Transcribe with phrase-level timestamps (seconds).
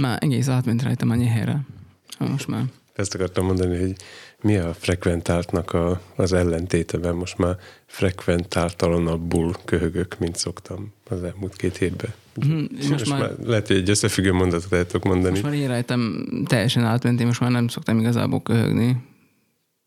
[0.00, 1.60] Már egész átment rajtam a nyehére.
[2.18, 2.64] Most már.
[2.94, 3.94] Ezt akartam mondani, hogy
[4.42, 7.14] mi a frekventáltnak a, az ellentéteben.
[7.14, 12.12] Most már frekventáltalanabbul köhögök, mint szoktam az elmúlt két hétben.
[12.34, 15.30] Mhm, Most, most már, már lehet, hogy egy összefüggő mondatot tudok mondani.
[15.30, 18.96] most már én rajtam teljesen átment, én most már nem szoktam igazából köhögni.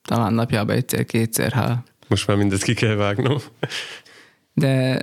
[0.02, 1.84] Talán napjában egyszer, kétszer, ha.
[2.07, 3.38] Most már mindet ki kell vágnom.
[4.54, 5.00] De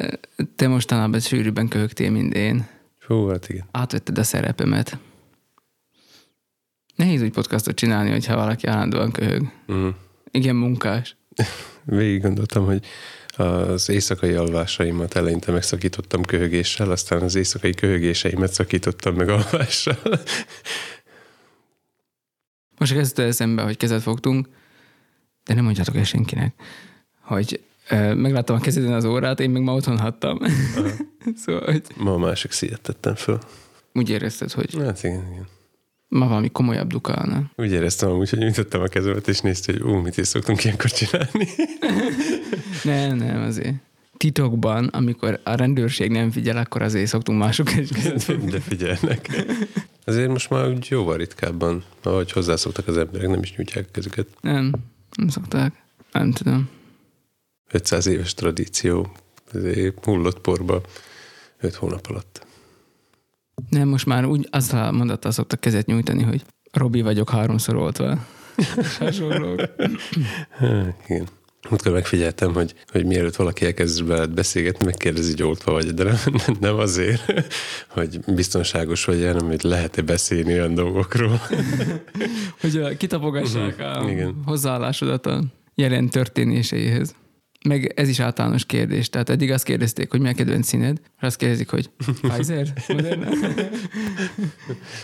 [0.57, 2.67] te mostanában sűrűbben köhögtél, mint én.
[3.11, 3.69] Hú, hát igen.
[3.71, 4.99] Átvetted a szerepemet.
[6.97, 9.53] Nehéz úgy podcastot csinálni, hogyha valaki állandóan köhög.
[9.73, 9.89] Mm.
[10.31, 11.17] Igen, munkás.
[11.85, 12.87] Végig gondoltam, hogy
[13.37, 19.99] az éjszakai alvásaimat eleinte megszakítottam köhögéssel, aztán az éjszakai köhögéseimet szakítottam meg alvással.
[22.79, 24.49] Most kezdett eszembe, hogy kezet fogtunk,
[25.45, 26.55] de nem mondjátok el senkinek,
[27.21, 27.61] hogy
[28.15, 30.39] megláttam a kezeden az órát, én meg ma otthon hattam.
[31.45, 33.39] szóval, hogy Ma a másik szíjat tettem föl.
[33.93, 35.47] úgy érezted, hogy Hát igen, igen.
[36.09, 37.51] ma valami komolyabb dukálna.
[37.57, 40.91] Úgy éreztem amúgy, hogy nyújtottam a kezemet, és nézte, hogy ú, mit is szoktunk ilyenkor
[40.91, 41.49] csinálni.
[42.83, 43.75] Nem, nem, azért.
[44.17, 47.89] Titokban, amikor a rendőrség nem figyel, akkor azért szoktunk mások is.
[48.51, 49.45] De figyelnek.
[50.05, 54.27] Azért most már úgy jóval ritkábban, ahogy hozzászoktak az emberek, nem is nyújtják kezüket.
[54.41, 54.73] Nem,
[55.17, 55.73] nem szokták.
[56.13, 56.69] Nem tudom.
[57.73, 59.13] 500 éves tradíció,
[60.03, 60.81] hullott porba
[61.61, 62.47] 5 hónap alatt.
[63.69, 68.27] Nem, most már úgy azzal a mondattal szoktak kezet nyújtani, hogy Robi vagyok háromszor oltva.
[68.99, 69.61] Hasonlók.
[70.51, 71.27] Há, igen.
[71.69, 76.17] Múltkor megfigyeltem, hogy, hogy mielőtt valaki elkezd veled beszélgetni, megkérdezi, hogy oltva vagy, de nem,
[76.61, 77.33] nem azért,
[77.89, 81.41] hogy biztonságos vagy, hanem hogy lehet-e beszélni olyan dolgokról.
[82.61, 84.43] hogy a, kitapogassák a Igen.
[84.45, 85.43] hozzáállásodat a
[85.75, 87.15] jelen történéseihez.
[87.69, 89.09] Meg ez is általános kérdés.
[89.09, 91.91] Tehát eddig azt kérdezték, hogy mi a kedvenc színed, és azt kérdezik, hogy
[92.23, 92.73] Pfizer?
[92.89, 93.29] Moderna?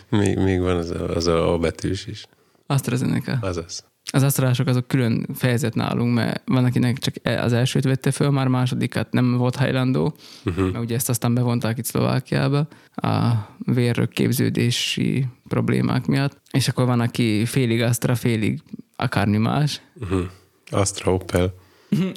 [0.08, 2.27] Még, még van az a, az a, a betűs is.
[2.66, 3.38] AstraZeneca.
[3.40, 3.84] Azaz.
[4.12, 8.30] Az asztralások azok külön fejezet nálunk, mert van, akinek csak e- az elsőt vette föl,
[8.30, 10.64] már másodikat nem volt hajlandó, uh-huh.
[10.72, 17.45] mert ugye ezt aztán bevonták itt Szlovákiába a vérrögképződési problémák miatt, és akkor van, aki
[17.45, 18.62] félig Astra, félig
[18.96, 19.80] akármi más.
[20.00, 20.24] Uh-huh.
[20.70, 21.55] Astra Opel.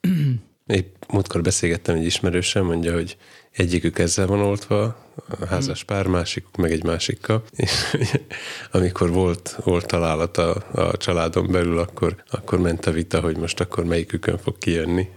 [0.66, 3.16] Épp múltkor beszélgettem egy ismerőssel, mondja, hogy
[3.52, 5.04] egyikük ezzel van oltva,
[5.40, 7.90] a házas pár, másikuk meg egy másikkal, és
[8.72, 13.60] amikor volt, volt találat a, a családon belül, akkor, akkor ment a vita, hogy most
[13.60, 15.08] akkor melyikükön fog kijönni,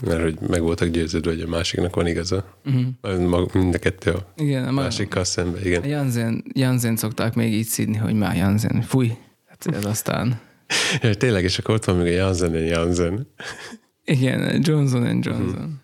[0.00, 2.44] mert hogy meg voltak győződve, hogy a másiknak van igaza.
[2.64, 3.52] Uh-huh.
[3.52, 5.84] Mind a kettő a Igen, a másikkal a igen.
[5.84, 9.12] Janzen, Janzen szokták még így szídni, hogy már Janzen, fúj.
[9.46, 10.40] Hát ez aztán...
[11.00, 13.32] Ja, tényleg, és akkor ott van még a Jansen Jansen.
[14.04, 15.82] Igen, Johnson Johnson.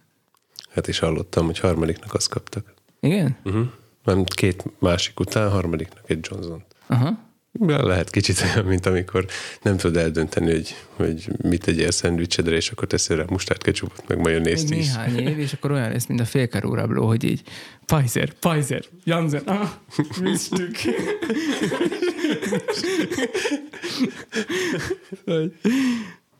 [0.70, 2.74] Hát is hallottam, hogy harmadiknak azt kaptak.
[3.00, 3.36] Igen?
[3.44, 3.66] Uh-huh.
[4.04, 6.64] Nem két másik után, harmadiknak egy Johnson.
[6.86, 7.28] Aha.
[7.66, 9.26] Ja, lehet kicsit olyan, mint amikor
[9.62, 14.18] nem tudod eldönteni, hogy, hogy mit tegyél szendvicsedre, és akkor teszel rá mustárt, ketchupot, meg
[14.18, 14.86] majonézt is.
[14.86, 17.42] néhány év, és akkor olyan lesz, mint a félkarú rabló, hogy így
[17.86, 19.68] Pfizer, Pfizer, Janssen, ah,
[20.22, 20.76] misztük.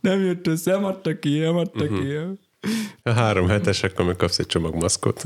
[0.00, 2.16] Nem jött össze, nem adtak ki, nem adtak ki.
[3.02, 5.22] A három hetes, akkor meg kapsz egy csomag maszkot.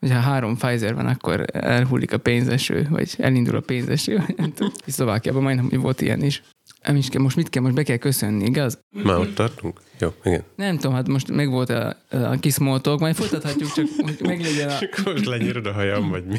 [0.00, 4.22] Hogyha három Pfizer van, akkor elhullik a pénzeső, vagy elindul a pénzeső.
[4.36, 4.72] Nem tudom.
[4.86, 6.42] Szlovákiában majdnem hogy volt ilyen is.
[6.82, 8.78] Nem is kell, most mit kell, most be kell köszönni, igaz?
[8.90, 9.80] Már ott tartunk?
[9.98, 10.42] Jó, igen.
[10.56, 14.16] Nem tudom, hát most meg volt a, a kis small talk, majd folytathatjuk, csak hogy
[14.20, 14.72] meglegyen a...
[14.72, 16.38] És akkor most lenyírod a hajam, vagy mi?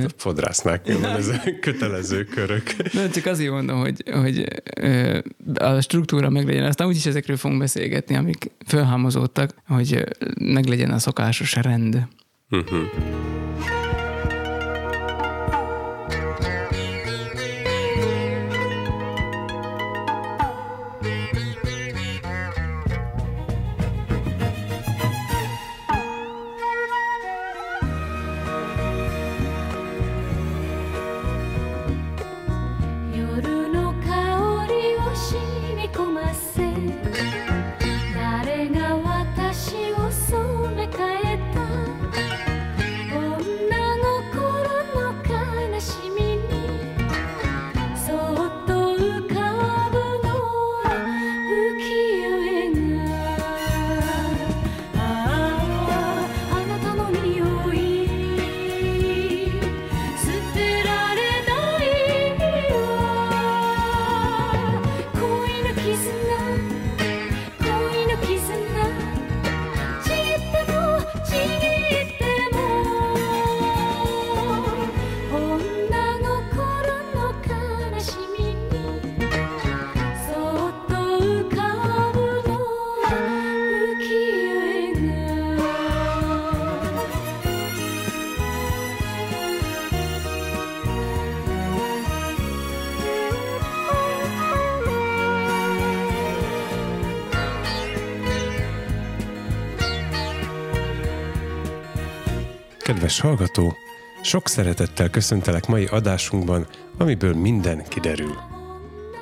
[0.00, 1.30] Hát a fodrásznál kell van ez
[1.60, 2.74] kötelező körök.
[2.92, 4.62] Nem, csak azért mondom, hogy, hogy
[5.54, 6.64] a struktúra meglegyen.
[6.64, 10.04] Aztán úgyis ezekről fogunk beszélgetni, amik fölhámozódtak, hogy
[10.40, 12.06] meglegyen a szokásos rend.
[12.50, 13.81] Uh-huh.「
[103.22, 103.76] hallgató,
[104.22, 106.66] sok szeretettel köszöntelek mai adásunkban,
[106.98, 108.36] amiből minden kiderül.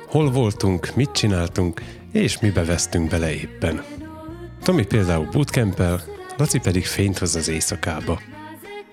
[0.07, 1.81] Hol voltunk, mit csináltunk,
[2.11, 3.83] és mibe vesztünk bele éppen.
[4.63, 6.01] Tomi például bootcampel,
[6.37, 8.21] Laci pedig fényt hoz az éjszakába.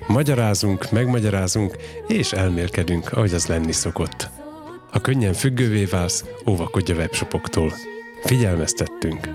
[0.07, 1.77] Magyarázunk, megmagyarázunk,
[2.07, 4.31] és elmélkedünk, ahogy az lenni szokott.
[4.91, 7.73] Ha könnyen függővé válsz, óvakodj a webshopoktól.
[8.25, 9.29] Figyelmeztettünk!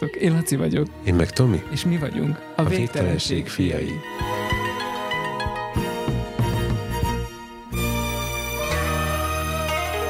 [0.00, 3.90] Sziasztok, én Laci vagyok, Én meg Tomi, és mi vagyunk a, a végtelenség fiai.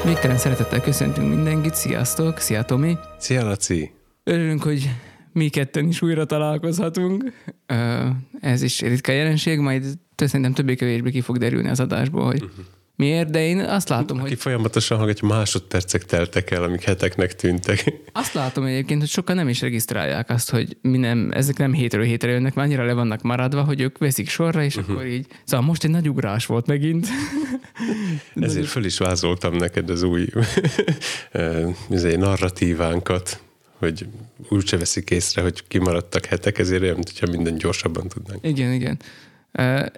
[0.05, 2.97] Végtelen szeretettel köszöntünk mindenkit, sziasztok, szia Tomi!
[3.17, 3.91] Szia Laci!
[4.23, 4.89] Örülünk, hogy
[5.33, 7.31] mi ketten is újra találkozhatunk.
[8.41, 9.85] Ez is ritka jelenség, majd
[10.15, 12.49] szerintem többé-kevésbé ki fog derülni az adásból, hogy
[13.01, 17.93] miért, de én azt látom, Aki hogy folyamatosan hallgatja, másodpercek teltek el, amik heteknek tűntek.
[18.11, 22.03] azt látom egyébként, hogy sokan nem is regisztrálják azt, hogy mi nem, ezek nem hétről
[22.03, 25.25] hétre jönnek, már annyira le vannak maradva, hogy ők veszik sorra, és akkor így.
[25.43, 27.07] Szóval most egy nagy ugrás volt megint.
[28.35, 30.27] Ezért föl is vázoltam neked az új
[31.89, 33.41] izé, narratívánkat,
[33.77, 34.05] hogy
[34.49, 38.45] úgyse veszik észre, hogy kimaradtak hetek, ezért olyan, mintha minden gyorsabban tudnánk.
[38.45, 38.99] Igen, igen.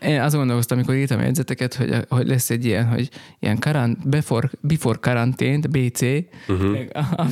[0.02, 3.10] Én azon gondolkoztam, amikor írtam a jegyzeteket, hogy, hogy lesz egy ilyen, hogy
[3.40, 6.02] ilyen karant, before, before karantént, BC,
[6.48, 6.72] uh-huh.
[6.72, 7.26] meg a,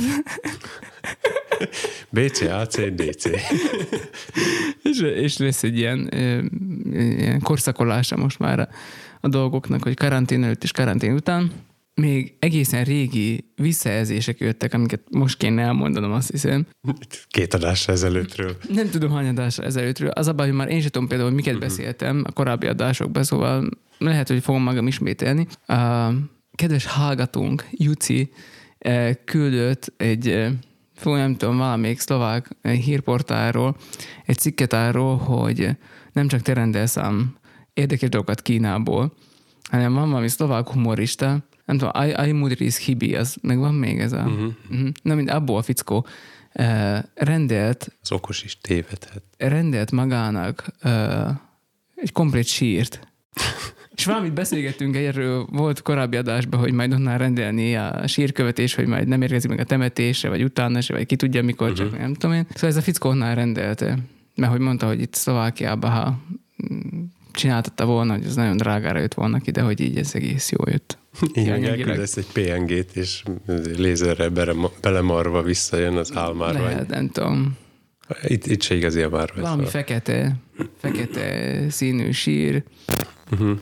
[2.09, 3.25] BC, AC, DC.
[4.83, 6.09] és, és lesz egy ilyen,
[6.91, 8.67] ilyen korszakolása most már a,
[9.21, 11.51] a dolgoknak, hogy karantén előtt és karantén után.
[11.93, 16.67] Még egészen régi visszajelzések jöttek, amiket most kéne elmondanom, azt hiszem.
[17.27, 18.57] Két adásra ezelőttről.
[18.73, 20.09] Nem tudom, hány adásra ezelőttről.
[20.09, 23.23] Az a baj, hogy már én sem tudom például, hogy miket beszéltem a korábbi adásokban,
[23.23, 25.47] szóval lehet, hogy fogom magam ismételni.
[25.65, 26.09] A
[26.55, 28.31] kedves hallgatónk, Juci,
[28.77, 30.51] eh, küldött egy, eh,
[30.95, 33.75] fú, nem tudom, valamelyik szlovák eh, hírportálról
[34.25, 35.69] egy cikket arról, hogy
[36.13, 37.35] nem csak te rendelsz ám
[37.73, 39.13] érdekes dolgokat Kínából,
[39.69, 44.11] hanem van valami szlovák humorista, nem tudom, Aj- Ajmudris Hibi, az meg van még ez
[44.11, 44.23] a...
[44.23, 44.87] Uh-huh.
[45.03, 46.05] Na, mint abból a fickó
[46.51, 49.23] eh, rendelt Az okos is tévedhet.
[49.37, 51.29] rendelt magának uh,
[51.95, 52.99] egy komplét sírt.
[53.95, 59.07] És valamit beszélgettünk erről, volt korábbi adásban, hogy majd onnan rendelni a sírkövetés, hogy majd
[59.07, 61.89] nem érkezik meg a temetésre, vagy utána se, vagy ki tudja mikor, uh-huh.
[61.89, 62.45] csak nem tudom én.
[62.53, 63.97] Szóval ez a fickó onnan rendelte,
[64.35, 66.19] mert hogy mondta, hogy itt Szlovákiában, ha
[67.31, 70.97] csináltatta volna, hogy ez nagyon drágára jött volna ide, hogy így ez egész jó jött.
[71.33, 73.23] Igen, elküldesz egy PNG-t, és
[73.77, 76.63] lézerrel bele- belemarva visszajön az álmárvány.
[76.63, 77.57] Lehet, nem tudom.
[78.23, 79.41] Itt, itt se igazi a márvány.
[79.41, 79.71] Valami szóval.
[79.71, 80.35] fekete,
[80.77, 82.63] fekete színű sír.
[83.31, 83.59] Uh-huh.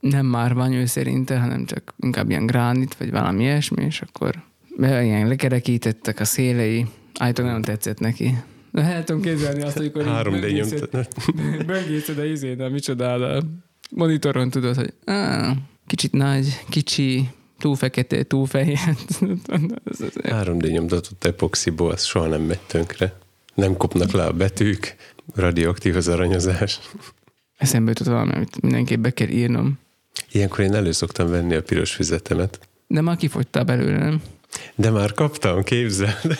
[0.00, 4.34] nem márvány ő szerinte, hanem csak inkább ilyen gránit, vagy valami ilyesmi, és akkor
[4.76, 6.86] be- ilyen lekerekítettek a szélei.
[7.18, 8.34] Állítólag nagyon tetszett neki.
[8.76, 10.30] El tudom képzelni azt, amikor így 3D
[11.66, 13.36] böngészed- a izén, a micsodára.
[13.36, 13.42] A
[13.90, 15.52] monitoron tudod, hogy á,
[15.86, 17.28] kicsit nagy, kicsi,
[17.58, 18.78] túl fekete, túl fehér.
[20.22, 23.18] 3D nyomtatott epoxiból, az soha nem megy tönkre.
[23.54, 24.96] Nem kopnak le a betűk,
[25.34, 26.80] radioaktív az aranyozás.
[27.56, 29.78] Eszembe jutott valami, amit mindenképp be kell írnom.
[30.32, 32.60] Ilyenkor én elő szoktam venni a piros füzetemet.
[32.86, 34.22] De már kifogytál belőle, nem?
[34.74, 36.38] De már kaptam, képzeld.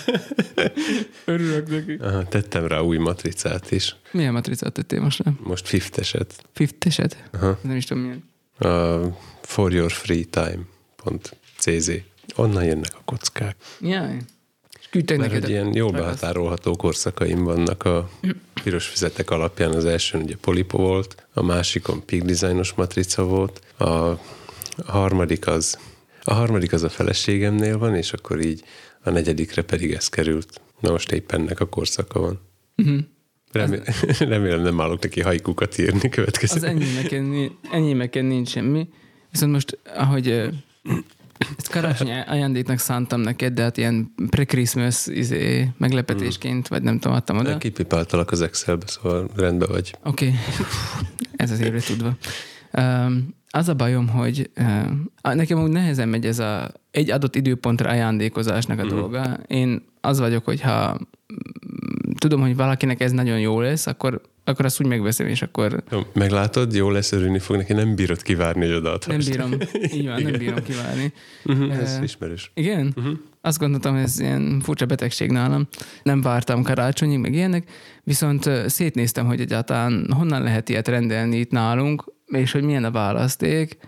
[1.24, 1.92] Örülök neki.
[2.00, 3.96] Aha, tettem rá új matricát is.
[4.10, 5.38] Milyen matricát tettél most nem?
[5.42, 6.34] Most fifteset.
[6.52, 7.16] Fifteset?
[7.32, 7.58] Aha.
[7.62, 8.24] Nem is tudom milyen.
[8.58, 9.00] A
[9.42, 11.90] foryourfreetime.cz
[12.36, 13.56] Onnan jönnek a kockák.
[13.80, 14.16] Jaj.
[14.80, 15.48] És küldtek Mert neked.
[15.48, 18.10] ilyen jól behatárolható korszakaim vannak a
[18.62, 19.72] piros füzetek alapján.
[19.74, 24.20] Az első ugye Polipo volt, a másikon Peak Designos matrica volt, a
[24.86, 25.78] harmadik az
[26.26, 28.62] a harmadik az a feleségemnél van, és akkor így
[29.02, 30.60] a negyedikre pedig ez került.
[30.80, 32.40] Na most éppen ennek a korszaka van.
[32.74, 32.98] Mhm.
[33.52, 36.56] Remé- remélem nem állok neki hajkukat írni következő.
[36.56, 38.88] Az enyémeken, enyémeken nincs semmi.
[39.30, 40.28] Viszont most, ahogy
[41.56, 47.38] ezt karácsony ajándéknak szántam neked, de hát ilyen pre-Christmas izé, meglepetésként, vagy nem tudom, adtam
[47.38, 47.54] oda.
[47.54, 47.58] Oké.
[47.58, 49.94] Kipipáltalak az Excelbe, szóval rendben vagy.
[50.04, 50.32] Okay.
[51.36, 52.16] Ez az évre tudva.
[52.72, 57.90] Um, az a bajom, hogy uh, nekem úgy nehezen megy ez a egy adott időpontra
[57.90, 58.98] ajándékozásnak a uh-huh.
[58.98, 59.38] dolga.
[59.46, 64.80] Én az vagyok, hogyha mm, tudom, hogy valakinek ez nagyon jó lesz, akkor, akkor azt
[64.80, 69.26] úgy megveszem, és akkor meglátod, jó lesz, örülni fog neki, nem bírod kivárni, hogy odaadhass.
[69.26, 69.52] nem bírom,
[69.92, 71.12] így van, nem bírom kivárni.
[71.44, 72.50] Uh-huh, ez Eh, ismerős.
[72.54, 72.92] Igen?
[72.96, 73.18] Uh-huh.
[73.40, 75.68] Azt gondoltam, hogy ez ilyen furcsa betegség nálam.
[76.02, 77.70] Nem vártam karácsonyig, meg ilyenek,
[78.02, 83.78] viszont szétnéztem, hogy egyáltalán honnan lehet ilyet rendelni itt nálunk, és hogy milyen a választék.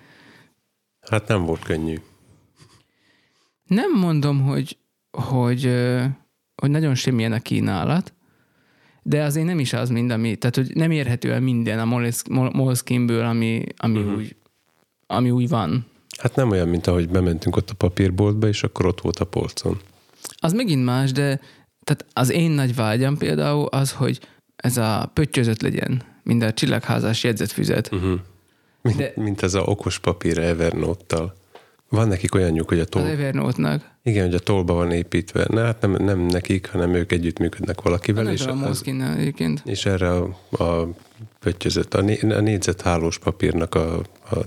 [1.10, 1.96] Hát nem volt könnyű.
[3.64, 4.78] Nem mondom, hogy,
[5.10, 5.62] hogy,
[6.54, 8.12] hogy nagyon semmilyen a kínálat,
[9.02, 12.28] de azért nem is az mind, ami, tehát hogy nem érhető el minden a Moles-
[12.28, 14.16] Mol- Moleskinből, ami, ami, uh-huh.
[14.16, 14.36] úgy,
[15.06, 15.86] ami úgy van.
[16.18, 19.80] Hát nem olyan, mint ahogy bementünk ott a papírboltba, és akkor ott volt a polcon.
[20.36, 21.40] Az megint más, de
[21.84, 24.20] tehát az én nagy vágyam például az, hogy
[24.56, 27.92] ez a pöttyözött legyen, mint a csillagházás jegyzetfüzet.
[27.92, 28.20] Uh-huh.
[28.82, 31.34] Mint, De- mint ez a okos papír Evernote-tal.
[31.88, 33.04] Van nekik olyanjuk, hogy a Az toll...
[33.06, 33.90] Evernote-nak.
[34.02, 35.46] Igen, hogy a tollba van építve.
[35.50, 39.62] Ne, hát nem, nem nekik, hanem ők együttműködnek valakivel, Nem és, a az, Moleskine egyébként.
[39.64, 40.88] és erre a, a
[41.40, 43.98] pöttyözött, a, né, a négyzethálós papírnak a,
[44.30, 44.38] a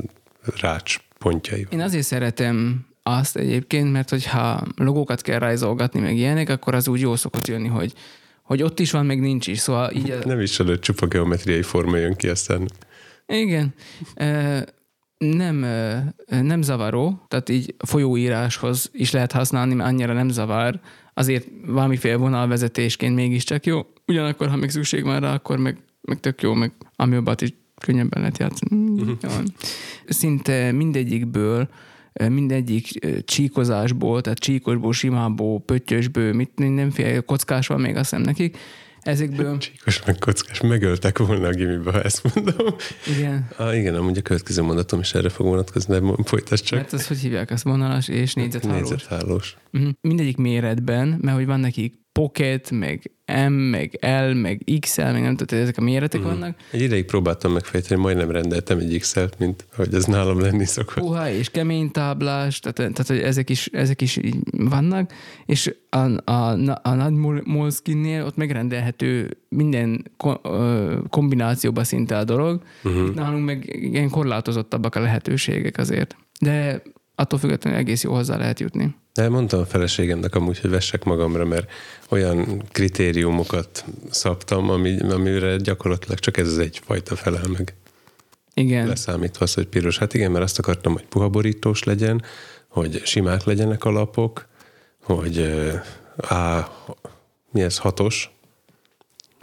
[0.62, 1.68] rács pontjai.
[1.70, 7.00] Én azért szeretem azt egyébként, mert hogyha logókat kell rajzolgatni, meg ilyenek, akkor az úgy
[7.00, 7.94] jó szokott jönni, hogy,
[8.42, 9.60] hogy ott is van, meg nincs is.
[9.60, 12.68] Szóval így a, Nem is előtt csupa geometriai forma jön ki, aztán
[13.28, 13.74] Igen.
[15.18, 15.66] Nem,
[16.28, 20.80] nem zavaró, tehát így folyóíráshoz is lehet használni, mert annyira nem zavar.
[21.14, 23.82] Azért valamiféle vonalvezetésként mégiscsak jó.
[24.08, 28.20] Ugyanakkor, ha még szükség van rá, akkor meg, meg tök jó, meg amiobbat is könnyebben
[28.20, 28.76] lehet játszani.
[28.76, 29.54] Mm, van.
[30.08, 31.70] Szinte mindegyikből
[32.30, 32.88] mindegyik
[33.26, 38.58] csíkozásból, tehát csíkosból, simából, pöttyösből, mit mindenféle kockás van még azt hiszem nekik.
[39.02, 42.76] Ezekből, csíkos meg kockás, megöltek volna a gimibe, ha ezt mondom.
[43.18, 46.80] igen, Ah, igen, amúgy a következő mondatom is erre fog vonatkozni, de folytasd csak.
[46.80, 48.90] mert az hogy hívják, azt vonalas és négyzethálós.
[48.90, 49.58] Négyzethálós.
[49.72, 49.90] Mhm.
[50.02, 53.12] Mindegyik méretben, mert hogy van nekik pocket, meg
[53.48, 56.30] M, meg L, meg XL, meg nem tudom, ezek a méretek Mhm.
[56.30, 56.58] vannak.
[56.72, 61.04] Egy ideig próbáltam megfejteni, majdnem rendeltem egy XL-t, mint ahogy ez nálam lenni szokott.
[61.04, 65.14] Puha és kemény táblás, tehát, tehát hogy ezek is, ezek is így vannak,
[65.46, 72.24] és a, a, a nagy Mol- Moleskine-nél ott megrendelhető minden ko- ö, kombinációba szinte a
[72.24, 72.62] dolog.
[72.84, 73.08] Uh-huh.
[73.08, 76.16] Itt nálunk meg igen korlátozottabbak a lehetőségek azért.
[76.40, 76.82] De
[77.16, 78.96] attól függetlenül egész jó hozzá lehet jutni.
[79.14, 81.72] De mondtam a feleségemnek amúgy, hogy vessek magamra, mert
[82.10, 87.76] olyan kritériumokat szabtam, ami, amire gyakorlatilag csak ez az egyfajta felel meg.
[88.54, 88.88] Igen.
[88.88, 89.98] Leszámítva az, hogy piros.
[89.98, 92.24] Hát igen, mert azt akartam, hogy puha borítós legyen,
[92.68, 94.48] hogy simák legyenek a lapok,
[95.04, 95.38] hogy
[96.18, 96.68] A,
[97.52, 98.32] mi ez, hatos,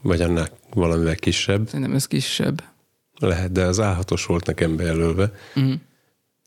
[0.03, 1.67] vagy annál valamivel kisebb.
[1.67, 2.63] Szerintem ez kisebb.
[3.19, 5.33] Lehet, de az A6-os volt nekem bejelölve.
[5.55, 5.75] Uh-huh.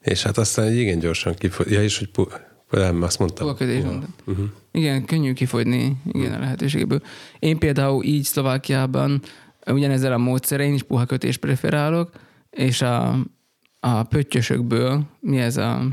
[0.01, 1.69] És hát aztán igen gyorsan kifog...
[1.69, 2.23] Ja, és hogy pu...
[2.71, 3.45] nem, azt mondtam.
[3.47, 4.13] Puhakötés mondtam.
[4.25, 4.45] Uh-huh.
[4.71, 7.01] Igen, könnyű kifogyni igen, a lehetőségből.
[7.39, 9.21] Én például így Szlovákiában
[9.65, 12.11] ugyanezzel a módszerrel én is puha kötés preferálok,
[12.49, 13.17] és a,
[13.79, 15.87] a pöttyösökből, mi ez a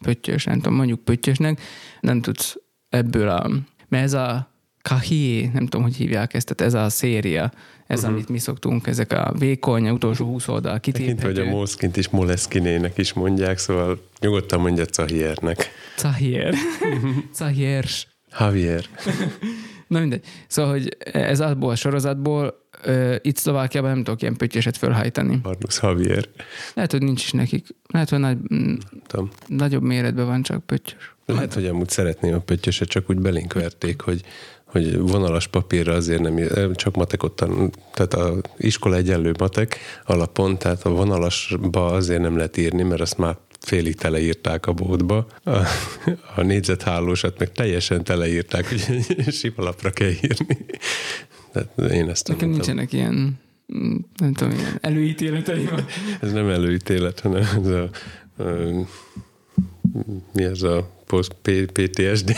[0.00, 1.60] pöttyös, nem tudom, mondjuk pöttyösnek,
[2.00, 2.56] nem tudsz
[2.88, 3.50] ebből a,
[3.88, 4.51] mert ez a
[4.82, 7.52] Kahie, nem tudom, hogy hívják ezt, tehát ez a széria,
[7.86, 8.14] ez, uh-huh.
[8.14, 11.50] amit mi szoktunk, ezek a vékony, utolsó 20 oldal Tekintve, hogy a kitéphető.
[11.50, 15.70] Moleskint is Moleskinének is mondják, szóval nyugodtan mondja Cahiernek.
[15.96, 16.54] Cahier.
[17.34, 18.06] Cahiers.
[18.38, 18.84] Javier.
[19.86, 20.24] Na mindegy.
[20.46, 25.40] Szóval, hogy ez abból a sorozatból uh, itt Szlovákiában nem tudok ilyen pöttyöset fölhajtani.
[25.42, 26.28] Marnus Javier.
[26.74, 27.66] Lehet, hogy nincs is nekik.
[27.86, 28.36] Lehet, hogy nagy,
[29.06, 29.30] Tudom.
[29.46, 31.14] nagyobb méretben van csak pöttyös.
[31.26, 34.20] Lehet, hogy amúgy szeretném a pöttyöset, csak úgy belénk verték, hogy,
[34.72, 40.82] hogy vonalas papírra azért nem, csak matekot tan, tehát a iskola egyenlő matek alapon, tehát
[40.82, 45.26] a vonalasba azért nem lehet írni, mert azt már félig teleírták a bódba.
[45.44, 45.50] A,
[46.36, 48.84] a négyzethálósat meg teljesen teleírták, hogy
[49.38, 50.58] sima lapra kell írni.
[51.52, 53.40] Tehát én ezt Nekem nincsenek ilyen,
[54.16, 55.68] nem tudom, ilyen előítéleteim.
[56.20, 57.90] Ez nem előítélet, hanem ez a,
[58.36, 58.80] ö,
[60.32, 61.36] mi ez a post,
[61.72, 62.30] PTSD?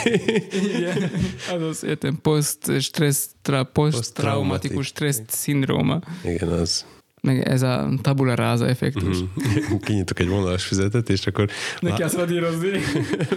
[0.77, 1.11] Igen,
[1.55, 6.01] azaz értem, post-stressz, tra, post-traumatikus stressz szindróma.
[6.25, 6.87] Igen, az.
[7.21, 9.19] Meg ez a tabula rasa effektus.
[9.19, 9.77] Mhm.
[9.85, 11.49] Kinyitok egy vonalas füzetet, és akkor
[11.81, 12.71] Neki azt radírozni.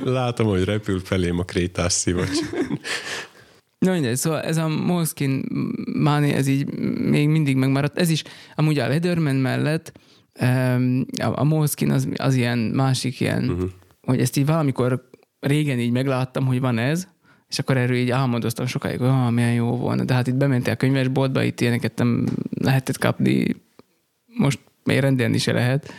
[0.03, 2.39] látom, hogy repül felém a krétás szivacs.
[3.79, 5.41] Na mindegy, szóval ez a Moleskine
[5.93, 7.97] máni, ez így még mindig megmaradt.
[7.97, 8.23] Ez is
[8.55, 9.91] amúgy a Lederman mellett
[11.19, 13.69] a, a Moleskine az, az ilyen másik ilyen, uh-huh.
[14.01, 15.09] hogy ezt így valamikor
[15.47, 17.07] régen így megláttam, hogy van ez,
[17.49, 20.03] és akkor erről így álmodoztam sokáig, hogy ah, milyen jó volna.
[20.03, 22.25] De hát itt bementél a könyvesboltba, itt ilyeneket nem
[22.61, 23.55] lehetett kapni,
[24.25, 25.93] most még rendelni se lehet.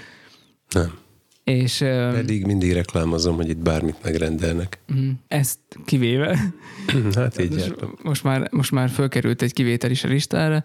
[0.70, 0.98] Nem.
[1.44, 1.78] És
[2.12, 4.78] Pedig mindig reklámozom, hogy itt bármit megrendelnek.
[4.86, 6.38] mhm, ezt kivéve,
[7.14, 7.98] Hát így most, jártam.
[8.02, 10.64] most, már, most már fölkerült egy kivétel is a listára,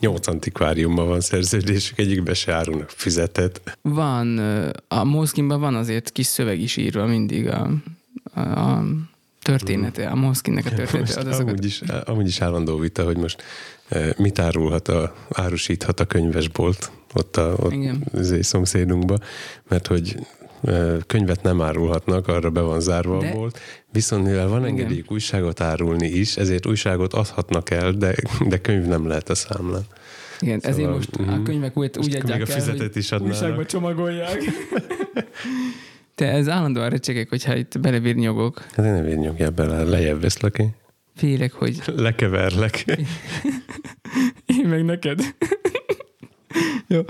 [0.00, 3.78] Nyolc antikváriumban van szerződésük, egyikbe se árulnak füzetet.
[3.82, 4.38] Van,
[4.88, 7.70] a Moleskinban van azért kis szöveg is írva mindig a,
[8.34, 8.84] a, a
[9.44, 11.20] története, a Moleskinnek a Most története.
[11.20, 13.42] Az azokat, amúgy, is, amúgy is állandó vita, hogy most
[13.88, 18.04] eh, mit árulhat, a, árusíthat a könyvesbolt ott a ott Igen.
[18.40, 19.18] szomszédunkba,
[19.68, 20.16] mert hogy
[20.62, 23.58] eh, könyvet nem árulhatnak, arra be van zárva De- a bolt.
[23.92, 24.70] Viszont mivel van Igen.
[24.70, 28.14] engedélyük újságot árulni is, ezért újságot adhatnak el, de,
[28.48, 29.84] de könyv nem lehet a számlán.
[30.40, 31.42] igen, ezért szóval, most a mhm.
[31.42, 33.34] könyvek úgy, úgy még adják a el, füzetet hogy is adnának.
[33.34, 34.42] újságba csomagolják.
[36.14, 38.62] Te ez állandóan recsegek, hogyha itt belevírnyogok.
[38.62, 40.74] Hát én nem vérnyogjál bele, lejjebb veszlek én.
[41.16, 42.84] Félek, hogy Lekeverlek.
[44.58, 45.20] én meg neked.
[46.88, 47.00] Jó.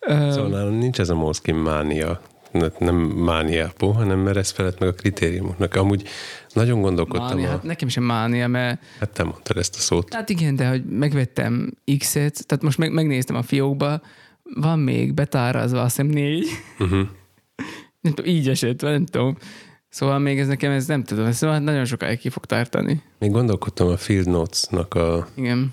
[0.00, 2.20] Szóval nálam nincs ez a Moleskine mánia,
[2.52, 5.74] Ne- nem mániából, hanem mert ez felett meg a kritériumoknak.
[5.74, 6.08] Amúgy
[6.52, 10.14] nagyon gondolkodtam, mánia, a, hát nekem sem mánia, mert hát te mondtad ezt a szót.
[10.14, 14.00] Hát igen, de hogy megvettem X-et, tehát most meg, megnéztem a fiókba,
[14.42, 16.46] van még betárazva, azt hiszem négy.
[16.78, 17.08] Uh-huh.
[18.00, 19.36] Nem tudom, így esett, nem tudom.
[19.88, 23.02] Szóval még ez nekem, ez nem tudom, ez nagyon sokáig ki fog tartani.
[23.18, 25.72] Még gondolkodtam a Field Notes-nak a Igen.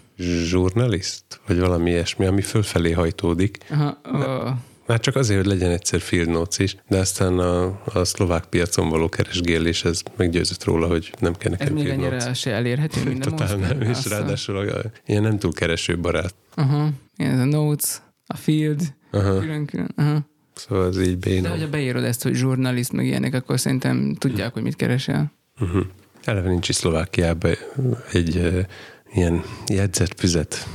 [0.52, 3.58] journalist, vagy valami ilyesmi, ami fölfelé hajtódik.
[3.70, 8.46] Aha, Már csak azért, hogy legyen egyszer Field Notes is, de aztán a, a szlovák
[8.46, 12.40] piacon való keresgélés, ez meggyőzött róla, hogy nem kell ez nekem még Field Notes.
[12.40, 16.36] se elérhető, mint a Totál nem, és Azt a- ráadásul a, ilyen nem túl keresőbarát.
[16.56, 19.40] Aha, igen, ez a Notes, a Field, Aha.
[19.40, 19.92] külön-külön.
[19.96, 20.26] Aha.
[20.58, 21.50] Szóval ez így De béna.
[21.50, 25.32] hogyha beírod ezt, hogy journalist, meg ilyenek, akkor szerintem tudják, hogy mit keresel.
[25.60, 25.86] Uh-huh.
[26.24, 27.56] Eleve nincs is Szlovákiában
[28.12, 28.60] egy uh,
[29.14, 30.68] ilyen jegyzett füzet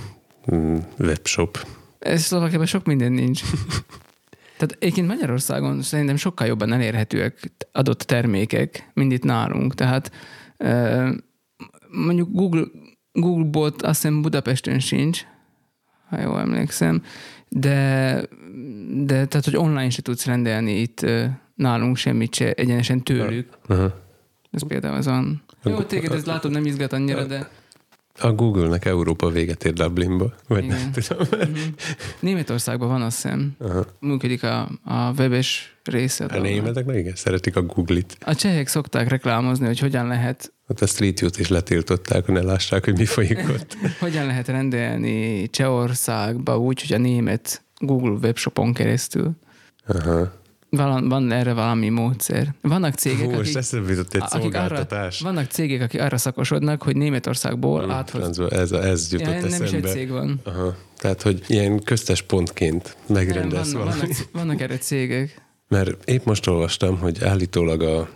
[0.55, 1.67] mm, webshop.
[1.99, 3.43] Ez Szlovákiában sok minden nincs.
[4.63, 9.75] Tehát egyébként Magyarországon szerintem sokkal jobban elérhetőek adott termékek, mint itt nálunk.
[9.75, 10.11] Tehát
[11.91, 12.65] mondjuk Google,
[13.13, 15.23] Google bot azt hiszem Budapesten sincs,
[16.09, 17.03] ha jól emlékszem,
[17.55, 18.15] de,
[19.05, 21.07] de tehát, hogy online se tudsz rendelni itt
[21.55, 23.49] nálunk semmit se egyenesen tőlük.
[23.69, 23.93] Uh-huh.
[24.51, 25.43] Ez például az van.
[25.65, 27.51] Jó, téged ez látod nem izgat annyira, de
[28.23, 30.33] A Google-nek Európa véget ér Dublinba.
[30.49, 30.77] Vagy Igen.
[30.77, 31.27] nem tudom.
[31.41, 31.59] Mhm.
[32.21, 33.53] Németországban van azt hiszem.
[33.59, 33.87] Aha.
[34.01, 36.25] Működik a, a webes része.
[36.25, 36.53] A dolognak.
[36.53, 38.17] németek igen, szeretik a Google-it.
[38.25, 42.43] A csehek szokták reklámozni, hogy hogyan lehet, Hát a Street View-t is letiltották, hogy ne
[42.43, 43.77] lássák, hogy mi folyik ott.
[44.01, 49.31] hogyan lehet rendelni Csehországba úgy, hogy a német Google webshopon keresztül.
[49.87, 50.33] Aha.
[50.77, 52.55] Van, van erre valami módszer.
[52.61, 54.87] Vannak cégek, Most akik, eszembe jutott egy akik arra,
[55.21, 58.39] vannak cégek, akik arra szakosodnak, hogy Németországból Hmm, áthoz.
[58.51, 59.89] ez, a, ez jutott Ja, nem is egy eszembe.
[59.91, 60.41] cég van.
[60.45, 60.77] Aha.
[60.99, 64.17] Tehát, hogy ilyen köztes pontként Nem, megrendelsz vannak, valamit.
[64.17, 65.43] vannak, vannak erre cégek.
[65.69, 68.09] Mert épp most olvastam, hogy állítólag a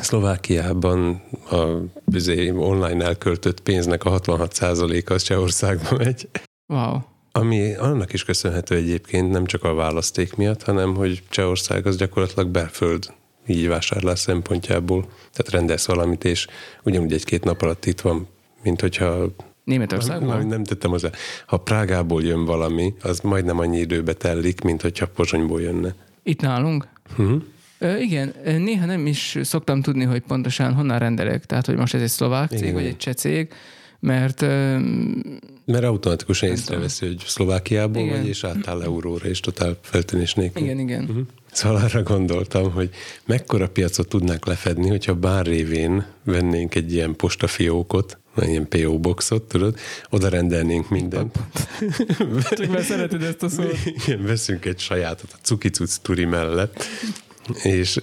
[0.00, 1.64] Szlovákiában a
[2.04, 6.28] bizé, online elköltött pénznek a 66%-a az Csehországba megy.
[6.66, 6.98] Wow.
[7.36, 12.48] Ami annak is köszönhető egyébként nem csak a választék miatt, hanem hogy Csehország az gyakorlatilag
[12.48, 13.12] belföld
[13.46, 15.02] így vásárlás szempontjából.
[15.02, 16.46] Tehát rendelsz valamit, és
[16.82, 18.28] ugyanúgy egy-két nap alatt itt van,
[18.62, 19.30] mint hogyha nem,
[19.64, 20.46] Németországban?
[20.46, 21.10] nem tettem hozzá.
[21.46, 25.94] Ha Prágából jön valami, az majdnem annyi időbe tellik, mint hogyha Pozsonyból jönne.
[26.22, 26.88] Itt nálunk?
[27.18, 27.42] Uh-huh.
[27.78, 31.44] Ö, igen, néha nem is szoktam tudni, hogy pontosan honnan rendelek.
[31.46, 32.74] Tehát, hogy most ez egy szlovák cég, Igen.
[32.74, 33.52] vagy egy cseh cég,
[34.04, 34.40] mert
[35.64, 38.18] Mert automatikusan észreveszi, hogy Szlovákiából Igen.
[38.18, 40.62] vagy, és átáll euróra, és totál feltűnés nélkül.
[40.62, 41.02] igen, igen.
[41.02, 41.26] Uh-huh.
[41.52, 42.90] Szóval arra gondoltam, hogy
[43.26, 49.42] mekkora piacot tudnánk lefedni, hogyha bár révén vennénk egy ilyen postafiókot, vagy ilyen PO boxot,
[49.42, 49.78] tudod,
[50.10, 51.38] oda rendelnénk mindent.
[52.50, 53.78] Csak mert szereted ezt a szót.
[53.84, 56.84] Igen, veszünk egy sajátot a cukicuc turi mellett,
[57.62, 58.00] és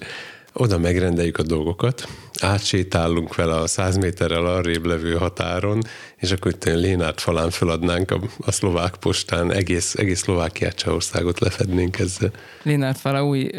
[0.53, 2.07] oda megrendeljük a dolgokat,
[2.43, 5.81] átsétálunk vele a 100 méterrel arrébb levő határon,
[6.17, 11.99] és akkor itt Lénárt falán feladnánk a, a szlovák postán, egész, egész Szlovákiát, Csehországot lefednénk
[11.99, 12.31] ezzel.
[12.63, 13.49] Lénárt Fala új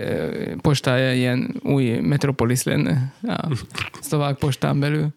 [0.60, 3.48] postája ilyen új metropolis lenne a
[4.00, 5.08] szlovák postán belül.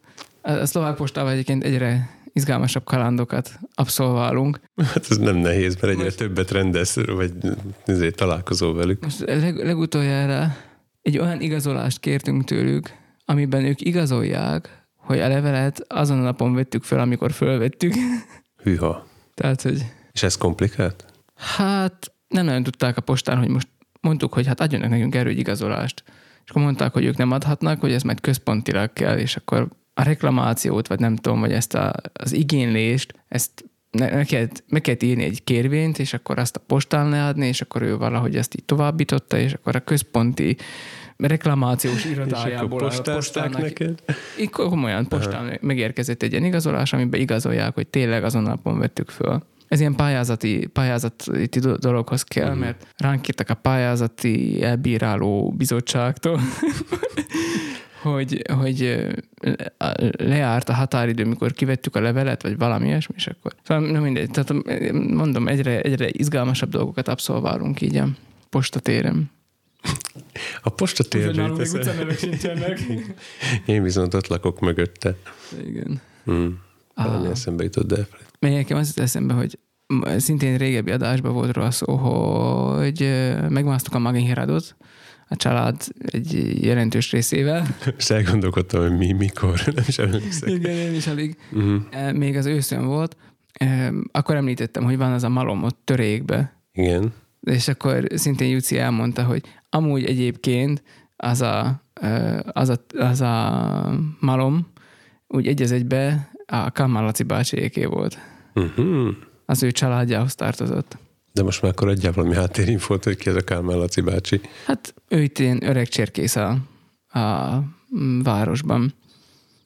[0.42, 4.60] A szlovák postával egyébként egyre izgalmasabb kalandokat abszolválunk.
[4.94, 7.32] Hát ez nem nehéz, mert egyre többet rendelsz, vagy
[7.86, 9.04] ezért találkozol velük.
[9.04, 10.56] Most leg, legutoljára
[11.02, 12.94] egy olyan igazolást kértünk tőlük,
[13.26, 17.94] amiben ők igazolják, hogy a levelet azon a napon vettük fel, amikor fölvettük.
[18.64, 19.08] Hűha.
[19.34, 21.06] Tehát, hogy És ez komplikált?
[21.36, 23.68] hát nem nagyon tudták a postán, hogy most
[24.02, 26.04] mondtuk, hogy hát adjanak nekünk erről egy igazolást.
[26.44, 30.04] És akkor mondták, hogy ők nem adhatnak, hogy ez majd központilag kell, és akkor a
[30.04, 33.66] reklamációt, vagy nem tudom, vagy ezt a, az igénylést, ezt
[33.98, 37.82] meg kellett, meg kellett írni egy kérvényt, és akkor azt a postán leadni, és akkor
[37.82, 40.58] ő valahogy ezt így továbbította, és akkor a központi
[41.18, 44.04] reklamációs És akkor irodájából a postázták postának neked?
[44.40, 49.44] így komolyan postán megérkezett egy ilyen igazolás, amiben igazolják, hogy tényleg azon napon vettük föl.
[49.68, 52.60] Ez ilyen pályázati, pályázati do- dologhoz kell, uh-huh.
[52.60, 56.40] mert ránk írtak a pályázati elbíráló bizottságtól,
[58.02, 59.54] hogy, hogy ö,
[60.18, 63.54] lejárt a határidő, mikor kivettük a levelet, vagy valami ilyesmi, és akkor.
[63.64, 64.30] Szóval nem mindegy.
[64.32, 64.54] Tehát
[64.94, 68.08] mondom, egyre, egyre izgalmasabb dolgokat abszolválunk így a
[68.50, 69.32] postatéren.
[70.64, 70.70] A
[71.16, 71.90] Úgyhogy nálunk jut még eszembe.
[71.92, 72.80] utcánevek sincsenek.
[73.66, 75.16] Én viszont ott lakok mögötte.
[75.66, 76.02] Igen.
[76.24, 76.60] Hmm.
[76.96, 77.32] Valami Ah.
[77.32, 78.38] eszembe jutott, de elfelejtettem.
[78.40, 79.60] Még nekem az eszembe, hogy
[80.18, 83.00] szintén régebbi adásban volt róla szó, hogy
[83.50, 84.76] megmásztuk a Maginheradot,
[85.28, 87.68] a család egy jelentős részével.
[87.98, 90.50] És elgondolkodtam, hogy mi, mikor, nem is emlékszek.
[90.50, 91.38] Igen, én is alig.
[91.52, 92.12] Uh-huh.
[92.14, 93.18] Még az őszön volt.
[94.12, 96.60] Akkor említettem, hogy van az a malom ott törékbe.
[96.74, 97.14] Igen.
[97.46, 100.84] És akkor szintén Juci elmondta, hogy amúgy egyébként
[101.16, 101.82] az a,
[102.44, 104.68] az a, az a malom
[105.28, 108.18] úgy egy az egybe a Kamal Laci bácsiéké volt.
[108.54, 109.08] Uh-huh.
[109.46, 110.98] Az ő családjához tartozott.
[111.34, 114.42] De most már akkor adjál valami háttérinfót, hogy ki ez a Kálmán Laci bácsi.
[114.66, 116.58] Hát ő itt ilyen öreg cserkész a,
[117.20, 117.60] a
[118.24, 118.94] városban.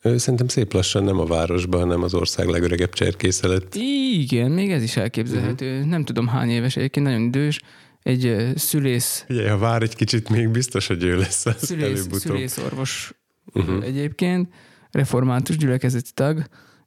[0.02, 3.76] Ő szerintem szép lassan nem a városban, hanem az ország legöregebb cserkésze lett.
[4.12, 5.74] Igen, még ez is elképzelhető.
[5.76, 5.90] Uh-huh.
[5.90, 7.60] Nem tudom hány éves, egyébként nagyon idős.
[8.04, 13.12] Egy szülész, Ugye, ha vár egy kicsit, még biztos, hogy ő lesz az szülész, szülészorvos
[13.54, 13.74] Uh-huh.
[13.74, 13.86] uh-huh.
[13.90, 14.54] egyébként,
[14.92, 16.44] református gyülekezeti tag,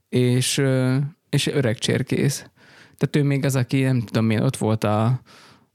[0.08, 0.62] és,
[1.30, 2.44] és öreg cserkész.
[2.96, 5.20] Tehát ő még az, aki nem tudom én, ott volt a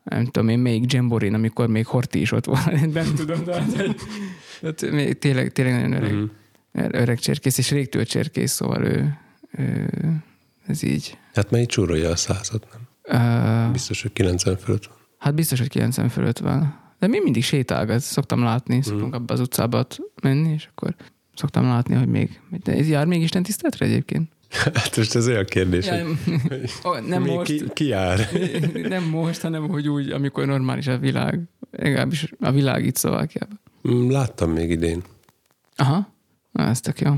[0.03, 2.93] nem tudom én, melyik Jamborin, amikor még Horti is ott volt.
[2.93, 3.95] Nem tudom, de hogy-
[4.61, 6.29] tehát még tényleg, tényleg nagyon öreg, Uh-huh.
[6.77, 9.17] Öreg cserkész, és régtől cserkész, szóval ő,
[9.57, 9.89] ő
[10.67, 11.17] ez így.
[11.33, 12.81] Hát melyik csúrolja a százat, nem?
[13.67, 14.95] Uh, Biztos, hogy 90 fölött van.
[15.17, 16.79] hát biztos, hogy 90 fölött van.
[16.99, 19.87] De mi mindig sétálgat, szoktam látni, szoktunk abba az utcába
[20.21, 20.95] menni, és akkor
[21.35, 24.31] szoktam látni, hogy még, de ez jár még Isten tiszteletre egyébként?
[24.73, 28.29] Hát most ez olyan kérdés, Ja, hogy ó, nem még most, Ki, ki jár?
[28.89, 33.59] nem most, hanem hogy úgy, amikor normális a világ, legalábbis a világ itt Szlovákiában.
[33.89, 35.03] Mm, Láttam még idén.
[35.75, 36.13] Aha,
[36.57, 37.13] na ez tök jó.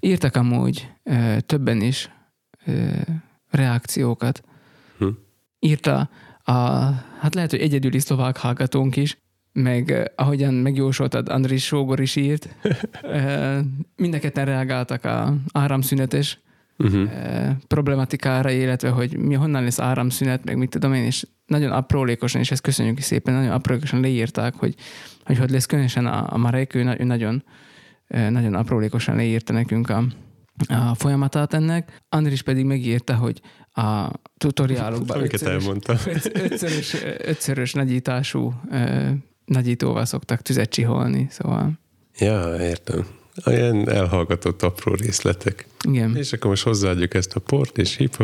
[0.00, 2.10] Írtak amúgy ö, többen is
[2.66, 2.88] ö,
[3.50, 4.42] reakciókat.
[4.98, 5.06] Hm.
[5.58, 6.08] Írta
[6.42, 6.52] a,
[7.20, 9.18] hát lehet, hogy egyedüli szlovák hallgatónk is,
[9.52, 12.48] meg ahogyan megjósoltad, Andris Sógor is írt.
[13.02, 13.58] Ö,
[13.96, 16.40] Mindeketen reagáltak a áramszünetes
[16.82, 17.10] Uh-huh.
[17.66, 22.50] problematikára, illetve hogy mi honnan lesz áramszünet, meg mit tudom én, és nagyon aprólékosan, és
[22.50, 24.74] ezt köszönjük szépen, nagyon aprólékosan leírták, hogy
[25.24, 27.42] hogy, hogy lesz különösen a, a Marek, ő, na- ő nagyon,
[28.10, 30.04] nagyon aprólékosan leírta nekünk a,
[30.68, 32.00] a folyamatát ennek.
[32.08, 33.40] Andris pedig megírta, hogy
[33.72, 35.96] a tutoriálokban Amiket ötszörös, elmondtam.
[36.32, 38.54] ötszörös, ötszörös nagyítású
[39.44, 41.78] nagyítóval szoktak tüzet csiholni, szóval
[42.18, 43.06] Ja, értem.
[43.46, 45.66] Olyan elhallgatott apró részletek.
[45.88, 46.16] igen.
[46.16, 48.16] És akkor most hozzáadjuk ezt a port, és hip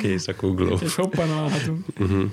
[0.00, 0.78] kész a kugló.
[0.82, 1.28] És hoppan.
[1.98, 2.30] Uh-huh.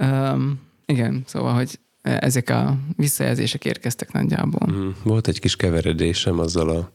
[0.00, 4.68] Um, igen, szóval, hogy ezek a visszajelzések érkeztek nagyjából.
[4.68, 4.88] Mhm.
[5.02, 6.90] Volt egy kis keveredésem azzal a,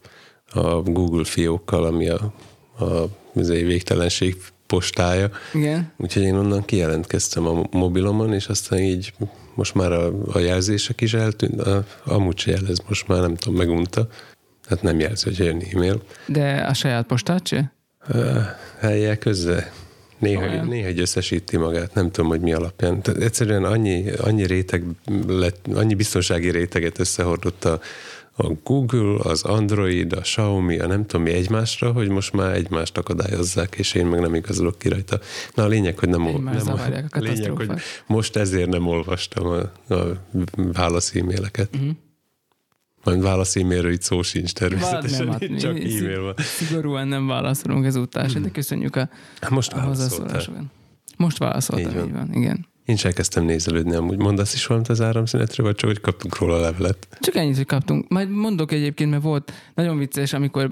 [0.60, 2.32] a Google fiókkal, ami a,
[2.78, 3.08] a
[3.42, 5.30] végtelenség postája.
[5.54, 5.92] Igen.
[5.96, 9.12] Úgyhogy én onnan kijelentkeztem a mobilomon, és aztán így
[9.54, 13.58] most már a, a jelzések is eltűnt, a, amúgy se jelez, most már nem tudom,
[13.58, 14.08] megunta.
[14.68, 16.02] Hát nem jelzi, hogy jön e-mail.
[16.26, 17.72] De a saját postát se?
[18.78, 19.72] Helyek közze.
[20.18, 20.66] Néha, Olyan.
[20.66, 23.02] néha egy összesíti magát, nem tudom, hogy mi alapján.
[23.02, 24.84] Tehát egyszerűen annyi, annyi réteg
[25.26, 27.80] lett, annyi biztonsági réteget összehordott a,
[28.38, 32.98] a Google, az Android, a Xiaomi, a nem tudom mi egymásra, hogy most már egymást
[32.98, 35.20] akadályozzák, és én meg nem igazolok ki rajta.
[35.54, 36.68] Na a lényeg, hogy nem, ol- nem
[37.10, 37.70] a lényeg, hogy
[38.06, 40.16] most ezért nem olvastam a, a
[40.54, 41.68] válasz e-maileket.
[41.74, 41.90] Uh-huh.
[43.06, 46.34] Majd válasz e-mailről itt szó sincs természetesen, hát itt csak mi- e-mail van.
[46.38, 49.08] Szigorúan nem válaszolunk ezúttal de köszönjük a,
[49.48, 50.62] Most a hozzászólásokat.
[51.16, 52.06] Most válaszoltam, Így van.
[52.06, 52.66] így van, igen.
[52.84, 56.54] Én is elkezdtem nézelődni, amúgy mondasz is valamit az áramszünetről, vagy csak hogy kaptunk róla
[56.54, 57.08] a levelet?
[57.20, 58.08] Csak ennyit, hogy kaptunk.
[58.08, 60.70] Majd mondok egyébként, mert volt nagyon vicces, amikor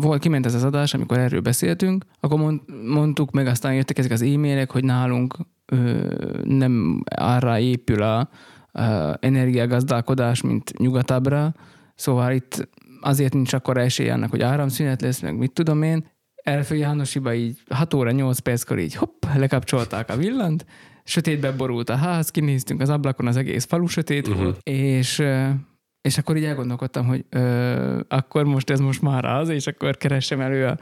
[0.00, 4.10] volt, kiment ez az adás, amikor erről beszéltünk, akkor mond, mondtuk meg, aztán jöttek ezek
[4.10, 6.06] az e-mailek, hogy nálunk ö,
[6.44, 8.28] nem arra épül a
[9.20, 11.54] energiagazdálkodás, mint nyugatabbra,
[11.94, 12.68] szóval itt
[13.00, 16.06] azért nincs akkora esély annak, hogy áramszünet lesz, meg mit tudom én.
[16.34, 20.66] Elfő Jánosiba így 6 óra 8 perckor így hopp, lekapcsolták a villant,
[21.04, 24.42] sötétbe borult a ház, kinéztünk az ablakon, az egész falu sötét uh-huh.
[24.42, 25.22] volt, és,
[26.02, 30.40] és akkor így elgondolkodtam, hogy ö, akkor most ez most már az, és akkor keressem
[30.40, 30.78] elő a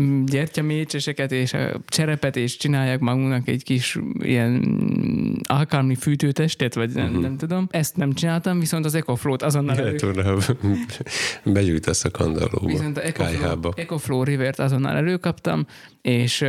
[0.00, 6.90] mm, gyertyamécseseket és a cserepet, és csinálják magunknak egy kis ilyen mm, alkalmi fűtőtestet, vagy
[6.94, 7.20] nem, Mhm.
[7.20, 7.66] nem tudom.
[7.70, 9.96] Ezt nem csináltam, viszont az EcoFlow-t azonnal elő,
[11.44, 13.70] begyújtasz a kandallóba, viszont a EcoFlow.
[13.76, 15.66] EcoFlow Rivert azonnal előkaptam,
[16.02, 16.44] és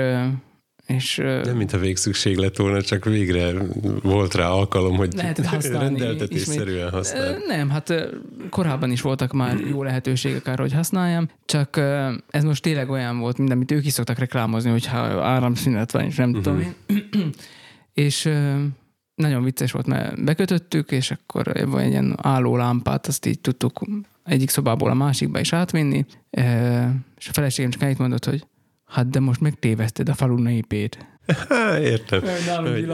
[0.88, 3.54] és Nem, mintha végszükség lett volna, csak végre
[4.02, 6.94] volt rá alkalom, hogy Lehetett használni rendeltetésszerűen.
[6.94, 7.94] Ö, Nem, hát
[8.50, 11.78] korábban is voltak már jó lehetőségek arra, hogy használjam, csak
[12.30, 16.04] ez most tényleg olyan volt, mint amit ők is szoktak reklámozni, hogy ha áramszünet van,
[16.04, 16.74] és nem tudom én.
[17.94, 18.30] és
[19.16, 23.82] nagyon vicces volt, mert bekötöttük, és akkor van egy ilyen álló lámpát, azt így tudtuk
[24.24, 26.06] egyik szobából a másikba is átvinni,
[27.18, 28.46] és a feleségem csak annyit mondott, hogy
[28.86, 31.08] hát de most megtéveszted a falu népét.
[31.80, 32.24] Értem.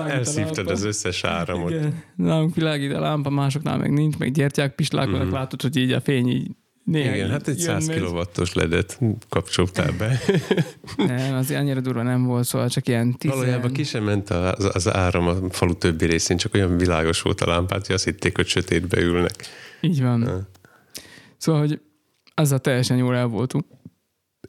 [0.07, 1.71] Elszívtad az összes áramot.
[1.71, 2.03] Igen.
[2.15, 5.31] Nálunk világít a lámpa, másoknál meg nincs, meg gyertyák pislákolnak, mm.
[5.31, 6.51] látod, hogy így a fény így
[6.83, 7.15] néha.
[7.15, 7.95] Igen, hát egy jön, 100 megy.
[7.95, 8.99] kilowattos ledet
[9.29, 10.19] kapcsoltál be.
[11.07, 13.37] Nem, azért annyira durva nem volt, szóval csak ilyen tizen...
[13.37, 17.41] Valójában ki sem ment az, az áram a falu többi részén, csak olyan világos volt
[17.41, 19.35] a lámpát, hogy azt hitték, hogy sötétbe ülnek.
[19.81, 20.27] Így van.
[20.27, 20.39] Ha.
[21.37, 21.81] Szóval, hogy
[22.33, 23.65] azzal teljesen jól el voltunk.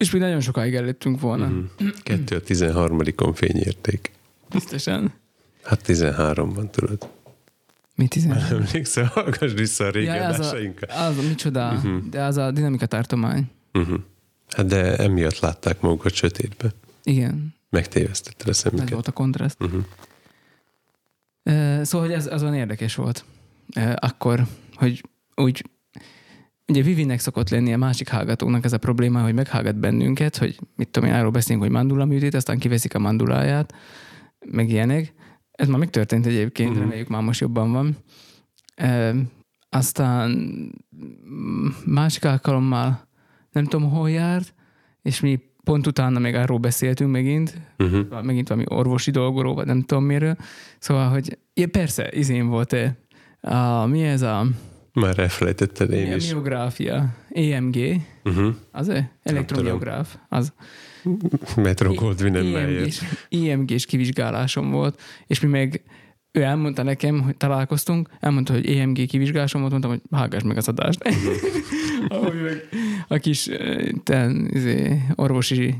[0.02, 1.46] És mi nagyon sokáig előttünk volna.
[1.48, 1.64] Mm.
[2.02, 3.00] Kettő a 13.
[3.34, 4.10] fényérték.
[4.50, 5.12] Biztosan.
[5.62, 7.08] Hát 13-ban, tudod.
[7.94, 8.36] Mi tizen?
[8.50, 10.56] Emlékszel, hallgass vissza a régi Ja, az a,
[10.96, 11.86] az, micsoda, Mhm.
[11.86, 12.08] uh-huh.
[12.08, 13.50] de az a dinamika tartomány.
[13.72, 13.98] Uh-huh.
[14.48, 16.70] Hát de emiatt látták magukat sötétbe.
[17.04, 18.90] Igen, Megtévesztetted a ez szemüket.
[18.90, 19.56] volt a kontraszt.
[19.62, 19.82] Uh-huh.
[21.44, 23.24] Uh, szóval, hogy ez azon érdekes volt.
[23.76, 25.02] Uh, akkor, hogy
[25.34, 25.64] úgy
[26.72, 30.88] Ugye Vivinek szokott lenni a másik hallgatóknak ez a probléma, hogy meghallgat bennünket, hogy mit
[30.88, 33.74] tudom én, arról beszélünk, hogy mandula műtét, aztán kiveszik a manduláját,
[34.50, 35.12] meg ilyenek.
[35.50, 36.85] Ez már megtörtént egyébként, uh-huh.
[36.85, 37.96] reméljük már most jobban van.
[38.74, 39.14] E,
[39.68, 40.38] aztán
[41.85, 43.08] másik alkalommal
[43.50, 44.54] nem tudom, hol járt,
[45.02, 48.22] és mi pont utána még arról beszéltünk megint, Uh-huh.
[48.22, 50.37] megint valami orvosi dolgról, vagy nem tudom miről.
[50.78, 52.96] Szóval, hogy ja, persze, izén volt-e,
[53.40, 54.46] a, mi ez a,
[54.92, 56.33] Már elfelejtetted én a is.
[56.33, 57.76] miográfia, EMG,
[58.24, 58.55] Uh-huh.
[58.70, 59.11] az-e?
[59.22, 60.52] Elektromiográf, az.
[61.57, 62.68] Metro Goldwyn Mayer.
[62.68, 65.83] EMG-s, EMG-s kivizsgálásom volt, és mi meg
[66.33, 70.68] ő elmondta nekem, hogy találkoztunk, elmondta, hogy EMG kivizsgálásom volt, mondtam, hogy hallgass meg az
[70.68, 71.02] adást.
[72.09, 72.68] Ahogy meg
[73.09, 73.48] a kis
[74.05, 75.74] ten, izé, orvosi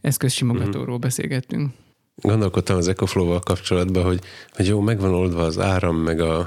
[0.00, 1.70] eszközsimogatóról beszélgettünk.
[2.14, 4.20] Gondolkodtam az EcoFlow-val kapcsolatban, hogy,
[4.52, 6.38] hogy jó, megvan oldva az áram, meg a,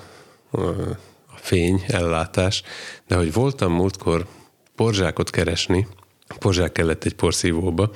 [0.52, 0.60] a
[1.42, 2.64] fény ellátás,
[3.08, 4.26] de hogy voltam múltkor
[4.76, 5.88] porzsákot keresni,
[6.40, 7.92] porzsák kellett egy porszívóba,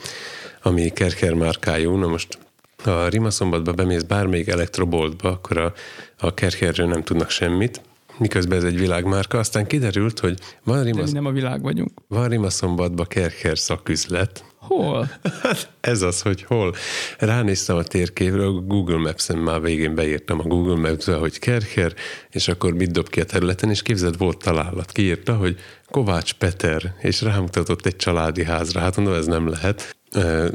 [0.61, 2.37] ami Kerker márkájú, na most
[2.83, 5.73] ha Rimaszombatba bemész bármelyik elektroboltba, akkor a,
[6.17, 7.81] a Kerkerről nem tudnak semmit,
[8.17, 11.91] miközben ez egy világmárka, aztán kiderült, hogy van, De mi Rimasz, nem a világ vagyunk.
[12.07, 15.09] van Rimaszombatba Kerker szaküzlet, Hol?
[15.41, 16.73] Hát ez az, hogy hol.
[17.19, 21.93] Ránéztem a térképre, a Google Maps-en már végén beírtam a Google Maps-be, hogy Kerker,
[22.29, 24.91] és akkor mit dob ki a területen, és képzeld, volt találat.
[24.91, 28.79] Kiírta, hogy Kovács Peter, és rámutatott egy családi házra.
[28.79, 29.95] Hát mondom, ez nem lehet.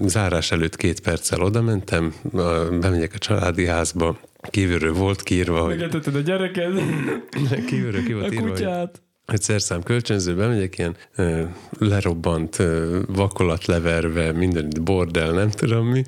[0.07, 2.14] Zárás előtt két perccel oda mentem,
[2.81, 4.18] bemegyek a családi házba,
[4.51, 6.70] kívülről volt kiírva, hogy Megetetted a gyereket,
[7.66, 9.03] kívülről ki a volt írva, hogy kutyát.
[9.33, 11.43] Egy szerszám kölcsönzőbe megyek, ilyen ö,
[11.79, 16.03] lerobbant, ö, vakolat leverve, mindenit bordel, nem tudom mi.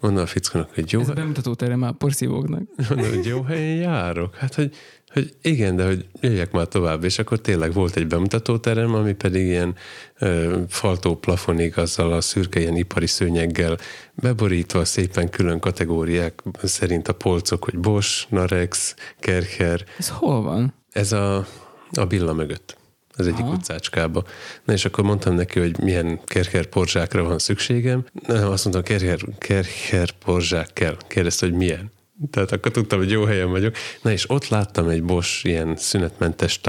[0.00, 2.62] Mondom a fickónak, hogy jó, Ez a bemutató tere már porszívóknak.
[2.88, 4.34] mondom, hogy jó helyen járok.
[4.34, 4.74] Hát, hogy,
[5.12, 7.04] hogy igen, de hogy jöjjek már tovább.
[7.04, 9.74] És akkor tényleg volt egy bemutatóterem, ami pedig ilyen
[10.18, 13.76] ö, faltó plafonig, azzal a szürke ilyen ipari szőnyeggel
[14.14, 20.74] beborítva szépen külön kategóriák szerint a polcok, hogy Bosch, Narex, Kercher, Ez hol van?
[20.92, 21.46] ez a,
[21.92, 22.76] a Billa mögött,
[23.16, 23.52] az egyik Aha.
[23.52, 24.24] utcácskába.
[24.64, 28.04] Na és akkor mondtam neki, hogy milyen kerker porzsákra van szükségem.
[28.26, 30.96] Na, azt mondtam, kerker, kerker porzsák kell.
[31.08, 31.92] Kérdezte, hogy milyen.
[32.30, 33.76] Tehát akkor tudtam, hogy jó helyen vagyok.
[34.02, 36.60] Na és ott láttam egy Bosch ilyen szünetmentes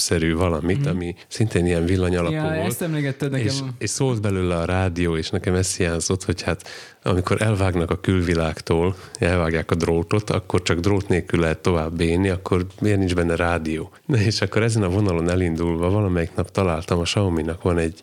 [0.00, 2.34] tápszerű valamit, ami szintén ilyen villanyalapú.
[2.34, 2.66] Ja, volt.
[2.66, 3.46] ezt emlegetted nekem.
[3.46, 6.68] És, és szólt belőle a rádió, és nekem ez hiányzott, hogy hát
[7.02, 12.66] amikor elvágnak a külvilágtól, elvágják a drótot, akkor csak drót nélkül lehet tovább élni, akkor
[12.80, 13.90] miért nincs benne rádió?
[14.06, 18.00] Na és akkor ezen a vonalon elindulva valamelyik nap találtam, a Xiaomi-nak van egy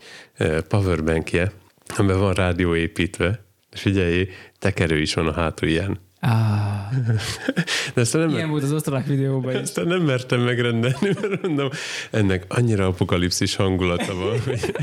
[0.67, 1.51] powerbankje,
[1.97, 4.27] amiben van rádió építve, és figyelj,
[4.59, 5.99] tekerő is van a hátulján.
[6.27, 6.91] Ah,
[7.93, 9.59] De nem, ilyen volt az osztrák videóban is.
[9.59, 11.69] ezt nem mertem megrendelni, mert mondom,
[12.11, 14.75] ennek annyira apokalipszis hangulata van, hogy,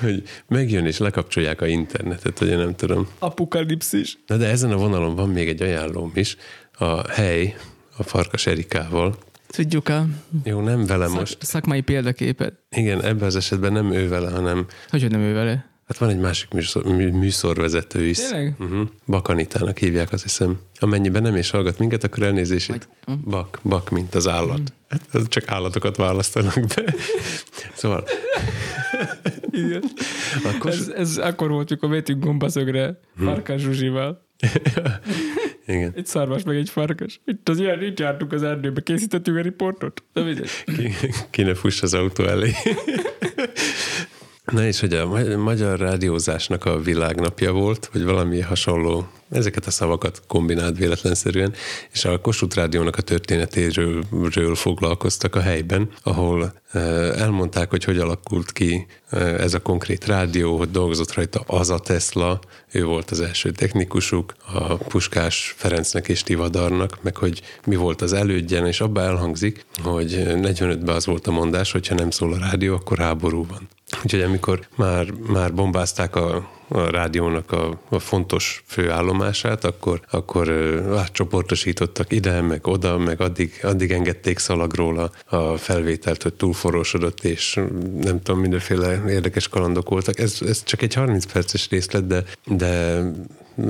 [0.00, 3.08] hogy megjön és lekapcsolják a internetet, vagy én nem tudom.
[3.18, 4.18] Apokalipszis.
[4.26, 6.36] Na de ezen a vonalon van még egy ajánlóm is,
[6.72, 7.56] a hely
[7.96, 10.06] a Farkas Erikával, Tudjuk a
[10.44, 11.36] Jó, nem vele szak, most.
[11.44, 12.52] szakmai példaképet.
[12.70, 15.66] Igen, ebben az esetben nem ő vele, hanem Hogy, hogy nem ő vele?
[15.88, 18.16] Hát van egy másik műsor, mű, műsorvezető is.
[18.18, 18.54] Tényleg?
[18.58, 18.88] Uh-huh.
[19.06, 20.58] Bakanitának hívják, azt hiszem.
[20.78, 22.88] Amennyiben nem is hallgat minket, akkor elnézését.
[23.04, 24.72] Vagy- Bak, bak, mint az állat.
[24.88, 26.94] Hát ez csak állatokat választanak be.
[27.74, 28.04] Szóval
[29.50, 29.82] Igen.
[30.44, 34.26] akkor Ez, ez akkor volt, mikor vettünk gombaszögre Farkas Zsuzsival.
[35.66, 35.92] igen.
[35.96, 37.20] Egy szarvas, meg egy farkas.
[37.24, 40.02] Itt az ilyen, itt jártunk az erdőbe, készítettünk a riportot.
[40.12, 40.50] De mindegy.
[40.64, 40.90] Ki,
[41.30, 42.52] ki ne fuss az autó elé.
[44.52, 49.70] Na és hogy a ma- magyar rádiózásnak a világnapja volt, vagy valami hasonló, ezeket a
[49.70, 51.54] szavakat kombinált véletlenszerűen,
[51.92, 57.98] és a Kossuth Rádiónak a történetéről ről foglalkoztak a helyben, ahol eh, elmondták, hogy hogy
[57.98, 62.40] alakult ki eh, ez a konkrét rádió, hogy dolgozott rajta az a Tesla,
[62.72, 68.12] ő volt az első technikusuk, a Puskás Ferencnek és Tivadarnak, meg hogy mi volt az
[68.12, 72.74] elődjen, és abba elhangzik, hogy 45-ben az volt a mondás, hogyha nem szól a rádió,
[72.74, 73.68] akkor háború van.
[74.04, 80.50] Úgyhogy amikor már, már bombázták a, a rádiónak a, a fontos főállomását, akkor, akkor
[80.96, 87.60] átcsoportosítottak ide, meg oda, meg addig, addig engedték szalagról a, a felvételt, hogy túlforrósodott, és
[88.00, 90.18] nem tudom, mindenféle érdekes kalandok voltak.
[90.18, 93.02] Ez, ez csak egy 30 perces részlet, de, de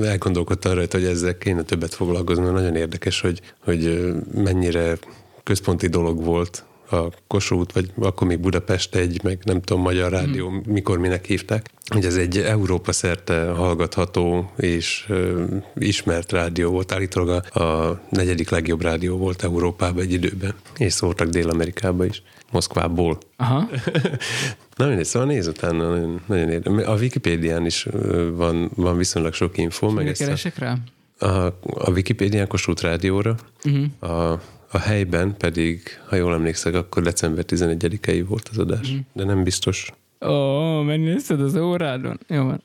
[0.01, 4.97] elgondolkodtam rajta, hogy ezzel kéne többet foglalkozni, mert nagyon érdekes, hogy, hogy mennyire
[5.43, 10.47] központi dolog volt a Kossuth, vagy akkor még Budapest egy, meg nem tudom, Magyar Rádió,
[10.47, 10.61] hmm.
[10.65, 15.43] mikor minek hívták, hogy ez egy Európa szerte hallgatható és ö,
[15.75, 16.91] ismert rádió volt.
[16.91, 23.17] Állítólag a, a negyedik legjobb rádió volt Európában egy időben, és szóltak Dél-Amerikába is, Moszkvából.
[23.37, 23.69] Aha.
[24.75, 26.85] Na mindegy, szóval nézz utána, nagyon, nagyon érdekes.
[26.85, 27.87] A Wikipédián is
[28.33, 30.77] van, van viszonylag sok info, meg ezt a, keresek rá?
[31.19, 34.11] a, a Wikipédián Kossuth Rádióra, Uh-huh.
[34.11, 38.97] a, a helyben pedig, ha jól emlékszek, akkor december 11-i volt az adás, mm.
[39.13, 39.91] de nem biztos.
[40.25, 42.19] Ó, megnézted az órádon?
[42.27, 42.63] Jó van.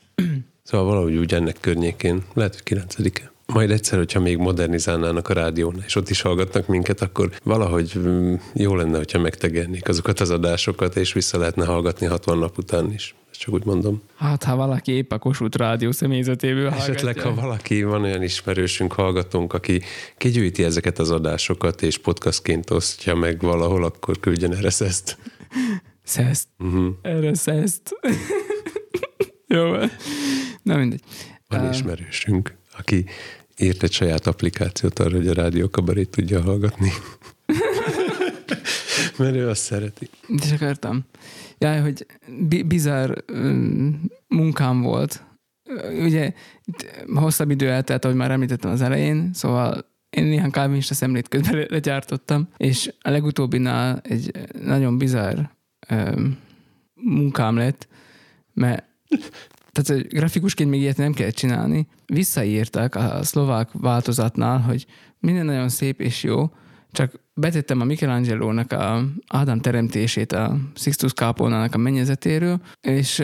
[0.63, 3.33] Szóval valahogy úgy ennek környékén, lehet, hogy 9-e.
[3.47, 8.35] Majd egyszer, hogyha még modernizálnának a rádión, és ott is hallgatnak minket, akkor valahogy mm,
[8.55, 13.15] jó lenne, hogyha megtegernék azokat az adásokat, és vissza lehetne hallgatni 60 nap után is.
[13.39, 14.03] Csak úgy mondom.
[14.17, 17.31] Hát, ha valaki épp a Kossuth Rádió személyzetéből Esetleg, hallgatja.
[17.31, 19.83] ha valaki van olyan ismerősünk, hallgatónk, aki
[20.17, 25.19] kigyűjti ezeket az adásokat, és podcastként osztja meg valahol, akkor küldjen erre ezt.
[26.03, 26.49] Szeszt.
[26.59, 26.95] Uh-huh.
[27.03, 27.91] Erre szeszt.
[29.47, 29.73] Jó.
[30.63, 31.01] Na mindegy.
[31.49, 33.05] Van ismerősünk, aki
[33.57, 36.91] írt egy saját applikációt arra, hogy a rádió kabarét tudja hallgatni.
[39.19, 40.09] Mert ő azt szereti.
[40.29, 41.05] Is akartam?
[41.59, 42.07] Jaj, hogy
[42.49, 43.19] bi- bizarr
[44.29, 45.25] munkám volt.
[46.03, 46.33] Ugye
[47.15, 51.67] hosszabb idő eltelt, ahogy már említettem az elején, szóval én néhány kávénista szemlét közben le-
[51.69, 54.31] legyártottam, és a legutóbbinál egy
[54.63, 55.39] nagyon bizarr
[56.95, 57.89] munkám lett,
[58.53, 58.85] mert
[59.75, 61.87] tehát hogy grafikusként még ilyet nem kellett csinálni.
[62.07, 64.87] Visszaírtak a szlovák változatnál, hogy
[65.19, 66.51] minden nagyon szép és jó,
[66.93, 73.17] csak betettem a Michelangelo-nak a Ádám teremtését a Sixtus Kápolnának a mennyezetéről, és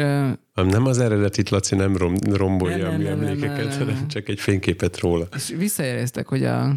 [0.55, 3.95] Nem az eredetit, Laci nem rom, rombolja Nem, a nem, mi nem, emlékeket, nem, hanem
[3.95, 4.09] nem.
[4.09, 5.29] csak egy fényképet róla.
[5.37, 6.75] és visszajeleztek, hogy a,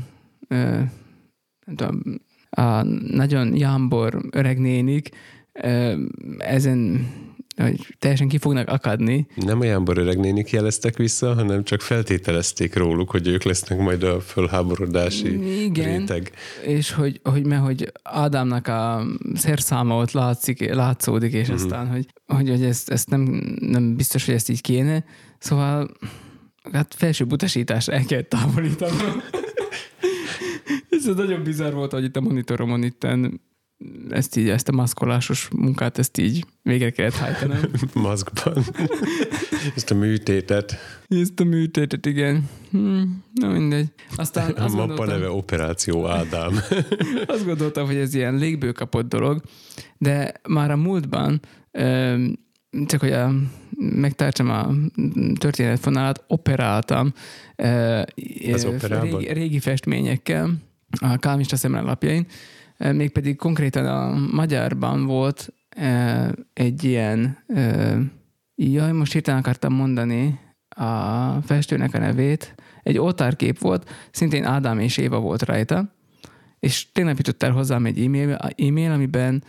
[0.47, 0.91] nem
[1.75, 2.01] tudom,
[2.49, 5.09] a nagyon jámbor öreg nénik
[6.38, 7.07] ezen
[7.55, 13.11] hogy teljesen ki fognak akadni, Nem olyan öreg nénik jeleztek vissza, hanem csak feltételezték róluk,
[13.11, 15.97] hogy ők lesznek majd a fölháborodási Igen.
[15.97, 16.31] réteg.
[16.65, 22.49] és hogy, hogy mert hogy Ádámnak a szerszáma ott látszik, látszódik, és aztán, hogy, hogy,
[22.49, 23.21] hogy ezt, ezt nem,
[23.59, 25.05] nem biztos, hogy ezt így kéne.
[25.39, 25.91] Szóval
[26.71, 29.21] hát felső utasítást el kell távolítanom.
[30.89, 33.41] Ez nagyon bizarr volt, hogy itt a monitoromon itten
[34.10, 37.58] ezt így, ezt a maszkolásos munkát, ezt így végre kellett hajtanom.
[37.94, 38.63] Maszkban.
[39.75, 40.77] Ezt a műtétet.
[41.08, 42.50] Ezt a műtétet, igen.
[42.71, 43.88] Hmm, na mindegy.
[44.15, 46.60] Aztán A azt mappa neve Operáció Ádám.
[47.25, 49.42] azt gondoltam, hogy ez ilyen légből kapott dolog,
[49.98, 51.42] de már a múltban
[52.86, 53.31] csak hogy a,
[53.79, 54.69] megtartsam a
[55.38, 57.13] történetfonalat, operáltam
[58.54, 60.50] Az régi, régi festményekkel
[61.00, 62.31] a Kálmista szemrelapjain, Ö,
[62.92, 65.54] mégpedig konkrétan a magyarban volt
[66.54, 67.38] egy ilyen,
[68.56, 70.40] jaj, most hirtelen akartam mondani
[70.75, 75.96] a festőnek a nevét, egy oltárkép volt, szintén Ádám és Éva volt rajta,
[76.60, 79.44] és tényleg jutott el hozzám egy e-mail, e-mail, amiben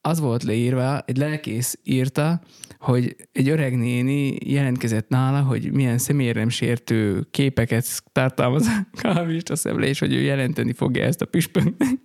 [0.00, 2.40] az volt leírva, egy lelkész írta,
[2.78, 9.86] hogy egy öreg néni jelentkezett nála, hogy milyen személyre sértő képeket tartalmaz a kávista szemle,
[9.86, 11.98] és hogy ő jelenteni fogja ezt a püspöknek.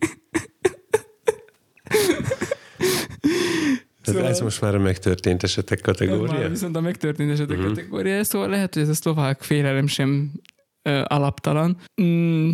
[4.01, 6.49] Szóval- ez most már a megtörtént esetek Ez már kategória?
[6.49, 7.73] viszont a megtörtént esetek uh-huh.
[7.73, 10.31] kategóriája, szóval lehet, hogy ez a szlovák félelem sem
[10.81, 11.77] ö, alaptalan.
[12.01, 12.49] Mm,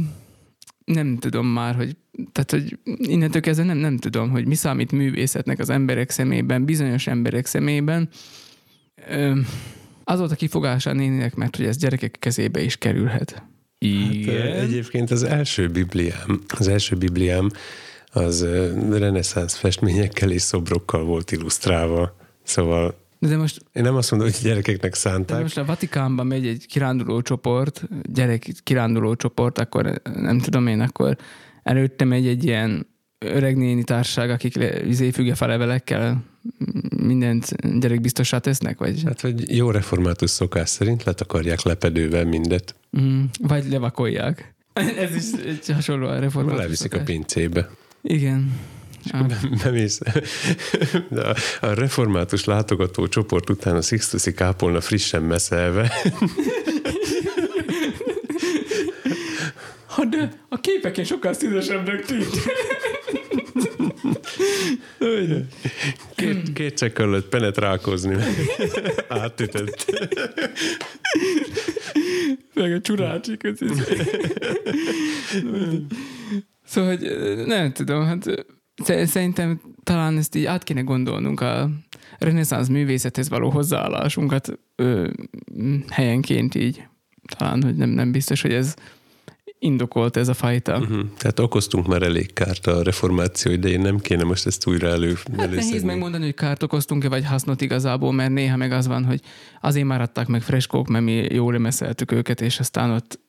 [0.85, 1.95] nem tudom már, hogy
[2.31, 7.07] tehát, hogy innentől kezdve nem, nem tudom, hogy mi számít művészetnek az emberek szemében, bizonyos
[7.07, 8.09] emberek szemében.
[9.09, 9.39] Ö,
[10.03, 13.43] az volt a kifogása a néninek, mert hogy ez gyerekek kezébe is kerülhet.
[13.77, 14.51] Igen.
[14.51, 17.49] Hát, egyébként az első bibliám, az első bibliám
[18.11, 18.45] az
[18.89, 22.15] reneszánsz festményekkel és szobrokkal volt illusztrálva.
[22.43, 25.41] Szóval De most én nem azt mondom, hogy gyerekeknek De szánták.
[25.41, 31.17] most a Vatikánban megy egy kiránduló csoport, gyerek kiránduló csoport, akkor nem tudom én, akkor
[31.63, 32.87] előtte megy egy ilyen
[33.19, 36.23] öreg néni társaság, akik izé fügefalevelekkel
[36.97, 42.75] mindent gyerekbiztossá tesznek, vagy, Hát, hogy jó református szokás szerint letakarják lepedővel mindet.
[42.99, 44.53] mm, vagy levakolják.
[44.97, 47.69] Ez is egy hasonló a református Leviszik a pincébe.
[48.01, 48.59] Igen.
[49.11, 49.25] Ah,
[49.63, 49.99] Bemész.
[51.09, 55.93] De a, a református látogató csoport után a Sixtusi kápolna frissen meszelve.
[59.85, 62.27] Ha de a képeken sokkal színesebbnek tűnt.
[66.15, 68.15] Két, két csekk előtt penetrálkozni.
[69.07, 69.85] Átütött.
[72.53, 72.79] Meg a
[73.41, 73.59] ez-
[76.71, 77.11] Szóval, hogy
[77.45, 78.45] nem tudom, hát
[79.05, 81.69] szerintem talán ezt így át kéne gondolnunk a
[82.17, 85.09] reneszánsz művészethez való hozzáállásunkat ö,
[85.89, 86.83] helyenként így.
[87.37, 88.73] Talán, hogy nem, nem biztos, hogy ez
[89.59, 90.77] indokolt ez a fajta.
[90.77, 91.01] Uh-huh.
[91.17, 95.51] Tehát okoztunk már elég kárt a reformáció idején, nem kéne most ezt újra elő, Hát
[95.51, 99.21] nehéz megmondani, hogy kárt okoztunk-e, vagy hasznot igazából, mert néha meg az van, hogy
[99.61, 103.19] azért már adták meg freskók, mert mi jól remeszeltük őket, és aztán ott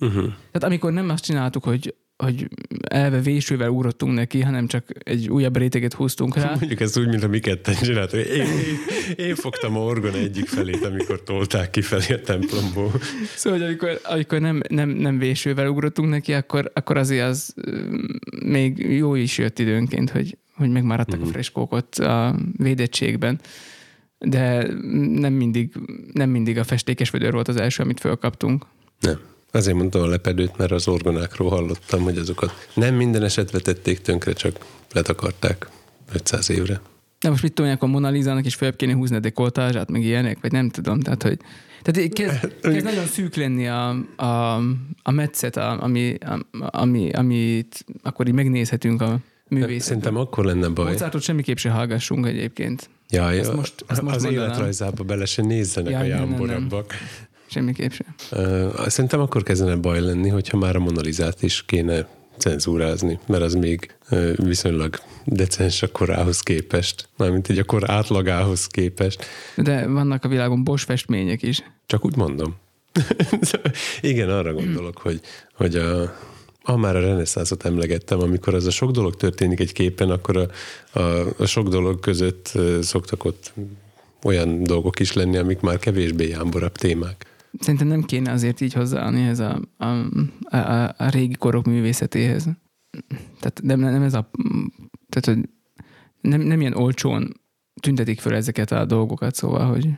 [0.00, 0.24] Uh-huh.
[0.24, 2.48] Tehát amikor nem azt csináltuk, hogy, hogy
[2.88, 6.54] elve vésővel ugrottunk neki, hanem csak egy újabb réteget húztunk rá.
[6.58, 8.20] Mondjuk ezt úgy, mint a mi ketten csináltuk.
[8.20, 8.46] Én, én,
[9.16, 12.92] én fogtam a orgona egyik felét, amikor tolták kifelé a templomból.
[13.36, 17.54] Szóval, hogy amikor, amikor nem, nem, nem vésővel ugrottunk neki, akkor, akkor azért az
[18.44, 21.28] még jó is jött időnként, hogy, hogy megmaradtak Mhm.
[21.28, 23.40] a freskók ott a védettségben.
[24.18, 24.66] De
[25.08, 25.72] nem mindig,
[26.12, 28.64] nem mindig a festékes vödör volt az első, amit fölkaptunk.
[29.00, 29.18] Nem.
[29.54, 34.32] Azért mondtam a lepedőt, mert az orgonákról hallottam, hogy azokat nem minden esetre tették tönkre,
[34.32, 34.56] csak
[34.92, 35.68] letakarták
[36.12, 36.80] 500 évre.
[37.20, 40.38] De most mit tudják a Mona Lisa-nak is fel kéne húzni a dekoltázsát, meg ilyenek,
[40.40, 41.38] vagy nem tudom, tehát hogy
[41.82, 44.56] tehát kezd, kezd nagyon szűk lenni a, a,
[45.02, 49.80] a metszet, a, ami, a, ami, amit akkor így megnézhetünk a művészetben.
[49.80, 50.92] Szerintem akkor lenne baj.
[50.92, 52.90] Mozartot semmiképp se hallgassunk egyébként.
[53.08, 54.48] Jaj, Ezt most- ezt most az mondanám.
[54.48, 56.94] életrajzába bele se nézzenek Jaj, a jámborabbak.
[57.52, 58.14] Semmiképp sem.
[58.30, 63.54] Uh, szerintem akkor kezdene baj lenni, hogyha már a Monalizát is kéne cenzúrázni, mert az
[63.54, 69.24] még uh, viszonylag decens a korához képest, mármint így a kor átlagához képest.
[69.56, 71.62] De vannak a világon Bosch festmények is.
[71.86, 72.54] Csak úgy mondom.
[74.00, 75.20] Igen, arra gondolok, hogy,
[75.54, 76.16] hogy a,
[76.62, 80.48] ha már a reneszánszot emlegettem, amikor az a sok dolog történik egy képen, akkor a,
[80.98, 83.52] a, a sok dolog között szoktak ott
[84.22, 87.26] olyan dolgok is lenni, amik már kevésbé jámborabb témák.
[87.60, 89.86] Szerintem nem kéne azért így hozzáállni ez a, a,
[90.56, 92.48] a, a, régi korok művészetéhez.
[93.40, 94.30] Tehát nem, nem ez a...
[95.08, 95.48] Tehát, hogy
[96.20, 97.40] nem, nem ilyen olcsón
[97.80, 99.88] tüntetik föl ezeket a dolgokat, szóval, hogy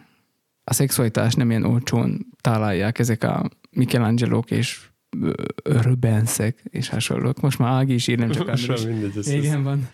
[0.64, 4.88] a szexualitás nem ilyen olcsón találják ezek a Michelangelo és
[5.20, 5.32] ö,
[5.62, 7.40] Rubensek és hasonlók.
[7.40, 8.66] Most már Ági is ír, nem csak András.
[8.66, 9.88] már mindegy, ez, Igen, van.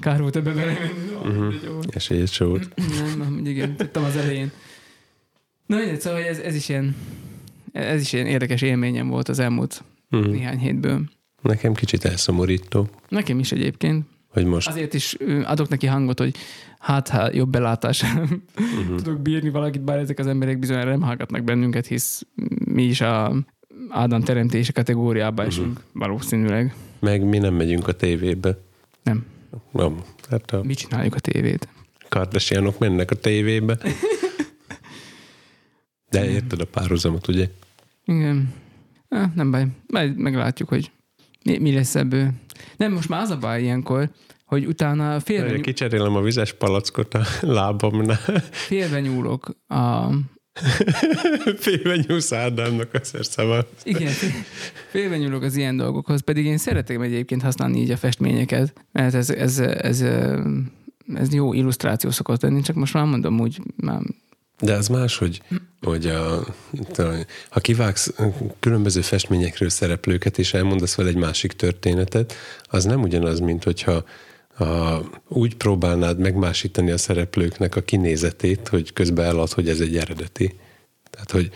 [0.00, 0.78] Kár volt ebbe belemenni.
[1.24, 1.28] Mhm.
[1.28, 1.82] Uh-huh.
[1.88, 2.74] Esélyes se volt.
[2.76, 4.50] Nem, nem, igen, tudtam az elején.
[5.66, 6.96] Na mindegy, szóval ez, ez is ilyen
[7.72, 10.30] ez is ilyen érdekes élményem volt az elmúlt Mhm.
[10.30, 11.00] néhány hétből.
[11.42, 14.06] Nekem kicsit elszomorító, Nekem is egyébként.
[14.28, 16.36] hogy most Azért is adok neki hangot, hogy
[16.78, 18.96] hát, ha jobb belátás uh-huh.
[18.96, 22.22] tudok bírni valakit, bár ezek az emberek bizonyára nem hallgatnak bennünket, hisz
[22.64, 23.32] mi is a
[23.88, 26.74] Ádám teremtése kategóriába esünk valószínűleg.
[27.00, 28.58] meg mi nem megyünk a tévébe.
[29.02, 29.26] Nem.
[29.70, 30.02] Nem.
[30.30, 31.68] Hát a Mi csináljuk a tévét.
[32.08, 33.78] Kardashianok mennek a tévébe.
[36.12, 37.48] De érted a párhuzamot, ugye?
[38.04, 38.54] Igen.
[39.08, 39.66] Ah, nem baj.
[39.86, 40.90] Majd meglátjuk, hogy
[41.44, 42.30] mi, mi lesz ebből.
[42.76, 44.10] Nem, most már az a baj ilyenkor,
[44.44, 48.40] hogy utána félve, Várj, Kicserélem a vizes palackot a lábamnál.
[48.50, 50.08] félve nyúlok a...
[51.56, 53.68] Félve nyúlsz Ádámnak a szerszava.
[53.84, 54.32] Igen, fél-
[54.90, 59.30] félve nyúlok az ilyen dolgokhoz, pedig én szeretem egyébként használni így a festményeket, mert ez,
[59.30, 60.04] ez, ez, ez,
[61.14, 64.00] ez jó illusztráció szokott lenni, csak most már mondom úgy, már
[64.62, 65.42] De az más, hogy,
[65.80, 66.44] hogy a,
[67.50, 68.14] ha kivágsz
[68.60, 74.04] különböző festményekről szereplőket, és elmondasz vele egy másik történetet, az nem ugyanaz, mint hogyha
[74.58, 74.98] a,
[75.28, 80.54] úgy próbálnád megmásítani a szereplőknek a kinézetét, hogy közben elad, hogy ez egy eredeti.
[81.10, 81.50] Tehát, hogy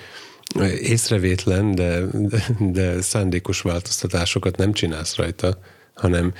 [0.80, 5.58] észrevétlen, de, de, de szándékos változtatásokat nem csinálsz rajta,
[5.94, 6.32] hanem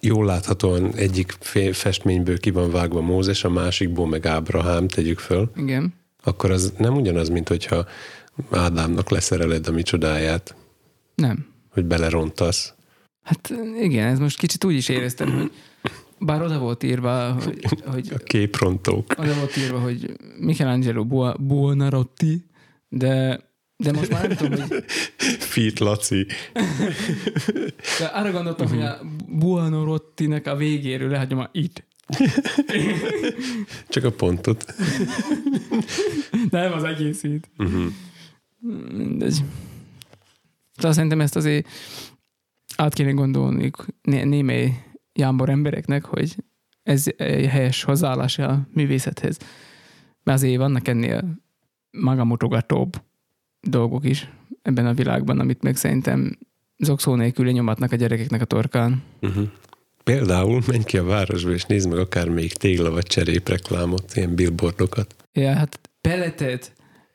[0.00, 1.30] jól láthatóan egyik
[1.72, 6.00] festményből ki van vágva Mózes, a másikból meg Ábrahám, tegyük föl, Igen.
[6.24, 7.86] Akkor az nem ugyanaz, mint hogyha
[8.50, 10.54] Ádámnak leszereled a micsodáját,
[11.14, 11.46] Nem.
[11.70, 12.74] hogy belerontasz.
[13.22, 15.50] Hát igen, ez most kicsit úgy is éreztem, hogy
[16.18, 19.14] bár oda volt írva, hogy, hogy A képrontók.
[19.18, 22.44] oda volt írva, hogy Michelangelo Bua- Buonarroti,
[22.88, 23.40] de,
[23.76, 24.84] de most már nem tudom, hogy
[25.38, 26.26] Fit Laci.
[27.98, 28.98] de arra gondoltam, hogy a
[29.28, 31.84] Buonarrottinek a végéről lehagyom a itt.
[33.88, 34.74] Csak a pontot.
[36.50, 37.50] Nem az egészét.
[37.58, 37.92] Uh-huh.
[38.92, 39.44] Mindegy.
[40.74, 41.68] Tehát szerintem ezt azért
[42.76, 43.70] át kéne gondolni
[44.02, 46.36] né- némely jámbor embereknek, hogy
[46.82, 49.38] ez egy helyes hozzáállás a művészethez.
[50.22, 51.40] Mert azért vannak ennél
[51.90, 53.02] magamutogatóbb
[53.60, 54.30] dolgok is
[54.62, 56.38] ebben a világban, amit meg szerintem
[56.78, 59.02] zokszó nélkül nyomatnak a gyerekeknek a torkán.
[59.20, 59.48] Uh-huh.
[60.04, 64.34] Például menj ki a városba, és nézd meg akár még tégla vagy cserép reklámot, ilyen
[64.34, 65.14] billboardokat.
[65.32, 66.72] Ja, hát pelletet,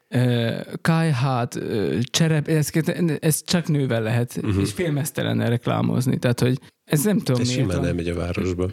[0.07, 1.59] ö, kájhát,
[2.01, 2.69] cserep, ez,
[3.19, 4.61] ez csak nővel lehet, uh-huh.
[4.61, 6.17] és félmeztelenen reklámozni.
[6.17, 7.87] Tehát, hogy ez nem tudom Ez miért simán van.
[7.87, 8.69] elmegy a városba.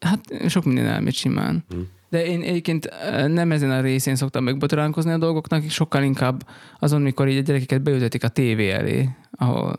[0.00, 1.64] Hát sok minden elmegy simán.
[1.68, 1.80] Mhm.
[2.08, 2.88] De én egyébként
[3.26, 6.48] nem ezen a részén szoktam megbotránkozni a dolgoknak, sokkal inkább
[6.78, 9.76] azon, mikor így a gyerekeket beültetik a tévé elé, ahol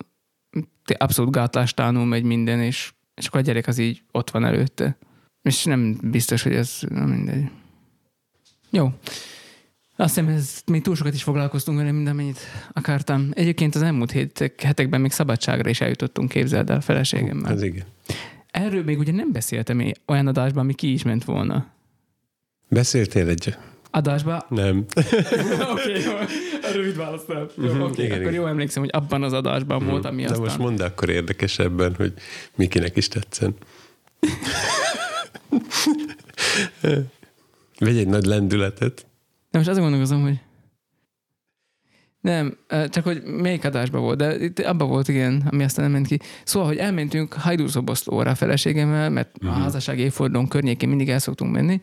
[0.98, 4.98] abszolút gátlástánul megy minden, és, és akkor a gyerek az így ott van előtte.
[5.42, 7.50] És nem biztos, hogy ez nem mindegy.
[8.70, 8.92] Jó.
[9.96, 12.40] Azt hiszem, ez még túl sokat is foglalkoztunk vele, mint amennyit
[12.74, 13.30] akartam.
[13.34, 17.52] Egyébként az elmúlt hétek, hetekben még szabadságra is eljutottunk, képzeld el feleségemmel.
[17.52, 17.86] Ez igen.
[18.52, 21.74] Erről még ugye nem beszéltem én olyan adásban, ami ki is ment volna.
[22.70, 23.56] Beszéltél egy...
[23.92, 24.44] Adásban?
[24.50, 24.86] Nem.
[25.74, 26.14] Oké, jó.
[26.74, 27.50] Rövid választál.
[27.58, 28.42] Jó, Mhm, oké, igen, akkor igen.
[28.42, 30.42] jó emlékszem, hogy abban az adásban volt, ami De aztán...
[30.42, 32.14] most mondd akkor érdekesebben, hogy
[32.56, 33.56] Mikinek is tetszen.
[37.80, 39.06] Vegy egy nagy lendületet.
[39.52, 40.40] De most azon gondolkozom, hogy
[42.22, 42.58] nem,
[42.90, 46.20] csak hogy melyik adásban volt, de itt abban volt, igen, ami aztán nem ment ki.
[46.44, 51.82] Szóval, hogy elmentünk Hajdúszoboszlóra a feleségemmel, mert a házasság évfordulón környékén mindig el szoktunk menni,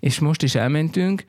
[0.00, 1.24] és most is elmentünk,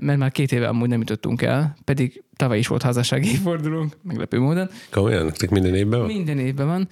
[0.00, 4.38] mert már két éve amúgy nem jutottunk el, pedig tavaly is volt házasság évfordulónk, meglepő
[4.38, 4.68] módon.
[4.90, 6.08] Komolyan, nektek minden évben van?
[6.08, 6.88] Minden évben van,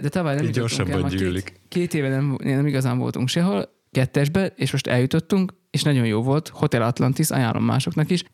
[0.00, 1.44] de tavaly nem Így jutottunk el, gyűlik.
[1.44, 6.22] Két, két éve nem, nem igazán voltunk sehol, kettesbe, és most eljutottunk, és nagyon jó
[6.22, 6.48] volt.
[6.48, 8.24] Hotel Atlantis, ajánlom másoknak is.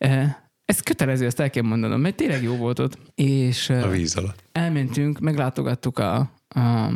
[0.64, 2.98] Ez kötelező, ezt el kell mondanom, mert tényleg jó volt ott.
[3.14, 4.42] És A víz alatt.
[4.52, 6.16] elmentünk, meglátogattuk a,
[6.48, 6.90] a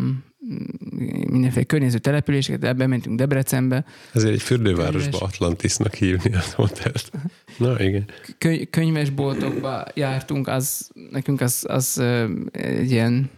[1.31, 5.21] mindenféle környező településeket, ebben mentünk Debrecenbe, Ezért egy fürdővárosba Könyves.
[5.21, 7.11] Atlantisnak hívni az hotelt.
[7.59, 8.05] Na igen.
[8.39, 12.03] Köny- könyvesboltokba jártunk, az nekünk az, az
[12.53, 13.31] egy ilyen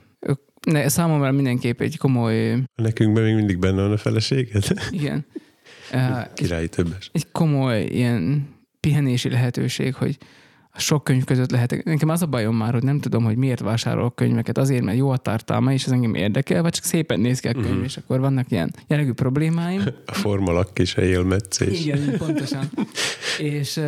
[0.66, 4.64] ne, számomra mindenképp egy komoly, Nekünk még mindig benne van a feleséged?
[4.90, 5.26] igen,
[5.90, 7.11] egy, Királyi többes.
[7.12, 8.48] egy komoly ilyen
[8.80, 10.24] pihenési lehetőség, hogy a
[10.76, 11.84] sok könyv között lehetek.
[11.84, 14.58] Nekem az a bajom már, hogy nem tudom, hogy miért vásárolok könyveket.
[14.58, 17.52] Azért, mert jó a tartalma, és ez engem érdekel, vagy csak szépen néz ki a
[17.52, 17.84] könyv, uh-huh.
[17.84, 19.82] és akkor vannak ilyen jellegű problémáim.
[20.06, 21.84] A formalak a élmetszés.
[21.84, 22.70] Igen, pontosan.
[23.38, 23.80] és,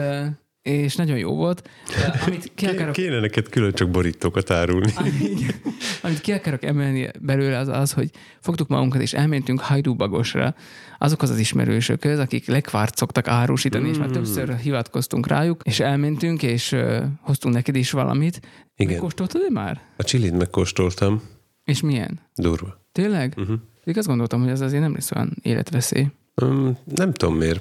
[0.67, 1.69] és nagyon jó volt.
[2.27, 4.93] Amit ki akarok Kéne neked külön csak borítókat árulni.
[5.21, 5.55] Igen.
[6.03, 8.11] Amit ki akarok emelni belőle az az, hogy
[8.41, 10.55] fogtuk magunkat és elmentünk Hajdúbagosra
[10.99, 16.73] azokhoz az ismerősökhöz, akik lekvárt szoktak árusítani, és már többször hivatkoztunk rájuk, és elmentünk, és
[16.73, 18.41] uh, hoztunk neked is valamit.
[18.77, 18.93] Igen.
[18.93, 19.81] Megkóstoltad már?
[19.97, 21.23] A csilit megkóstoltam.
[21.65, 22.21] És milyen?
[22.35, 22.87] Durva.
[22.93, 23.35] Tényleg?
[23.37, 23.57] Uh-huh.
[23.81, 26.07] Pedig azt gondoltam, hogy ez azért nem lesz olyan életveszély.
[26.43, 27.61] Um, nem tudom miért.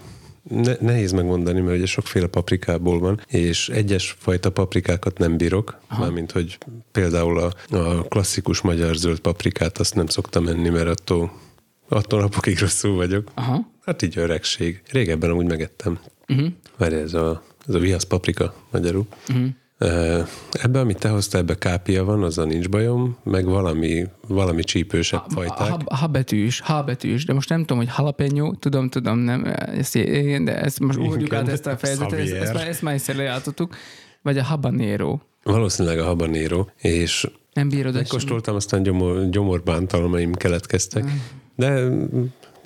[0.50, 6.32] Ne, nehéz megmondani, mert ugye sokféle paprikából van, és egyes fajta paprikákat nem bírok, mármint,
[6.32, 6.58] hogy
[6.92, 11.32] például a, a klasszikus magyar zöld paprikát azt nem szoktam enni, mert attól,
[11.90, 13.32] attól napokig rosszul vagyok.
[13.34, 13.72] Aha.
[13.86, 14.82] Hát így öregség.
[14.92, 16.00] Régebben amúgy megettem.
[16.28, 16.48] Uh-huh.
[16.78, 19.08] Várj, ez a, ez a viasz paprika magyarul.
[19.30, 19.48] Uh-huh.
[19.80, 25.24] Uh, ebbe, amit te hoztál, ebbe kápia van, azzal nincs bajom, meg valami, valami csípősebb
[25.30, 25.74] fajták.
[25.86, 29.96] a, H betűs, H betűs, de most nem tudom, hogy jalapeno, tudom, tudom, nem, ezt,
[29.96, 33.16] igen, de ezt most ugorjuk át ezt a fejezetet, ezt, ezt, már- ezt már egyszer
[33.16, 33.76] lejátszottuk.
[34.22, 35.20] Vagy a habanero.
[35.44, 41.04] Valószínűleg a habanero, és Nem bírod megkóstoltam, aztán gyomor, gyomorbántalmaim keletkeztek,
[41.56, 41.88] de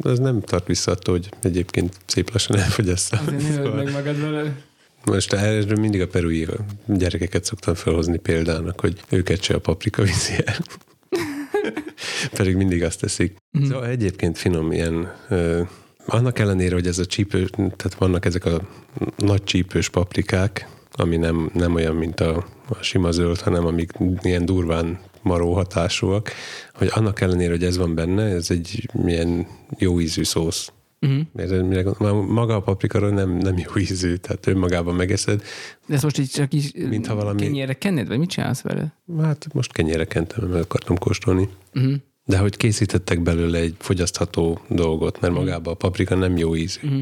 [0.01, 3.19] az nem tart vissza attól, hogy egyébként szép lassan elfogyasszam.
[3.27, 4.67] Azért ne öld meg magad vele.
[5.09, 6.47] Most erről mindig a perui
[6.85, 10.55] gyerekeket szoktam felhozni példának, hogy őket se a paprika viszi el.
[12.37, 13.35] Pedig mindig azt teszik.
[13.51, 13.65] Mhm.
[13.65, 15.61] Szóval egyébként finom ilyen, ö,
[16.05, 18.61] annak ellenére, hogy ez a csípő, tehát vannak ezek a
[19.17, 23.91] nagy csípős paprikák, ami nem, nem olyan, mint a, a sima zöld, hanem amik
[24.21, 26.31] ilyen durván maró hatásúak,
[26.73, 29.47] hogy annak ellenére, hogy ez van benne, ez egy milyen
[29.77, 30.71] jó ízű szósz.
[31.01, 31.21] Uh-huh.
[31.33, 35.43] Mert mire gondol- maga a paprika nem, nem jó ízű, tehát önmagában megeszed.
[35.85, 38.93] De ezt most így csak így Mintha valami- kenyérre kenned, vagy mit csinálsz vele?
[39.21, 41.49] Hát most kenyére kentem, meg akartam kóstolni.
[41.75, 41.93] Uh-huh.
[42.25, 46.79] De hogy készítettek belőle egy fogyasztható dolgot, mert magában a paprika nem jó ízű.
[46.87, 47.01] Uh-huh.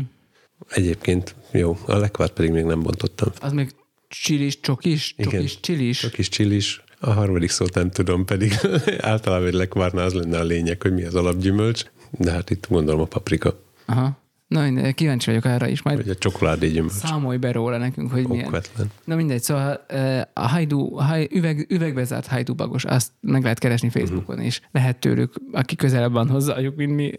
[0.70, 3.30] Egyébként jó, a lekvárt pedig még nem bontottam.
[3.42, 3.72] Az még
[4.08, 5.32] csilis, csokis, Igen.
[5.32, 6.00] csokis, csilis.
[6.00, 6.84] Csak is csilis.
[7.00, 8.54] A harmadik szót nem tudom, pedig
[9.00, 13.02] általában egy lekvárnál az lenne a lényeg, hogy mi az alapgyümölcs, de hát itt gondolom
[13.02, 14.18] a paprika, Aha.
[14.48, 16.94] Na, én kíváncsi vagyok arra is, majd vagy a csokoládé gyümölcs.
[16.94, 18.46] számolj be róla nekünk, hogy milyen.
[18.46, 18.92] Okvetlen.
[19.04, 19.86] Na mindegy, szóval
[20.34, 25.34] a hajdu, haj, üveg, üvegbe zárt hajdúbagos, azt meg lehet keresni Facebookon, és lehet tőlük,
[25.52, 27.12] aki közelebb van hozzájuk, mint mi,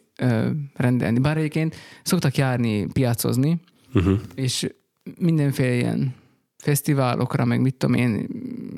[0.75, 1.19] rendelni.
[1.19, 3.61] Bár egyébként szoktak járni, piacozni,
[3.95, 4.21] Uh-huh.
[4.35, 4.69] és
[5.19, 6.14] mindenféle ilyen
[6.59, 8.27] fesztiválokra, meg mit tudom én,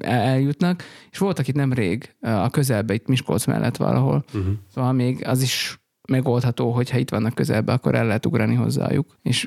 [0.01, 4.53] el- eljutnak, és voltak itt nemrég a közelbe, itt Miskolc mellett valahol, Uh-huh.
[4.75, 5.80] Szóval még az is
[6.11, 9.47] megoldható, hogyha itt vannak közelben, akkor el lehet ugrani hozzájuk, és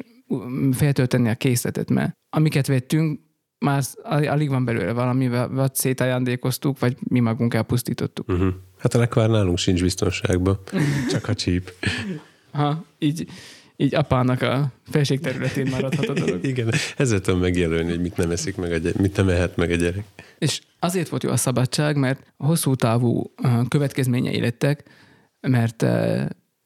[0.71, 3.19] feltölteni a készletet, mert amiket vettünk,
[3.63, 8.29] már al- alig van belőle valami, vagy szétajándékoztuk, vagy mi magunk elpusztítottuk.
[8.29, 8.53] Uh-huh.
[8.77, 10.59] Hát a lekvár nálunk sincs biztonságban,
[11.09, 11.73] csak a csíp.
[12.51, 13.27] Ha, így,
[13.75, 16.43] így apának a felségterületén maradhat a dolog.
[16.53, 19.71] Igen, ezzel tudom megjelölni, hogy mit nem eszik meg a gyerek, mit nem ehet meg
[19.71, 20.03] a gyerek.
[20.37, 23.33] És azért volt jó a szabadság, mert hosszú távú
[23.67, 24.83] következményei lettek,
[25.39, 25.85] mert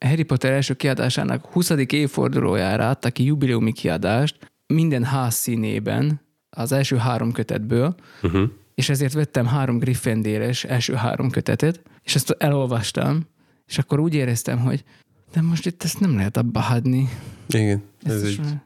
[0.05, 1.69] Harry Potter első kiadásának 20.
[1.87, 8.49] évfordulójára adtak ki jubileumi kiadást minden ház színében, az első három kötetből, Uh-huh.
[8.75, 13.19] és ezért vettem három Gryffindores első három kötetet, és ezt elolvastam,
[13.65, 14.83] és akkor úgy éreztem, hogy
[15.33, 17.09] de most itt ezt nem lehet abba hagyni.
[17.49, 18.65] Igen, Ezt ez már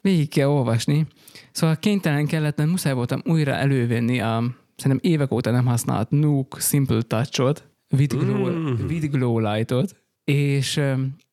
[0.00, 1.06] végig kell olvasni.
[1.52, 6.60] Szóval kénytelen kellett, mert muszáj voltam újra elővenni a szerintem évek óta nem használt Nuke
[6.60, 8.86] Simple Touch-ot, with glow, Mm.
[8.88, 10.80] with glow light-ot, és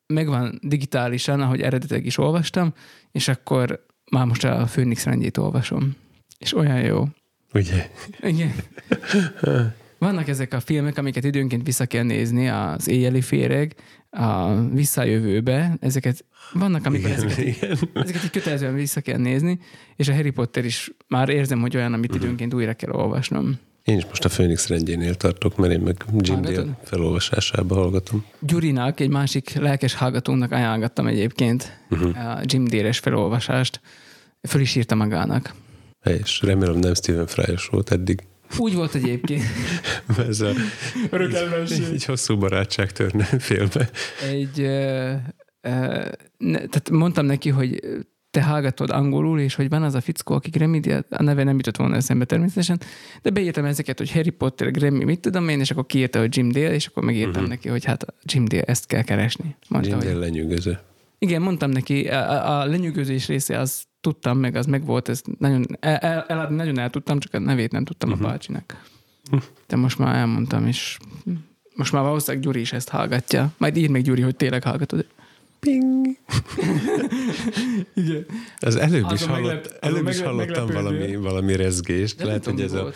[0.08, 2.74] megvan digitálisan, ahogy eredetileg is olvastam,
[3.12, 5.96] és akkor már most a Phoenix rendjét olvasom.
[6.38, 7.04] És olyan jó.
[7.54, 7.89] ugye?
[8.22, 8.54] Igen.
[9.98, 13.76] Vannak ezek a filmek, amiket időnként vissza kell nézni, az éjjeli féreg,
[14.10, 17.78] a visszajövőbe, ezeket vannak, amikor Igen, ezeket, igen.
[17.94, 19.60] ezeket így kötelezően vissza kell nézni,
[19.96, 23.60] és a Harry Potter is már érzem, hogy olyan, amit időnként újra kell olvasnom.
[23.84, 26.41] Én is most a Phoenix rendjénél tartok, mert én meg Jim?
[26.41, 28.25] Dale felolvasásába hallgatom.
[28.39, 32.27] Gyurinak, egy másik lelkes hallgatónak ajánlottam egyébként uh-huh.
[32.27, 33.81] a Jim Dére-s felolvasást,
[34.41, 35.53] föl is írta magának.
[36.03, 38.23] És remélem nem Stephen Fry-os volt eddig.
[38.57, 39.43] Úgy volt egyébként.
[40.27, 40.51] Ez a,
[41.09, 41.31] Örök
[41.71, 43.89] így, így hosszú barátság törne félbe.
[44.29, 45.13] egy, ö,
[45.61, 46.05] ö,
[46.38, 47.79] ne, tehát mondtam neki, hogy
[48.34, 50.79] te hallgatod angolul, és hogy van az a fickó, aki Grammy,
[51.09, 52.79] a neve nem jutott volna eszembe természetesen,
[53.21, 56.51] de beírtam ezeket, hogy Harry Potter, Grammy, mit tudom én, és akkor kiírta, hogy Jim
[56.51, 57.47] Dale, és akkor megírtam uh-huh.
[57.47, 59.55] neki, hogy hát Jim Dale, ezt kell keresni.
[59.69, 60.79] Mondta, Jim hogy Dale lenyűgöző.
[61.17, 65.65] igen, mondtam neki, a, a- lenyűgözés része az tudtam, meg az meg volt, ezt nagyon,
[65.79, 68.25] el, el, el, nagyon el tudtam, csak a nevét nem tudtam uh-huh.
[68.25, 68.84] a bácsinak.
[69.67, 70.97] De most már elmondtam, és
[71.75, 73.51] most már valószínűleg Gyuri is ezt hallgatja.
[73.57, 75.05] Majd ír meg Gyuri, hogy tényleg hallgatod.
[75.64, 76.05] Ping!
[77.95, 78.26] Igen.
[78.59, 82.18] Az előbb is, hallott, meglep- előbb is meglep- hallottam valami, valami rezgést.
[82.18, 82.93] De Lehet, nem hogy ez a,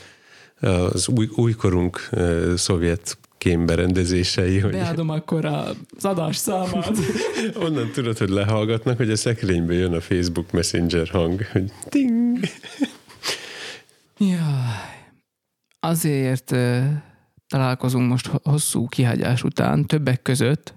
[0.67, 6.91] az új, újkorunk uh, szovjet kémberendezései, hogy Beadom akkor az adás számát.
[7.65, 12.39] onnan tudod, hogy lehallgatnak, hogy a szekrényből jön a Facebook Messenger hang, hogy ting!
[14.17, 14.37] Jaj.
[15.79, 16.55] Azért
[17.47, 20.73] találkozunk most ho- hosszú kihagyás után, többek között,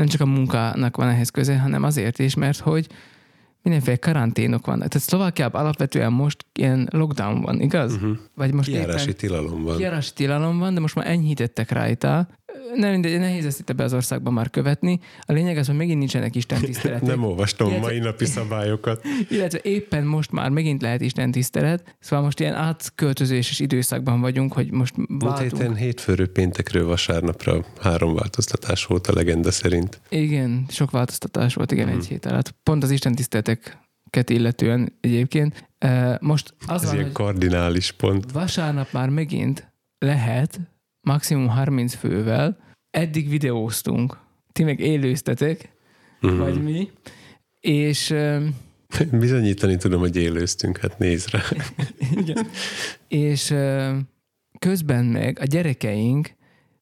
[0.00, 2.86] nem csak a munkának van ehhez köze, hanem azért is, mert hogy
[3.62, 4.88] mindenféle karanténok vannak.
[4.88, 7.94] Tehát Szlovákiában alapvetően most ilyen lockdown van, igaz?
[7.94, 8.16] Uh-huh.
[8.34, 9.76] Vagy most Kiárási éppen tilalom van.
[9.76, 12.28] kiárási tilalom van, de most már enyhítettek rajta.
[12.74, 15.00] Nem, mindegy, nehéz ezt itt ebbe az országban már követni.
[15.20, 17.08] A lényeg az, hogy megint nincsenek Isten tiszteletek.
[17.08, 19.04] Nem olvastam Illetve- mai napi szabályokat.
[19.30, 24.70] Illetve éppen most már megint lehet Isten tisztelet, szóval most ilyen átköltözéses időszakban vagyunk, hogy
[24.70, 25.50] most Múlt váltunk.
[25.52, 30.00] héten hétfőről péntekről vasárnapra három változtatás volt a legenda szerint.
[30.08, 32.54] Igen, sok változtatás volt, igen, egy hét alatt.
[32.62, 35.68] Pont az Isten tiszteleteket illetően egyébként.
[36.20, 38.32] Most az Ez van, ilyen kardinális pont.
[38.32, 40.60] vasárnap már megint lehet
[41.00, 42.58] maximum 30 fővel.
[42.90, 44.18] Eddig videóztunk,
[44.52, 45.72] ti meg élőztetek,
[46.20, 46.36] Mhm.
[46.38, 46.90] vagy mi,
[47.60, 48.14] és
[49.20, 51.40] Bizonyítani tudom, hogy élőztünk, hát nézd rá.
[52.22, 52.46] Igen.
[53.08, 53.54] És
[54.58, 56.30] közben meg a gyerekeink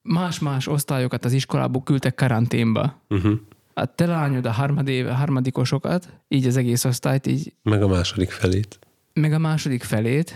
[0.02, 3.00] más-más osztályokat az iskolából küldtek karanténba.
[3.08, 3.38] Uh-huh.
[3.74, 8.78] A te lányod a harmadév, harmadikosokat, így az egész osztályt, így Meg a második felét.
[9.12, 10.34] meg a második felét,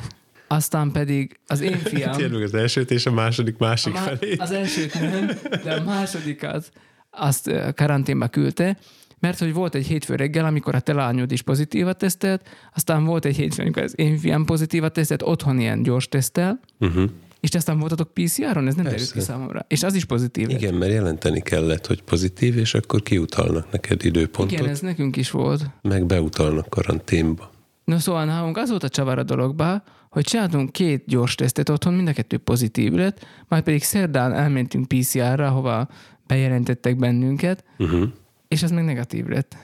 [0.55, 2.16] aztán pedig az én fiam...
[2.16, 4.40] Tényleg az elsőt és a második másik A má- felét.
[4.40, 5.30] Az elsőt nem,
[5.64, 6.70] de a másodikat
[7.11, 8.78] azt karanténba küldte,
[9.18, 13.24] mert hogy volt egy hétfő reggel, amikor a te lányod is pozitívat tesztelt, aztán volt
[13.24, 17.11] egy hétfő, amikor az én fiam pozitívat tesztelt, otthon ilyen gyors tesztel, Uh-huh.
[17.40, 19.64] és te aztán voltatok PCR-on, ez nem derült ki számomra.
[19.68, 20.61] És az is pozitív lett.
[20.61, 25.30] Igen, mert jelenteni kellett, hogy pozitív, és akkor kiutalnak neked időpontot, Igen, ez nekünk is
[25.30, 25.62] volt.
[25.82, 27.50] meg beutalnak karanténba.
[27.84, 29.82] No szóval nálunk az volt a csavar a dologba,
[30.12, 34.88] hogy csináltunk két gyors tesztet otthon, mind a kettő pozitív lett, majd pedig szerdán elmentünk
[34.88, 35.88] PCR-ra, hova
[36.26, 38.08] bejelentettek bennünket, Uh-huh.
[38.48, 39.56] és az meg negatív lett.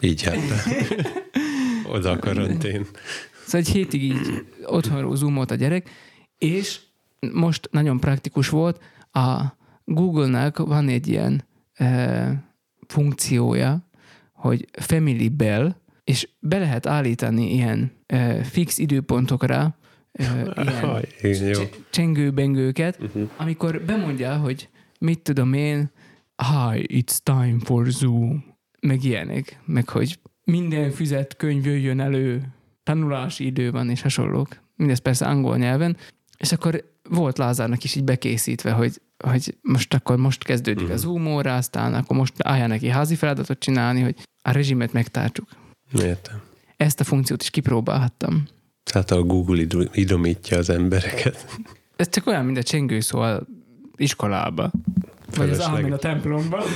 [0.00, 0.62] Így be.
[1.94, 2.86] Oda a karantén.
[3.44, 5.90] Szóval egy hétig így otthonról zoomolt a gyerek,
[6.38, 6.80] és
[7.32, 8.80] most nagyon praktikus volt,
[9.12, 9.40] a
[9.84, 11.44] Google-nak van egy ilyen
[11.74, 12.44] e,
[12.86, 13.88] funkciója,
[14.32, 15.74] hogy Family Bell,
[16.04, 19.77] és be lehet állítani ilyen e, fix időpontokra
[21.22, 23.30] ilyen igen, csengőbengőket, uh-huh.
[23.36, 25.90] amikor bemondja, hogy mit tudom én,
[26.36, 28.44] hi, it's time for Zoom,
[28.80, 32.42] meg ilyenek, meg hogy minden füzet könyv jöjjön elő,
[32.82, 34.48] tanulási idő van, és hasonlók.
[34.76, 35.96] Mindez persze angol nyelven,
[36.38, 40.96] és akkor volt Lázárnak is így bekészítve, hogy, hogy most akkor most kezdődik uh-huh.
[40.96, 45.48] a Zoom óra, aztán akkor most állja neki házi feladatot csinálni, hogy a rezsimet megtartsuk.
[45.92, 46.40] Értem.
[46.76, 48.46] Ezt a funkciót is kipróbálhattam.
[48.90, 51.46] Tehát a Google idomítja az embereket.
[51.96, 53.40] Ez csak olyan, mint a csengő szó a
[53.96, 54.70] iskolába.
[55.36, 56.62] Vagy az ámen a templomban.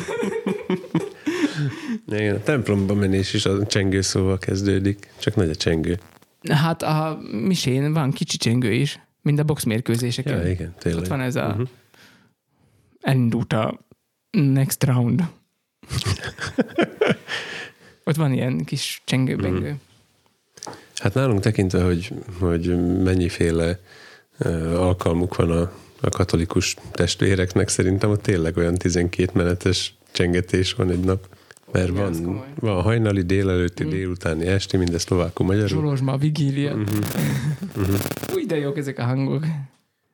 [2.07, 5.99] Igen, a templomba menés is a csengőszóval kezdődik, csak nagy a csengő.
[6.51, 10.41] Hát a misén van kicsi csengő is, mint a boxmérkőzéseken.
[10.41, 11.03] Ja, igen, tényleg.
[11.03, 11.43] Ott van ez a...
[11.43, 11.51] Mhm.
[11.51, 11.69] Uh-huh.
[13.01, 13.79] Elindult a
[14.31, 15.23] next round.
[18.05, 19.69] Ott van ilyen kis csengőbengő.
[19.69, 19.92] Mhm.
[21.03, 23.79] Hát nálunk tekintve, hogy, hogy mennyiféle
[24.75, 31.01] alkalmuk van a, a katolikus testvéreknek, szerintem ott tényleg olyan 12 menetes csengetés van egy
[31.01, 31.29] nap.
[31.73, 35.69] Mert Igen, van, van hajnali, délelőtti, délutáni, esti, mindez szlovákul magyarul.
[35.69, 36.75] Zsolozsma, vigília.
[36.77, 36.87] Mhm.
[37.77, 37.99] Uh-huh.
[38.35, 39.45] Új, de jók ezek a hangok.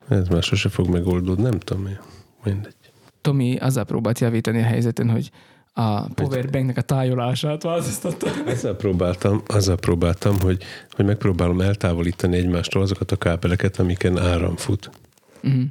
[0.08, 1.98] Ez már sose fog megoldódni, nem tudom én.
[2.44, 2.74] Mindegy.
[3.20, 5.30] Tomi azzal próbált javítani a helyzeten, hogy
[5.78, 8.30] a powerbanknek a tájolását változtatta.
[8.46, 14.90] Azzal próbáltam, azzal próbáltam hogy, hogy megpróbálom eltávolítani egymástól azokat a kábeleket, amiken áram fut.
[15.42, 15.62] Uh-huh.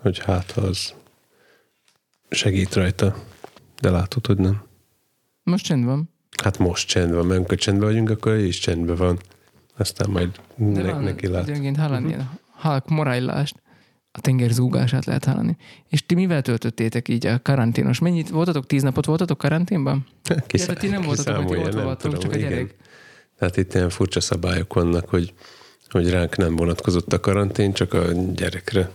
[0.00, 0.94] Hogy hát az
[2.30, 3.14] segít rajta.
[3.80, 4.62] De látod, hogy nem.
[5.42, 6.10] Most csend van.
[6.42, 9.18] Hát most csend van, mert amikor csendben vagyunk, akkor is csendben van.
[9.76, 11.48] Aztán majd De ne, van, neki lát.
[11.48, 13.61] időnként hallani ilyen halk morajlást,
[14.12, 15.56] a tenger zúgását lehet hallani.
[15.88, 17.98] És ti mivel töltöttétek így a karanténos?
[17.98, 18.66] Mennyit voltatok?
[18.66, 20.06] Tíz napot voltatok karanténban?
[20.22, 22.74] Kiszá- Illetve ti nem voltatok, kiszámolja, ott nem voltatok, tudom, csak a gyerek.
[23.38, 25.34] Tehát itt ilyen furcsa szabályok vannak, hogy,
[25.88, 28.90] hogy ránk nem vonatkozott a karantén, csak a gyerekre.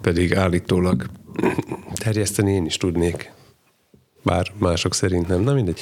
[0.00, 1.06] Pedig állítólag
[2.04, 3.32] terjeszteni én is tudnék.
[4.22, 5.40] Bár mások szerint nem.
[5.40, 5.80] Na mindegy.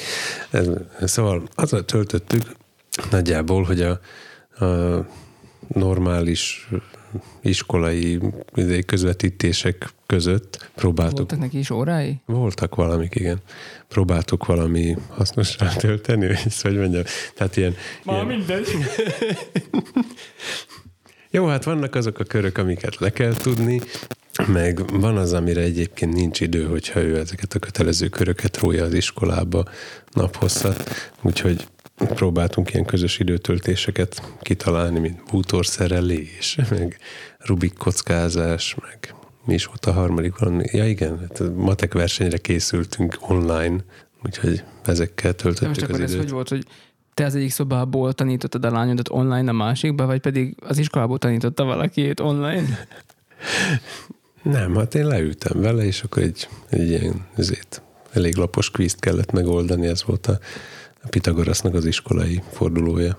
[0.49, 0.69] Ez,
[1.01, 2.43] szóval azzal töltöttük
[3.11, 3.99] nagyjából, hogy a,
[4.65, 5.05] a
[5.67, 6.69] normális
[7.41, 8.19] iskolai
[8.55, 12.21] izé, közvetítések között próbáltuk Voltak neki is órái?
[12.25, 13.37] voltak valamik, igen.
[13.87, 17.03] Próbáltuk valami hasznosra tölteni, vagy ezt hogy mondjam.
[17.35, 18.67] Tehát ilyen, ilyen, mindegy.
[21.31, 23.81] jó, hát vannak azok a körök, amiket le kell tudni,
[24.47, 28.93] meg van az, amire egyébként nincs idő, hogyha ő ezeket a kötelező köröket rója az
[28.93, 29.63] iskolába
[30.11, 30.89] naphosszat.
[31.21, 31.67] Úgyhogy
[32.07, 36.97] próbáltunk ilyen közös időtöltéseket kitalálni, mint bútorszerelés, meg
[37.37, 40.63] Rubik kockázás, meg mi is volt a harmadik valami.
[40.71, 43.75] Ja igen, hát matek versenyre készültünk online,
[44.25, 46.23] úgyhogy ezekkel De most töltöttük akkor az ez időt.
[46.23, 46.65] hogy volt, hogy
[47.13, 51.63] te az egyik szobából tanítottad a lányodat online a másikba, vagy pedig az iskolából tanította
[51.63, 52.67] valakit online?
[54.43, 57.81] Nem, hát én leültem vele, és akkor egy, egy ilyen ezért,
[58.11, 60.39] elég lapos kvízt kellett megoldani, ez volt a,
[61.03, 63.17] a Pitagorasznak az iskolai fordulója.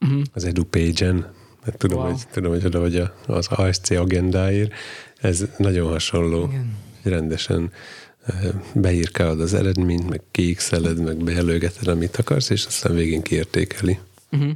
[0.00, 0.22] Uh-huh.
[0.32, 1.32] Az EduPage-en.
[1.64, 2.10] Hát tudom, Wow.
[2.10, 4.72] hogy, tudom, hogy oda vagy a, az ASC agendáért.
[5.20, 6.44] Ez nagyon hasonló.
[6.48, 6.76] Igen.
[7.02, 7.70] Rendesen
[8.26, 13.98] eh, beírkálod az eredményt, meg kiixeled, meg bejelölgeted, amit akarsz, és aztán végén kiértékeli.
[14.32, 14.50] Uh-huh.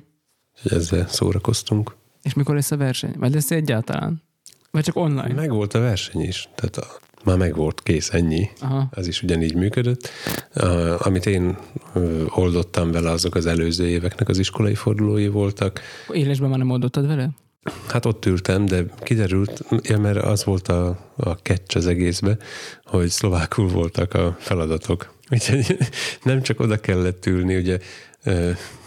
[0.57, 1.95] Úgyhogy ezzel szórakoztunk.
[2.23, 3.15] És mikor lesz a verseny?
[3.19, 4.23] Vagy lesz egyáltalán?
[4.71, 5.35] Vagy csak online?
[5.35, 6.87] Meg volt a verseny is, tehát a,
[7.25, 8.51] már meg volt kész, ennyi.
[8.61, 8.89] Aha.
[8.91, 10.11] Az is ugyanígy működött.
[10.55, 11.57] Uh, amit én
[11.95, 15.81] uh, oldottam vele, azok az előző éveknek az iskolai fordulói voltak.
[16.13, 17.31] Élesben már nem oldottad vele?
[17.89, 22.37] hát ott ültem, de kiderült, ja, mert az volt a, a catch az egészbe,
[22.85, 25.15] hogy szlovákul voltak a feladatok.
[25.31, 25.77] Úgyhogy
[26.23, 27.79] nem csak oda kellett ülni, ugye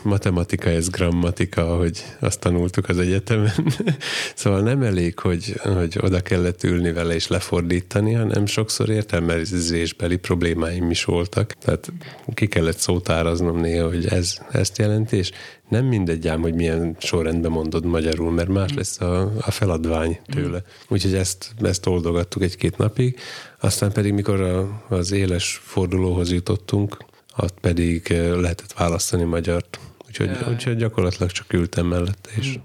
[0.01, 3.51] matematika, ez grammatika, hogy azt tanultuk az egyetemen.
[4.35, 10.89] szóval nem elég, hogy, hogy oda kellett ülni vele és lefordítani, hanem sokszor értelmezésbeli problémáim
[10.91, 11.53] is voltak.
[11.53, 11.91] Tehát
[12.33, 15.31] ki kellett szótáraznom néha, hogy ez, ezt jelenti, és
[15.69, 20.61] nem mindegy ám, hogy milyen sorrendben mondod magyarul, mert más lesz a, a feladvány tőle.
[20.87, 23.19] Úgyhogy ezt, ezt oldogattuk egy-két napig,
[23.59, 26.97] aztán pedig, mikor a, az éles fordulóhoz jutottunk,
[27.43, 29.79] ott pedig eh, lehetett választani magyart.
[30.07, 30.53] Úgyhogy, Jaj.
[30.53, 32.59] úgyhogy gyakorlatilag csak ültem mellette, és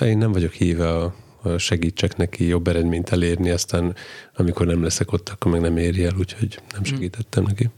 [0.00, 1.14] én nem vagyok híve a,
[1.58, 3.94] segítsek neki jobb eredményt elérni, aztán
[4.36, 7.70] amikor nem leszek ott, akkor meg nem éri el, úgyhogy nem segítettem neki.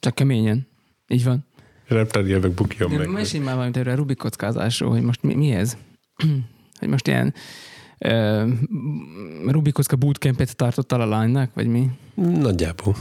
[0.00, 0.66] Csak keményen.
[1.08, 1.46] Így van.
[1.86, 3.08] Reptárja meg bukjon De meg.
[3.08, 5.76] mesélj már valamit erről a Rubik kockázásról, hogy most mi, mi ez?
[6.78, 7.34] hogy most ilyen
[7.98, 8.48] uh,
[9.46, 11.90] Rubik kocka bootcampet tartottál a lánynak, vagy mi?
[12.14, 12.96] Nagyjából.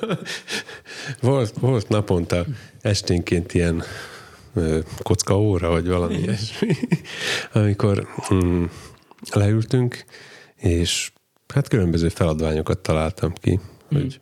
[1.20, 2.44] volt, volt naponta
[2.80, 3.82] esténként ilyen
[5.02, 6.74] kocka óra, vagy valami ilyesmi,
[7.52, 8.64] amikor mm,
[9.32, 10.04] leültünk,
[10.56, 11.12] és
[11.54, 14.20] hát különböző feladványokat találtam ki, hogy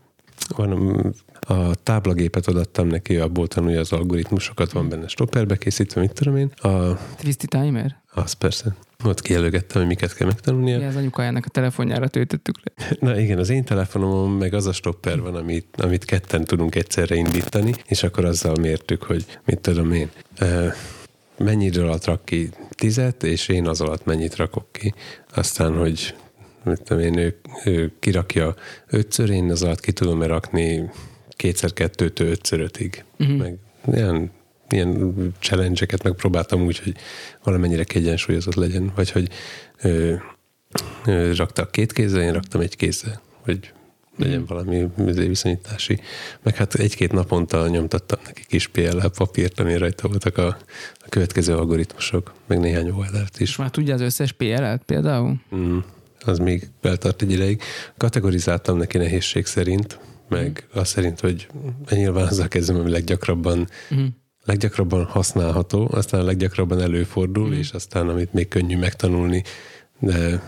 [0.56, 1.09] van, mm,
[1.40, 6.48] a táblagépet odaadtam neki, abból tanulja az algoritmusokat, van benne stopperbe készítve, mit tudom én.
[6.48, 8.02] A, Twisty Timer?
[8.11, 8.76] az persze.
[9.05, 10.78] Ott kijelögettem, hogy miket kell megtanulnia.
[10.78, 12.86] Ja, az anyukájának a telefonjára töltöttük le.
[13.11, 17.14] Na igen, az én telefonomon meg az a stopper van, amit, amit ketten tudunk egyszerre
[17.14, 20.68] indítani, és akkor azzal mértük, hogy mit tudom én, ö,
[21.36, 24.94] mennyi idő alatt rak ki tizet, és én az alatt mennyit rakok ki.
[25.34, 26.14] Aztán, hogy
[26.64, 28.55] mit tudom én, ő, ő kirakja
[28.86, 30.90] ötször, én az alatt ki tudom rakni
[31.28, 33.05] kétszer kettőtől ötször ötig.
[33.18, 33.36] Uh-huh.
[33.36, 33.57] Meg
[33.92, 34.30] ilyen,
[34.68, 36.94] ilyen challenge-eket megpróbáltam úgy, hogy
[37.44, 39.28] valamennyire kiegyensúlyozott legyen, vagy hogy
[39.82, 40.14] ö,
[41.06, 43.72] ő raktak két kézzel, én raktam egy kézzel, hogy
[44.16, 46.00] legyen valami viszonyítási.
[46.42, 50.46] Meg hát egy-két naponta nyomtattam neki kis PLL papírt, ami rajta voltak a,
[50.94, 53.56] a következő algoritmusok, meg néhány oldalt is.
[53.56, 55.40] Már tudja az összes PL-et például?
[55.54, 55.78] Mm,
[56.20, 57.62] az még eltart egy ideig.
[57.96, 59.98] Kategorizáltam neki nehézség szerint,
[60.28, 61.48] meg azt szerint, hogy
[61.90, 64.04] nyilván azzal kezdem, ami leggyakrabban, Mhm.
[64.49, 69.42] Leggyakrabban használható, aztán leggyakrabban előfordul, és aztán amit még könnyű megtanulni,
[69.99, 70.42] de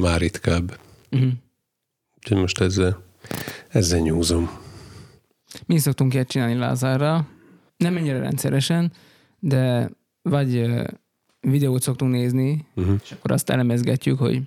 [0.00, 0.78] már ritkább.
[1.10, 1.30] Uh-huh.
[2.16, 3.02] Úgyhogy most ezzel,
[3.68, 4.50] ezzel nyúzom.
[5.66, 7.26] Mi szoktunk ilyet csinálni Lázárral,
[7.76, 8.92] nem ennyire rendszeresen,
[9.38, 9.90] de
[10.22, 10.70] vagy
[11.40, 13.00] videót szoktunk nézni, Uh-huh.
[13.02, 14.42] és akkor azt elemezgetjük, hogy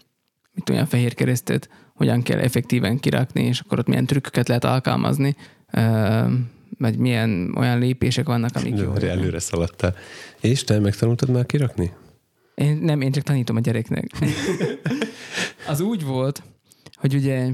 [0.53, 5.35] mit olyan fehér keresztet, hogyan kell effektíven kirakni, és akkor ott milyen trükköket lehet alkalmazni,
[6.77, 8.89] vagy milyen olyan lépések vannak, amik jó.
[8.89, 9.95] Előre, előre szaladtál.
[10.41, 11.91] És te megtanultad már kirakni?
[12.55, 14.05] Én, nem, én csak tanítom a gyereknek.
[15.67, 16.43] Az úgy volt,
[16.95, 17.49] hogy ugye,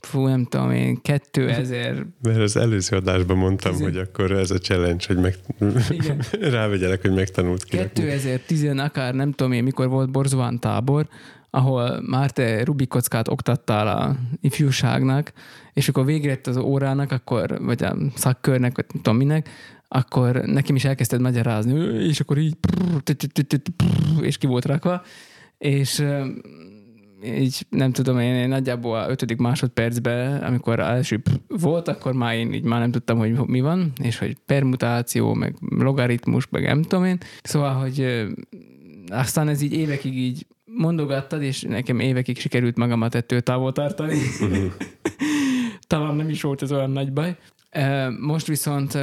[0.00, 4.58] fú, nem tudom én, 2000 Mert az előző adásban mondtam, Tizen- hogy akkor ez a
[4.58, 5.36] challenge, hogy meg...
[5.88, 6.22] Igen.
[6.56, 8.04] rávegyelek, hogy megtanult kirakni.
[8.04, 11.08] 2010 akár nem tudom én, mikor volt Borzován tábor,
[11.50, 15.32] ahol már te Rubik kockát oktattál a ifjúságnak,
[15.72, 19.48] és akkor végre az órának, akkor, vagy a szakkörnek, vagy nem tudom minek,
[19.88, 22.56] akkor nekem is elkezdted magyarázni, "Ö, és akkor így,
[24.20, 25.02] és ki volt rakva,
[25.58, 26.04] és
[27.24, 32.52] így nem tudom, én, én nagyjából a ötödik másodpercben, amikor első volt, akkor már én
[32.52, 37.04] így már nem tudtam, hogy mi van, és hogy permutáció, meg logaritmus, meg nem tudom
[37.04, 37.18] én.
[37.42, 38.26] Szóval, hogy
[39.08, 44.18] aztán ez így évekig így mondogattad, és nekem évekig sikerült magamat ettől távol tartani.
[45.90, 47.36] Talán nem is volt ez olyan nagy baj.
[48.20, 48.98] Most viszont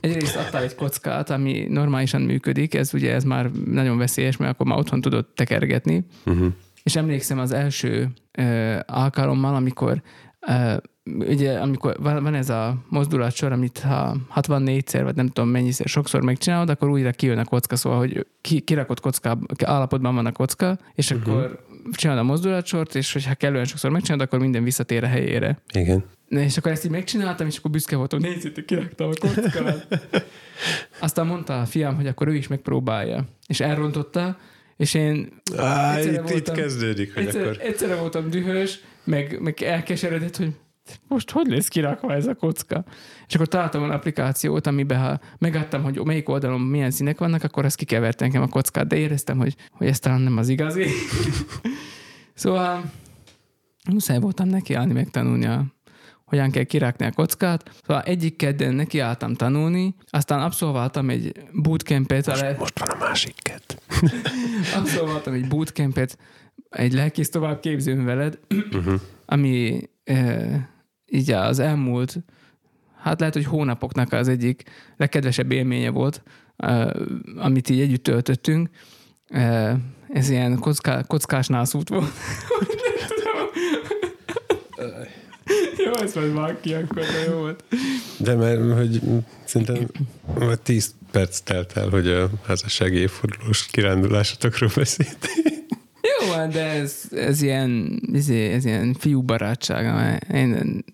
[0.00, 4.66] egyrészt adtál egy kockát, ami normálisan működik, ez ugye ez már nagyon veszélyes, mert akkor
[4.66, 6.04] már otthon tudod tekergetni.
[6.26, 6.52] Uh-huh.
[6.82, 10.02] És emlékszem az első ö, alkalommal, amikor
[10.40, 15.86] ö, ugye amikor van, van ez a mozdulatsor, amit ha 64-szer, vagy nem tudom mennyiszer,
[15.86, 20.32] sokszor megcsinálod, akkor újra kijön a kocka, szóval, hogy ki, kirakott kocká, állapotban van a
[20.32, 21.34] kocka, és uh-huh.
[21.34, 25.58] akkor csinálod a mozdulatsort, és hogyha kellően sokszor megcsinálod, akkor minden visszatér a helyére.
[25.74, 26.04] Igen.
[26.28, 30.08] És akkor ezt így megcsináltam, és akkor büszke voltam, nézzétek, kiraktam a kockát.
[31.00, 33.24] Aztán mondta a fiam, hogy akkor ő is megpróbálja.
[33.46, 34.38] És elrontotta,
[34.76, 37.56] és én Á, itt, itt voltam- kezdődik, hogy egyszer, akkor...
[37.60, 40.50] egyszerre voltam dühös, meg, meg elkeseredett, hogy
[41.08, 42.84] most hogy lesz kirakva ez a kocka?
[43.26, 47.64] És akkor találtam olyan applikációt, amiben ha megadtam, hogy melyik oldalon milyen színek vannak, akkor
[47.64, 50.86] azt kikevert nekem a kockát, de éreztem, hogy, hogy ez talán nem az igazi.
[52.34, 52.82] szóval
[53.90, 55.64] muszáj voltam nekiállni megtanulni a
[56.32, 57.70] hogyan kell kirakni a kockát.
[57.86, 63.82] Szóval egyik kedden nekiálltam tanulni, aztán abszolváltam egy bootcampet, le- Most van a másik kett.
[64.78, 66.18] Abszolváltam egy bootcampet,
[66.70, 68.38] egy lelkész továbbképzőn veled,
[68.74, 69.00] uh-huh.
[69.26, 70.71] ami e,
[71.12, 72.18] így az elmúlt,
[73.02, 74.62] hát lehet, hogy hónapoknak az egyik
[74.96, 76.22] legkedvesebb élménye volt,
[77.36, 78.68] amit így együtt töltöttünk.
[80.08, 82.12] Ez ilyen kocká, kockás nászút volt.
[85.84, 87.64] jó, ezt majd vág ki, akkor de jó volt.
[88.16, 89.00] De mert, hogy
[89.44, 89.86] szerintem
[90.34, 95.28] vagy 10 perc telt el, hogy a házassági évfordulós kirándulásotokról beszélt.
[96.02, 100.18] Jó, van, de ez, ez ilyen, ez, ez ilyen fiú barátság.
[100.32, 100.84] Én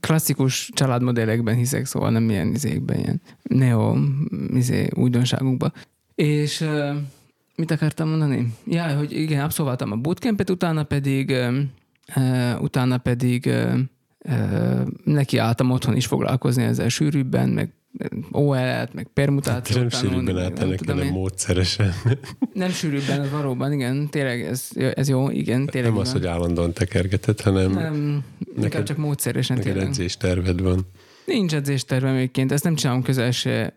[0.00, 3.96] klasszikus családmodellekben hiszek, szóval nem ilyen izékben, ilyen neo
[4.54, 5.72] izé, újdonságokban.
[6.14, 6.64] És
[7.56, 8.54] mit akartam mondani?
[8.66, 11.34] Ja, hogy igen, abszolváltam a bootcampet, utána pedig
[12.60, 13.78] utána pedig uh,
[14.24, 17.72] uh, neki álltam otthon is foglalkozni ezzel sűrűbben, meg
[18.30, 19.78] OL-et, meg permutációt.
[19.78, 21.92] Nem sűrűbben állt ennek, hanem módszeresen.
[22.52, 25.90] Nem sűrűbben, az valóban, igen, tényleg ez, ez jó, igen, tényleg.
[25.90, 28.24] Nem az, hogy állandóan tekergetett, hanem nem,
[28.56, 29.90] neked, csak módszeresen neked tényleg.
[29.90, 30.86] edzésterved van.
[31.24, 33.72] Nincs edzéstervem egyébként, ezt nem csinálom közel se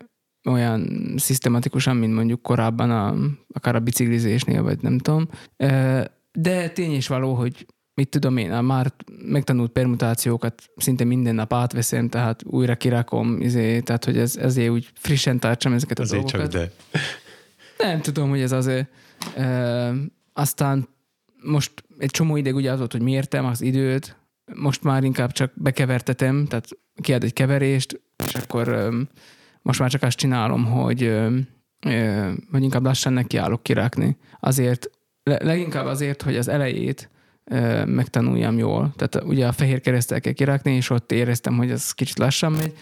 [0.48, 3.14] olyan szisztematikusan, mint mondjuk korábban a,
[3.52, 5.28] akár a biciklizésnél, vagy nem tudom.
[6.32, 7.66] De tény is való, hogy
[7.96, 8.92] mit tudom én, már
[9.22, 14.90] megtanult permutációkat szinte minden nap átveszem, tehát újra kirakom, izé, tehát hogy ez, ezért úgy
[14.94, 16.52] frissen tartsam ezeket a Azért dolgokat.
[16.52, 16.72] csak de.
[17.78, 18.88] Nem tudom, hogy ez azért.
[19.36, 19.92] E,
[20.32, 20.88] aztán
[21.42, 24.16] most egy csomó ideig ugye az volt, hogy mértem az időt,
[24.54, 26.68] most már inkább csak bekevertetem, tehát
[27.00, 29.08] kiad egy keverést, és akkor öm,
[29.62, 31.38] most már csak azt csinálom, hogy, ö,
[32.50, 34.16] hogy inkább lassan nekiállok kirakni.
[34.40, 34.90] Azért,
[35.22, 37.10] le- leginkább azért, hogy az elejét
[37.86, 38.92] megtanuljam jól.
[38.96, 42.76] Tehát ugye a fehér keresztel kell kirakni, és ott éreztem, hogy ez kicsit lassan megy.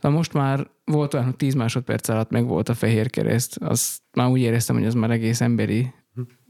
[0.00, 3.98] De most már volt olyan, hogy 10 másodperc alatt meg volt a fehér kereszt, az
[4.12, 5.92] már úgy éreztem, hogy az már egész emberi.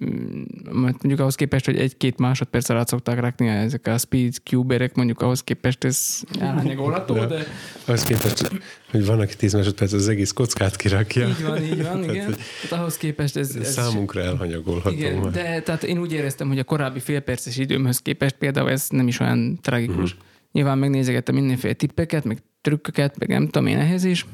[0.05, 4.95] Mm, Mert mondjuk ahhoz képest, hogy egy-két másodperc alatt szokták rakni ezek a speed cuberek,
[4.95, 7.47] mondjuk ahhoz képest ez elhanyagolható, De- de
[7.87, 8.51] Az képest,
[8.91, 11.29] hogy van, aki 10 másodperc az egész kockát kirakja.
[11.29, 12.25] így van, így van, igen.
[12.25, 14.97] hogy Tehát ahhoz képest ez, Ez számunkra elhanyagolható.
[14.97, 15.31] igen, már.
[15.31, 19.21] de tehát én úgy éreztem, hogy a korábbi félperces időmhöz képest például ez nem is
[19.21, 20.13] olyan tragikus.
[20.13, 20.29] Uh-huh.
[20.53, 24.27] Nyilván megnézegettem mindenféle tippeket, meg trükköket, meg nem tudom én ehhez is.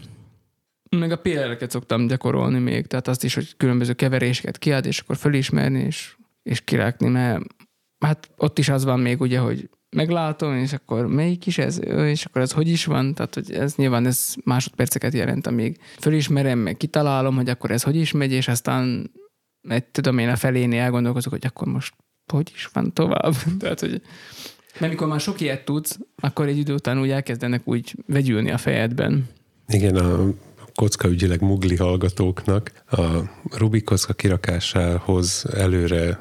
[0.90, 5.16] Meg a PLR-eket szoktam gyakorolni még, tehát azt is, hogy különböző keveréseket kiad, és akkor
[5.16, 7.42] fölismerni, és, és kirákni, mert
[7.98, 12.24] hát ott is az van még ugye, hogy meglátom, és akkor melyik is ez, és
[12.24, 16.76] akkor ez hogy is van, tehát hogy ez nyilván ez másodperceket jelent, amíg fölismerem, meg
[16.76, 19.10] kitalálom, hogy akkor ez hogy is megy, és aztán
[19.68, 21.94] egy, tudom én a felénél elgondolkozok, hogy akkor most
[22.32, 23.34] hogy is van tovább.
[23.58, 24.02] Tehát, hogy
[24.78, 28.58] mert mikor már sok ilyet tudsz, akkor egy idő után úgy elkezdenek úgy vegyülni a
[28.58, 29.28] fejedben.
[29.68, 30.32] Igen, a
[30.76, 33.06] kocka ügyileg mugli hallgatóknak a
[33.56, 36.18] Rubik kocka kirakásához előre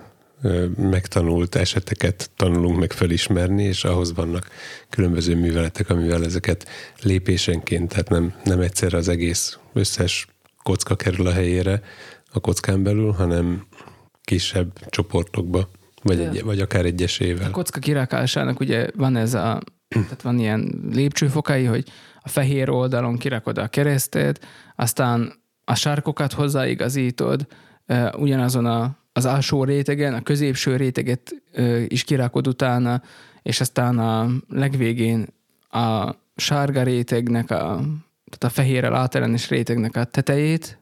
[0.78, 4.50] megtanult eseteket tanulunk meg felismerni, és ahhoz vannak
[4.90, 6.68] különböző műveletek, amivel ezeket
[7.02, 10.28] lépésenként, tehát nem, nem egyszerre az egész összes
[10.64, 11.82] kocka kerül a helyére
[12.32, 13.66] a kockán belül, hanem
[14.24, 15.70] kisebb csoportokba,
[16.04, 17.48] vagy, egy, vagy akár egyesével.
[17.48, 21.90] A kocka kirakásának ugye van ez a, tehát van ilyen lépcsőfokai, hogy
[22.26, 24.46] a fehér oldalon kirakod a keresztet,
[24.76, 27.48] aztán a sarkokat hozzáigazítod,
[28.18, 31.36] ugyanazon a, az alsó rétegen, a középső réteget
[31.88, 33.02] is kirakod utána,
[33.42, 35.28] és aztán a legvégén
[35.70, 37.80] a sárga rétegnek, a,
[38.26, 40.78] tehát a fehérrel átellenes rétegnek a tetejét,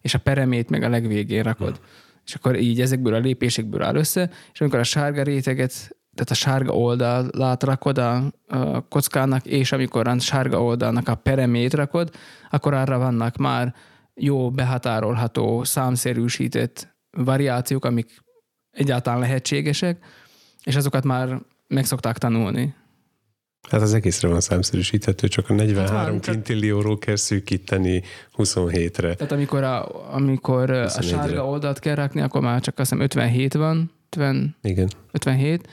[0.00, 1.80] és a peremét meg a legvégén rakod.
[2.26, 6.34] És akkor így ezekből a lépésekből áll össze, és amikor a sárga réteget, tehát a
[6.34, 12.10] sárga oldalát rakod a, a kockának, és amikor a sárga oldalnak a peremét rakod,
[12.50, 13.74] akkor arra vannak már
[14.14, 18.22] jó behatárolható, számszerűsített variációk, amik
[18.70, 20.04] egyáltalán lehetségesek,
[20.62, 22.74] és azokat már meg szokták tanulni.
[23.68, 28.02] Hát az egészre van számszerűsíthető, csak a 43 Hát van, quintillióról kell szűkíteni
[28.36, 29.14] 27-re.
[29.14, 31.02] Tehát amikor a, amikor a 21-re.
[31.02, 34.90] sárga oldalt kell rakni, akkor már csak azt hiszem 57 van, 50, Igen.
[35.12, 35.68] 57,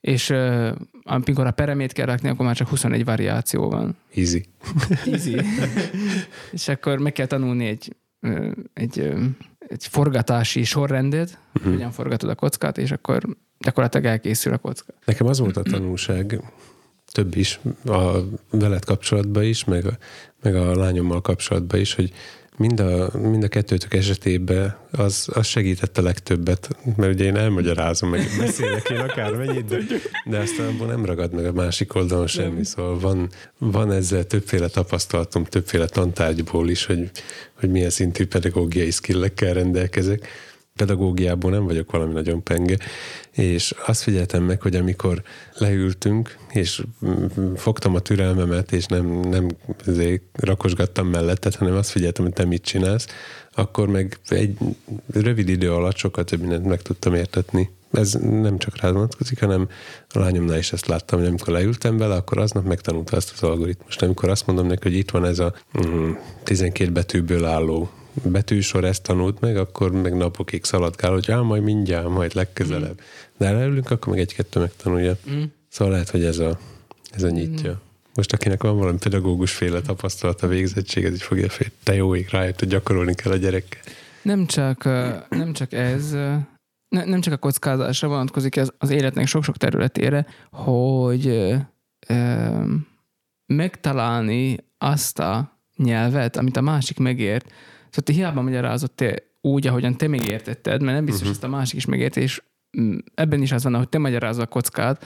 [0.00, 0.70] és uh,
[1.02, 3.96] amikor a peremét kell rakni, akkor már csak 21 variáció van.
[4.14, 4.44] Easy.
[5.12, 5.36] Easy.
[6.52, 7.96] és akkor meg kell tanulni egy,
[8.74, 9.12] egy,
[9.58, 11.72] egy forgatási sorrendet, uh-huh.
[11.72, 13.22] hogyan forgatod a kockát, és akkor
[13.58, 14.92] gyakorlatilag elkészül a kocka.
[15.04, 16.40] Nekem az volt a tanulság,
[17.12, 18.18] több is, a
[18.50, 19.98] veled kapcsolatban is, meg a,
[20.42, 22.12] meg a lányommal kapcsolatban is, hogy
[22.58, 28.10] mind a, mind a kettőtök esetében az, az segített a legtöbbet, mert ugye én elmagyarázom,
[28.10, 29.78] meg beszélek én akármennyit, de,
[30.24, 34.68] de aztán abból nem ragad meg a másik oldalon semmi, szóval van, van ezzel többféle
[34.68, 37.10] tapasztalatom, többféle tantárgyból is, hogy,
[37.54, 40.28] hogy milyen szintű pedagógiai skillekkel rendelkezek,
[40.78, 42.76] pedagógiából nem vagyok valami nagyon penge,
[43.30, 45.22] és azt figyeltem meg, hogy amikor
[45.54, 46.82] leültünk, és
[47.56, 49.48] fogtam a türelmemet, és nem, nem
[49.86, 53.06] azért rakosgattam melletted, hanem azt figyeltem, hogy te mit csinálsz,
[53.54, 54.58] akkor meg egy
[55.12, 57.70] rövid idő alatt sokkal több mindent meg tudtam értetni.
[57.92, 59.68] Ez nem csak rád vonatkozik, hanem
[60.08, 64.02] a lányomnál is ezt láttam, hogy amikor leültem vele, akkor aznap megtanulta azt az algoritmust.
[64.02, 65.54] Amikor azt mondom neki, hogy itt van ez a
[65.86, 66.10] mm,
[66.42, 67.90] 12 betűből álló
[68.22, 73.00] betűsor, ezt tanult meg, akkor meg napokig szaladgál, hogy á, majd mindjárt, majd legközelebb.
[73.36, 75.16] De leülünk, akkor meg egy-kettő megtanulja.
[75.30, 75.42] Mm.
[75.68, 76.58] Szóval lehet, hogy ez a,
[77.10, 77.80] ez a nyitja.
[78.14, 81.68] Most akinek van valami pedagógus féle tapasztalata, végzettség, ez így fogja fél.
[81.82, 83.80] Te jó ég rájött, hogy gyakorolni kell a gyerekkel.
[84.22, 84.84] Nem csak,
[85.28, 86.10] nem csak ez,
[86.88, 91.26] ne, nem csak a kockázásra vonatkozik ez az életnek sok-sok területére, hogy
[92.08, 92.62] ö,
[93.46, 97.52] megtalálni azt a nyelvet, amit a másik megért.
[97.98, 101.34] Szóval te hiába magyarázott te úgy, ahogyan te megértetted, mert nem biztos, uh-huh.
[101.36, 102.42] ezt a másik is megérti, és
[102.80, 105.04] mm, ebben is az van, hogy te magyarázol a kockát,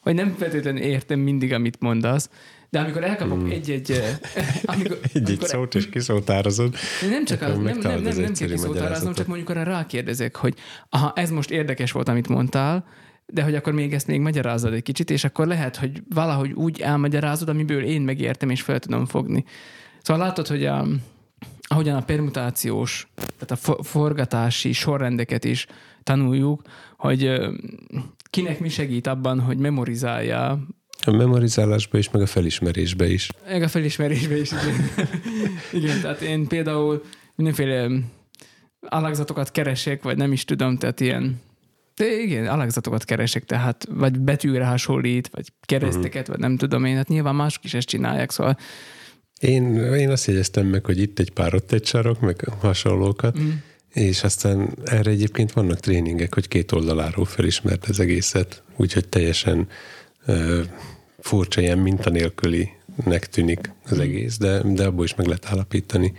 [0.00, 2.30] hogy nem feltétlenül értem mindig, amit mondasz,
[2.70, 3.50] de amikor elkapok Hmm.
[3.50, 3.90] egy-egy...
[3.90, 3.94] ö,
[4.74, 6.74] amikor, Egy-egy amikor- szót is kiszótározod.
[7.10, 8.32] nem csak az, nem, nem, nem, nem
[8.66, 9.16] magyarázatot.
[9.16, 10.54] csak mondjuk arra rákérdezek, hogy
[10.88, 12.84] aha, ez most érdekes volt, amit mondtál,
[13.26, 16.80] de hogy akkor még ezt még magyarázod egy kicsit, és akkor lehet, hogy valahogy úgy
[16.80, 19.44] elmagyarázod, amiből én megértem, és fel tudom fogni.
[20.02, 20.86] Szóval látod, hogy a,
[21.66, 25.66] ahogyan a permutációs, tehát a fo- forgatási sorrendeket is
[26.02, 26.62] tanuljuk,
[26.96, 27.40] hogy
[28.30, 30.50] kinek mi segít abban, hogy memorizálja
[31.06, 33.30] A memorizálásba is, meg a felismerésbe is.
[33.48, 34.88] meg a felismerésbe is, igen.
[35.82, 37.02] igen, tehát én például
[37.34, 37.90] mindenféle
[38.88, 41.40] alakzatokat keresek, vagy nem is tudom, tehát ilyen
[41.96, 47.08] de igen, alakzatokat keresek, tehát vagy betűre hasonlít, vagy kereszteket, vagy nem tudom én, hát
[47.08, 48.56] nyilván mások is ezt csinálják, szóval
[49.40, 53.50] Én, én azt jegyeztem meg, hogy itt egy pár, ott egy sarok, meg hasonlókat, mm,
[53.92, 59.68] és aztán erre egyébként vannak tréningek, hogy két oldaláról felismert az egészet, úgyhogy teljesen
[60.26, 60.60] uh,
[61.18, 66.12] furcsa, ilyen mintanélkülinek tűnik az egész, de, de abból is meg lehet állapítani.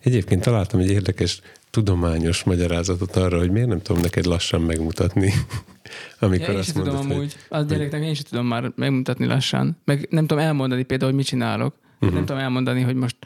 [0.00, 1.40] Egyébként találtam egy érdekes
[1.70, 5.32] tudományos magyarázatot arra, hogy miért nem tudom neked lassan megmutatni,
[6.20, 9.26] amikor ja, én azt tudom mondod, hogy amúgy, az gyereknek én sem tudom már megmutatni
[9.26, 11.74] lassan, meg nem tudom elmondani például, hogy mit csinálok,
[12.04, 12.18] uh-huh.
[12.18, 13.16] nem tudom elmondani, hogy most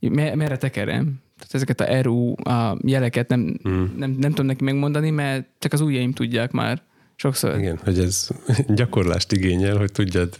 [0.00, 1.04] mer- merre tekerem,
[1.38, 3.82] tehát ezeket a RU a jeleket nem, Mhm.
[3.96, 6.82] nem, nem tudom neki megmondani, mert csak az ujjaim tudják már
[7.16, 7.58] sokszor.
[7.58, 8.28] Igen, hogy ez
[8.68, 10.36] gyakorlást igényel, hogy tudjad,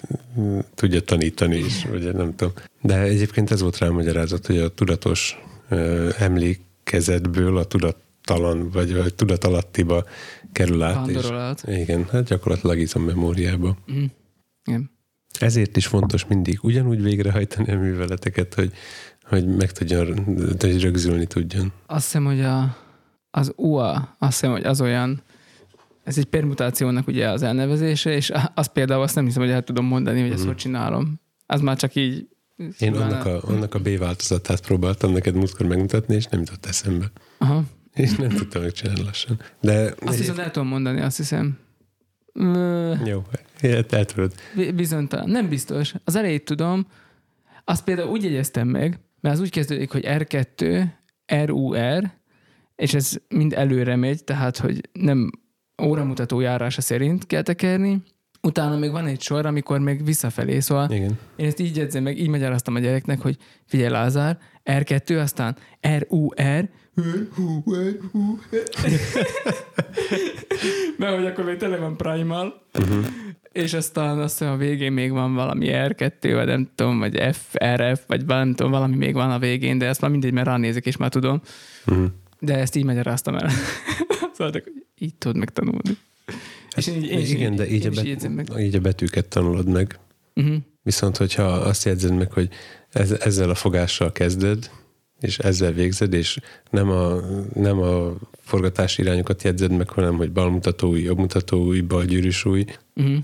[0.75, 2.53] tudjad tanítani is, vagy nem tudom.
[2.83, 5.39] De egyébként ez volt rá magyarázat, hogy a tudatos
[5.69, 10.05] ö, emlékezetből a tudattalan, vagy a tudatalattiba
[10.53, 11.07] kerül át.
[11.09, 11.63] És, Vándorolat.
[11.67, 13.77] igen, hát gyakorlatilag izom-memóriába.
[13.93, 14.05] Mm.
[14.65, 14.91] Igen.
[15.41, 18.73] Ezért is fontos mindig ugyanúgy végrehajtani a műveleteket, hogy,
[19.23, 20.25] hogy meg tudjon,
[20.59, 21.73] hogy rögzülni tudjon.
[21.87, 22.77] Azt hiszem, hogy a,
[23.31, 25.23] az UA, azt hiszem, hogy az olyan,
[26.05, 29.85] ez egy permutációnak ugye az elnevezése, és az például azt nem hiszem, hogy el tudom
[29.85, 31.21] mondani, hogy ezt hogy csinálom.
[31.47, 32.29] Az már csak így...
[32.79, 37.11] Én annak a, annak a B változatát próbáltam neked múltkor megmutatni, és nem jutott eszembe.
[37.39, 37.63] Aha.
[37.95, 39.41] És nem tudtam megcsinálni lassan.
[39.61, 41.59] De Azt viszont el tudom mondani, azt hiszem.
[43.05, 43.23] Jó,
[43.63, 44.33] el tudod.
[44.55, 45.31] bi- Bizonytalan.
[45.31, 45.95] Nem biztos.
[46.05, 46.87] Az elejét tudom.
[47.65, 50.85] Azt például úgy jegyeztem meg, mert az úgy kezdődik, hogy R2,
[51.45, 52.11] RUR,
[52.77, 55.31] és ez mind előre megy, tehát, hogy nem
[55.83, 58.03] óramutató járása szerint kell tekerni.
[58.43, 61.19] Utána még van egy sor, amikor még visszafelé, szóval Igen.
[61.37, 65.57] én ezt így jegyzem meg, így magyaráztam a gyereknek, hogy figyelj Lázár, R2, aztán
[65.99, 66.69] R-U-R,
[70.99, 73.05] mert hogy akkor még tele van Primal, uh-huh.
[73.53, 77.55] és aztán azt hiszem a végén még van valami R2, vagy nem tudom, vagy F,
[77.77, 80.87] RF, vagy nem tudom, valami még van a végén, de ezt már mindegy, mert ránézek,
[80.87, 81.41] és már tudom.
[81.87, 82.07] Uh-huh.
[82.41, 83.51] De ezt így magyaráztam el.
[84.37, 84.53] szóval
[84.99, 85.97] így tudod megtanulni.
[86.77, 87.85] És én, így- én, Igen, így- de így
[88.25, 89.99] én a, bet, így a betűket tanulod meg.
[90.35, 90.57] Uh-huh.
[90.83, 92.49] Viszont, hogyha azt jegyzed meg, hogy
[92.91, 94.71] ez, ezzel a fogással kezded,
[95.21, 96.39] és ezzel végzed, és
[96.71, 97.21] nem a,
[97.55, 102.65] nem a forgatási irányokat jegyzed meg, hanem hogy balmutatói, jobbmutatói, balgyűrűsúly.
[102.95, 103.17] Uh-huh.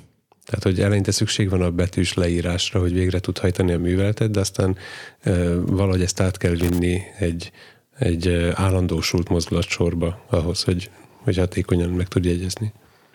[0.44, 4.40] Tehát, hogy eleinte szükség van a betűs leírásra, hogy végre tud hajtani a műveletet, de
[4.40, 4.76] aztán
[5.20, 7.52] e, valahogy ezt át kell vinni egy,
[7.98, 12.72] egy e, állandósult mozdulatsorba ahhoz, hogy, hogy hatékonyan meg tud jegyezni.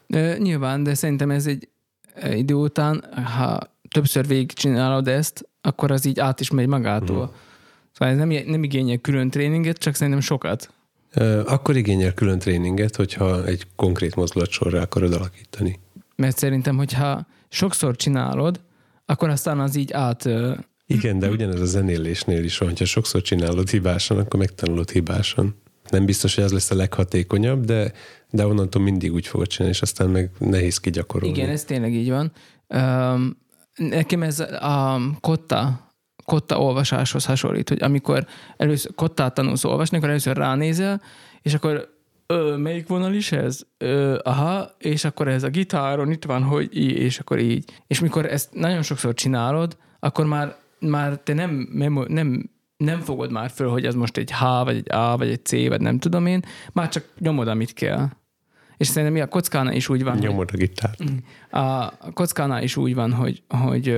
[0.07, 1.67] Ö, nyilván, de szerintem ez egy
[2.35, 3.03] idő után,
[3.37, 3.59] ha
[3.89, 7.25] többször végigcsinálod ezt, akkor az így át is megy magától.
[7.25, 7.33] Mhm.
[7.97, 10.73] Szóval ez nem, nem igényel külön tréninget, csak szerintem sokat.
[11.45, 15.79] Akkor igényel külön tréninget, hogyha egy konkrét mozdulatsorra akarod alakítani.
[16.15, 18.61] Mert szerintem, hogyha sokszor csinálod,
[19.05, 20.29] akkor aztán az így át...
[20.87, 25.55] Igen, de ugyanez a zenélésnél is van, hogyha sokszor csinálod hibásan, akkor megtanulod hibásan.
[25.89, 27.91] nem biztos, hogy az lesz a leghatékonyabb, de,
[28.29, 31.37] de onnantól mindig úgy fogod csinálni, és aztán meg nehéz kigyakorolni.
[31.37, 32.31] Igen, ez tényleg így van.
[32.67, 33.37] Um,
[33.75, 35.86] nekem ez a kotta,
[36.31, 38.25] kotta olvasáshoz hasonlít, hogy amikor
[38.57, 41.01] először kottát tanulsz olvasni, akkor először ránézel,
[41.41, 41.89] és akkor
[42.25, 43.61] ö, melyik vonal is ez?
[43.77, 47.71] Ö, aha, és akkor ez a gitáron itt van, hogy így, és akkor így.
[47.87, 53.31] És mikor ezt nagyon sokszor csinálod, akkor már, már te nem, memo- nem, nem fogod
[53.31, 55.99] már föl, hogy ez most egy H, vagy egy A, vagy egy C, vagy nem
[55.99, 56.41] tudom én,
[56.73, 58.09] már csak nyomod, amit kell.
[58.77, 61.03] És szerintem mi a kockánál is úgy van, Nyomod a gitárt.
[61.49, 63.97] a kockánál is úgy van, hogy, hogy,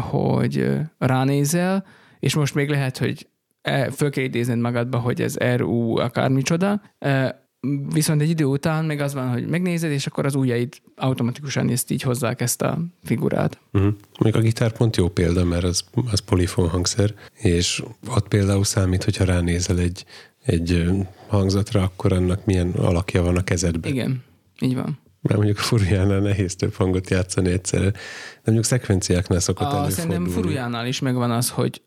[0.00, 1.84] hogy ránézel,
[2.18, 3.28] és most még lehet, hogy
[3.62, 7.44] e- föl kell idézned magadba, hogy ez RU akármicsoda, e,
[7.92, 11.90] viszont egy idő után meg az van, hogy megnézed, és akkor az ujjaid automatikusan ezt
[11.90, 13.60] így hozzák ezt a figurát.
[13.72, 13.94] Uh-huh.
[14.18, 19.04] Még a gitár pont jó példa, mert az, az polifon hangszer, és ott például számít,
[19.04, 20.04] hogyha ránézel egy,
[20.46, 20.84] egy
[21.28, 23.92] hangzatra, akkor annak milyen alakja van a kezedben.
[23.92, 24.22] Igen,
[24.60, 24.98] így van.
[25.20, 28.00] Mert mondjuk a furujánál nehéz több hangot játszani egyszerre, de
[28.44, 30.00] mondjuk szekvenciáknál szokott A, előfordulni.
[30.00, 31.82] szerintem furujánál is megvan az, hogy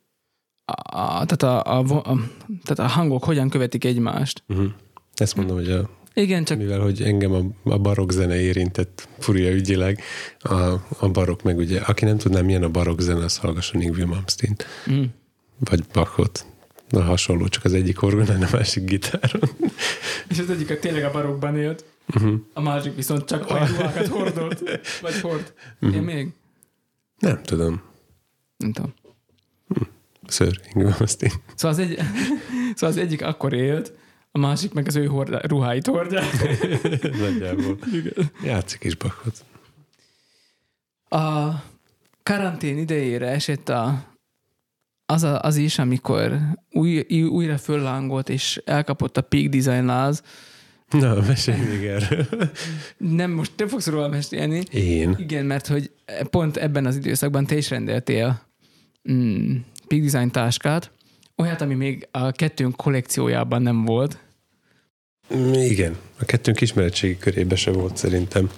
[0.65, 2.17] a, a, tehát, a, a, a,
[2.63, 4.43] tehát a hangok hogyan követik egymást.
[4.47, 4.71] Uh-huh.
[5.15, 9.51] Ezt mondom, hogy a, Igen, csak mivel hogy engem a, a barokk zene érintett furia
[9.51, 10.01] ügyileg,
[10.39, 10.53] a,
[10.99, 14.55] a barokk meg ugye, aki nem tudná, milyen a barokk zene, az hallgasson Ingrid Malmsteen,
[14.91, 15.03] mm,
[15.59, 16.45] vagy Bachot.
[16.89, 19.49] Na, hasonló, csak az egyik orgonán, a másik gitáron.
[20.29, 21.83] És az egyik tényleg a barokban élt,
[22.15, 22.39] Uh-huh.
[22.53, 24.69] a másik viszont csak olyan ruhákat hordott,
[25.01, 25.53] vagy hord.
[25.79, 26.33] Én még?
[27.19, 27.81] Nem tudom.
[28.57, 28.93] Nem tudom.
[30.27, 31.31] Ször Ingrid Malmsteen.
[31.55, 31.97] Szóval az, egy,
[32.75, 33.93] szóval az egyik akkor élt,
[34.31, 36.21] a másik meg az ő hordá, ruháit hordja.
[37.19, 37.77] Nagyjából.
[38.43, 39.45] Játszik is Bachot.
[41.09, 41.53] A
[42.23, 44.03] karantén idejére esett a,
[45.09, 46.39] az, a, az is, amikor
[46.71, 50.23] új, újra föllángolt, és elkapott a Peak Design láz.
[50.89, 52.27] Na, mesélj még erről.
[52.97, 54.63] Nem, most te fogsz róla mesélni.
[54.71, 55.15] Én?
[55.17, 55.91] Igen, mert hogy
[56.29, 58.41] pont ebben az időszakban te is rendeltél
[59.11, 59.55] mm,
[59.87, 60.91] Peak Design táskát,
[61.35, 64.17] olyat, ami még a kettőnk kollekciójában nem volt.
[65.53, 65.95] Igen.
[66.19, 68.49] A kettőnk ismeretségi körébe se volt szerintem.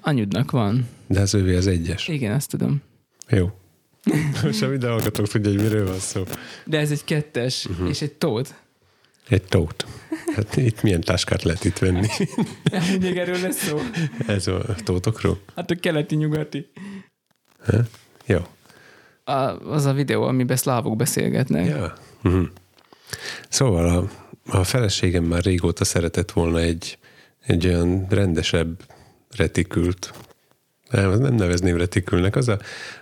[0.00, 0.88] Anyudnak van.
[1.06, 2.08] De az ővé az egyes.
[2.08, 2.82] Igen, ezt tudom.
[3.28, 3.52] Jó.
[4.42, 6.24] Most a minden hallgatók tudja, hogy miről van szó.
[6.64, 7.88] De ez egy kettes, uh-huh.
[7.88, 8.54] és egy tót.
[9.28, 9.86] Egy tót.
[10.34, 12.06] Hát itt milyen táskát lehet itt venni?
[13.00, 13.80] Még erről lesz szó.
[14.26, 15.40] Ez a tótokról?
[15.56, 16.70] Hát a keleti-nyugati.
[17.66, 17.76] Ha?
[18.26, 18.38] Jó.
[19.24, 19.32] A,
[19.70, 21.66] az a videó, amiben szlávok beszélgetnek.
[21.66, 21.94] Ja.
[22.22, 22.46] Uh-huh.
[23.48, 24.10] Szóval a,
[24.58, 26.98] a feleségem már régóta szeretett volna egy,
[27.40, 28.82] egy olyan rendesebb
[29.36, 30.12] retikült,
[30.90, 32.58] nem, nem nevezném retikülnek, az a,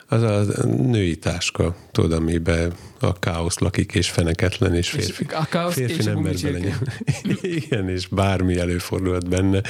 [0.09, 5.27] az a női táska, tudod, amiben a káosz lakik, és feneketlen, és férfi.
[5.31, 6.35] a káosz Férfi és a nem mer.
[7.43, 9.61] Igen, és bármi előfordulhat benne,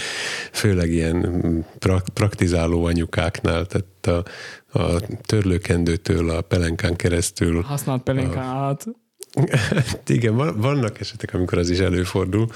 [0.52, 8.86] főleg ilyen prak- praktizáló anyukáknál, tehát a, a törlőkendőtől a pelenkán keresztül Használt pelenkán át.
[9.51, 12.47] Hát igen, van- vannak esetek, amikor az is előfordul,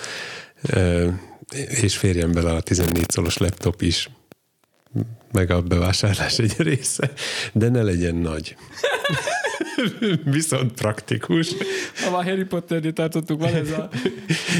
[1.81, 4.11] és férjen bele a 14 szolos laptop is,
[5.33, 7.13] meg a bevásárlás egy része,
[7.53, 8.57] de ne legyen nagy.
[10.25, 11.49] Viszont praktikus.
[12.05, 13.89] Ha már Harry Potter-nél tartottuk, van ez a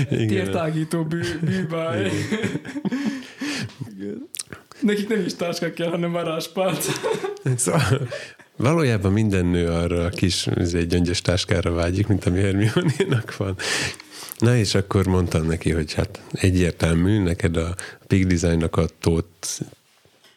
[0.09, 2.11] tértágító bű, bűbáj.
[4.81, 6.93] Nekik nem is táska kell, hanem varázspálca.
[7.57, 8.09] Szóval,
[8.57, 13.57] valójában minden nő arra a kis egy gyöngyös táskára vágyik, mint ami Hermione-nak van.
[14.39, 17.75] Na és akkor mondtam neki, hogy hát egyértelmű, neked a
[18.07, 19.61] Big Design-nak a tót,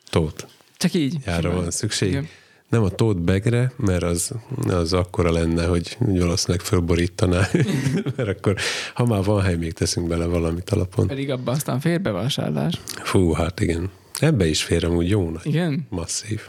[0.10, 1.18] tót Csak így.
[1.26, 2.10] jára van szükség.
[2.10, 2.28] Igen.
[2.70, 4.32] Nem a tote bagre, mert az,
[4.68, 7.48] az akkora lenne, hogy valószínűleg fölborítaná,
[8.16, 8.56] mert akkor,
[8.94, 11.08] ha már van hely, még teszünk bele valamit alapon.
[11.08, 12.80] Pedig abban aztán fér bevásárlás.
[13.04, 13.90] Fú, hát igen.
[14.20, 15.46] Ebbe is fér amúgy jó nagy.
[15.46, 15.88] Igen?
[15.90, 16.42] Masszív.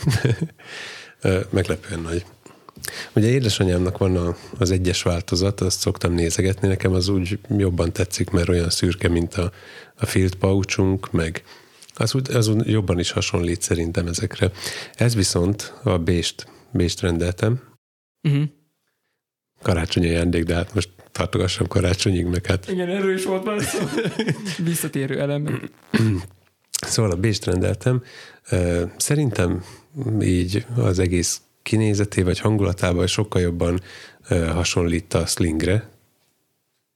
[1.51, 2.25] Meglepően nagy.
[3.13, 8.31] Ugye édesanyámnak van a, az egyes változat, azt szoktam nézegetni, nekem az úgy jobban tetszik,
[8.31, 9.53] mert olyan szürke, mint a,
[9.95, 11.43] a field pouchunk, meg
[12.01, 14.51] az, úgy, az úgy jobban is hasonlít szerintem ezekre.
[14.95, 17.69] Ez viszont a bést, bést rendeltem,
[18.23, 18.43] Uh-huh.
[19.63, 23.79] karácsonyi ajándék, de hát most tartogassam karácsonyig, meg hát Igen, erről is volt már szó.
[24.65, 25.71] Visszatérő elemek.
[26.87, 28.03] Szóval a bést rendeltem.
[28.97, 29.65] Szerintem
[30.21, 33.81] így az egész kinézeté vagy hangulatában sokkal jobban
[34.29, 35.89] hasonlít a slingre.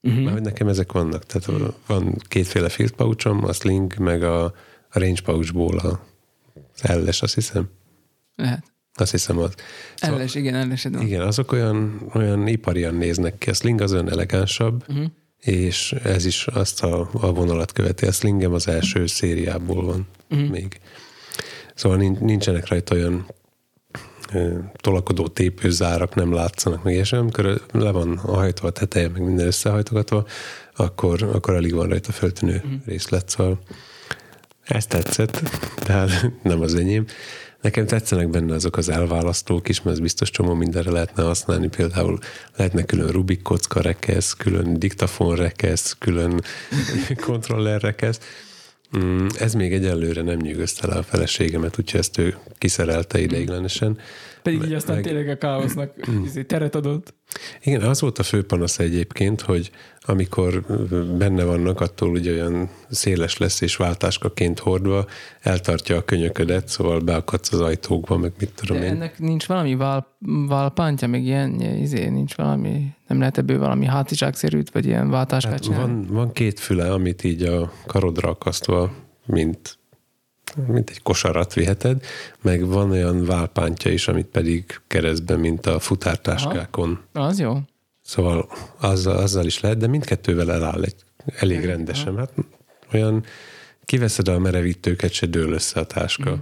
[0.01, 0.21] Uh-huh.
[0.21, 1.25] Mert hogy nekem ezek vannak.
[1.25, 4.53] Tehát van kétféle field pouchom, a sling, meg a
[4.99, 6.05] range pouchból a,
[6.81, 7.69] elles, azt hiszem.
[8.35, 8.63] Lehet.
[8.93, 9.53] Azt hiszem az.
[9.95, 11.05] Szóval, Elles, igen, ellesed van.
[11.05, 13.49] igen, azok olyan, olyan iparian néznek ki.
[13.49, 15.05] A sling az olyan elegánsabb, Uh-huh.
[15.39, 18.05] és ez is azt a, a vonalat követi.
[18.05, 20.49] A slingem az első szériából van uh-huh.
[20.49, 20.79] még.
[21.75, 23.25] Szóval nin- nincsenek rajta olyan
[24.75, 30.25] tolakodó tépőzárak, nem látszanak meg, és amikor le van hajtva a teteje, meg minden összehajtogatva,
[30.75, 32.71] akkor, akkor alig van rajta föltűnő uh-huh.
[32.85, 33.59] részlet, szóval
[34.65, 35.41] ez tetszett,
[35.75, 37.05] tehát nem az enyém.
[37.61, 41.67] Nekem tetszenek benne azok az elválasztók is, mert ez biztos csomó mindenre lehetne használni.
[41.67, 42.19] Például
[42.55, 46.41] lehetne külön Rubik kocka rekesz, külön diktafon rekesz, külön
[47.25, 48.19] kontroller rekesz.
[48.97, 53.97] Mm, Ez még egyelőre nem nyűgözte le a feleségemet, úgyhogy ezt ő kiszerelte ideiglenesen.
[54.43, 55.93] Pedig így aztán tényleg a káosznak
[56.25, 57.13] izé, teret adott.
[57.63, 59.71] Igen, az volt a fő panasz egyébként, hogy
[60.07, 60.61] amikor
[61.17, 65.05] benne vannak, attól ugye olyan széles lesz és váltáskaként hordva,
[65.41, 68.91] eltartja a könyöködet, szóval beakadsz az ajtókba, meg mit tudom De én.
[68.91, 70.17] ennek nincs valami vál,
[70.47, 75.61] válpántja, még ilyen, izé, nincs valami, nem lehet ebből valami hátizsákszerűt, vagy ilyen váltáskát Hát
[75.61, 75.93] csinálni?
[75.93, 78.91] van, van két füle, amit így a karodra akasztva,
[79.25, 79.77] mint,
[80.67, 82.05] mint egy kosarat viheted,
[82.41, 86.99] meg van olyan válpántja is, amit pedig keresztben, mint a futártáskákon.
[87.13, 87.57] Az jó.
[88.01, 88.49] Szóval
[88.79, 90.95] azzal, azzal is lehet, de mindkettővel eláll egy,
[91.39, 92.17] elég rendesen.
[92.17, 92.31] Hát
[92.93, 93.23] olyan
[93.85, 96.31] kiveszed a merevítőket, se dől össze a táska.
[96.31, 96.39] Mm.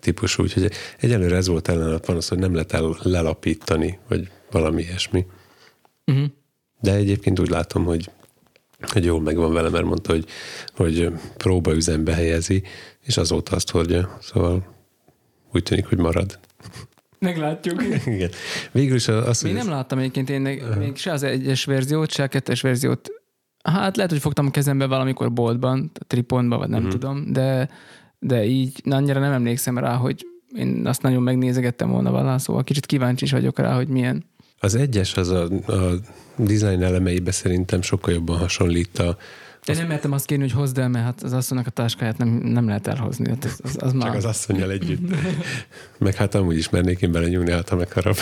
[0.00, 0.42] Típusú.
[0.42, 5.26] Úgyhogy egyelőre ez volt ellen a panasz, hogy nem lehet el, lelapítani, vagy valami ilyesmi.
[6.06, 6.26] Uh-huh.
[6.80, 8.10] De egyébként úgy látom, hogy,
[8.80, 10.26] hogy jól megvan vele, mert mondta, hogy,
[10.76, 12.62] hogy próbaüzembe helyezi,
[13.04, 14.18] és azóta azt hordja.
[14.20, 14.76] Szóval
[15.52, 16.38] úgy tűnik, hogy marad.
[17.18, 17.82] Meglátjuk.
[18.06, 18.30] Igen.
[18.72, 22.22] Végül is az, Még nem láttam egyébként én még, még se az egyes verziót, se
[22.22, 23.08] a kettes verziót.
[23.62, 26.98] Hát lehet, hogy fogtam a kezembe valamikor boltban, a tripontban, vagy nem uh-huh.
[26.98, 27.70] tudom, de,
[28.18, 30.26] de így na, annyira nem emlékszem rá, hogy
[30.56, 34.24] én azt nagyon megnézegettem volna valahol, szóval kicsit kíváncsi is vagyok rá, hogy milyen.
[34.60, 35.94] Az egyes az a, a
[36.36, 39.16] design elemeibe szerintem sokkal jobban hasonlít a,
[39.64, 42.28] De nem mertem azt kérni, hogy hozd el, mert hát az asszonynak a táskáját nem,
[42.28, 43.28] nem lehet elhozni.
[43.28, 44.06] Hát az, az, az már...
[44.06, 45.14] csak az asszonyjal együtt.
[45.98, 48.16] Meg hát amúgy is mernék én bele nyúlni, hát ha megharap.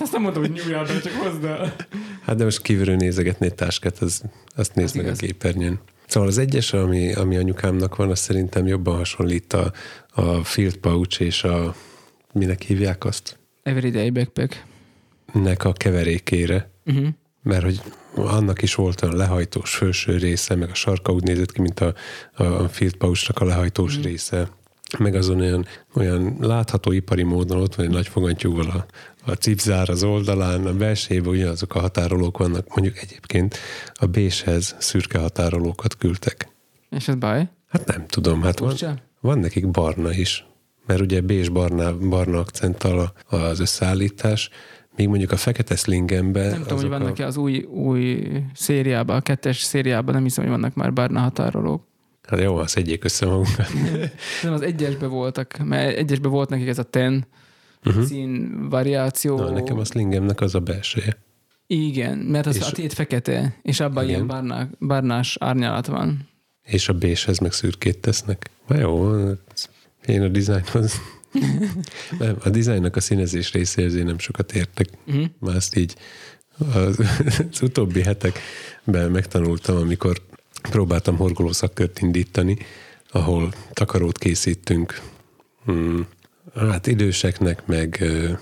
[0.00, 1.74] Azt nem mondom, hogy nyúljál be, csak hozd el.
[2.22, 4.22] Hát de most kívülről nézegetni egy táskát, az,
[4.56, 5.18] azt nézd meg igaz.
[5.18, 5.80] a képernyőn.
[6.06, 9.72] Szóval az egyes, ami, ami anyukámnak van, az szerintem jobban hasonlít a,
[10.10, 11.74] a field pouch és a
[12.32, 13.38] minek hívják azt?
[13.62, 14.64] Everyday backpack.
[15.42, 16.72] Nek a keverékére.
[16.86, 17.08] Uh-huh.
[17.42, 17.80] mert hogy
[18.14, 21.94] annak is volt olyan lehajtós felső része, meg a sarka úgy nézett ki, mint a,
[22.32, 24.02] a field pouchnak a lehajtós mm.
[24.02, 24.48] része,
[24.98, 28.86] meg azon olyan, olyan látható ipari módon ott van egy nagy fogantyúval a,
[29.30, 33.56] a cipzár az oldalán, a belsejében ugyanazok a határolók vannak, mondjuk egyébként
[33.94, 36.48] a béshez szürke határolókat küldtek.
[36.90, 37.48] És ez baj?
[37.68, 38.76] Hát nem tudom, hát van,
[39.20, 40.46] van nekik barna is,
[40.86, 44.50] mert ugye bés barna, barna akcenttal az összeállítás,
[44.96, 49.20] míg mondjuk a fekete slingembe Nem tudom, hogy a- vannak-e az új, új szériában, a
[49.20, 51.82] kettes szériában, nem hiszem, hogy vannak már barna határolók.
[52.28, 53.68] Hát jó, az egyik össze magunkat.
[54.42, 57.26] Nem, az egyesbe voltak, mert egyesbe volt nekik ez a ten
[57.84, 58.04] uh-huh.
[58.04, 59.36] szín variáció.
[59.36, 61.16] Na, nekem a slingemnek az a belseje.
[61.66, 66.28] Igen, mert az És- a tét fekete, és abban ilyen barná, barnás árnyalat van.
[66.62, 68.50] És a béshez meg szürkét tesznek.
[68.66, 69.14] Na jó,
[69.54, 69.68] ez-
[70.06, 70.94] én a dizájnhoz...
[72.18, 74.88] nem, a dizájnnak a színezés részéhez én nem sokat értek.
[75.06, 75.24] Uh-huh.
[75.38, 75.94] Már ezt így
[76.58, 76.98] az,
[77.50, 80.22] az utóbbi hetekben megtanultam, amikor
[80.70, 82.56] próbáltam horgoló szakkört indítani,
[83.10, 85.00] ahol takarót készítünk
[85.64, 86.06] hmm,
[86.54, 88.32] hát időseknek, meg ö,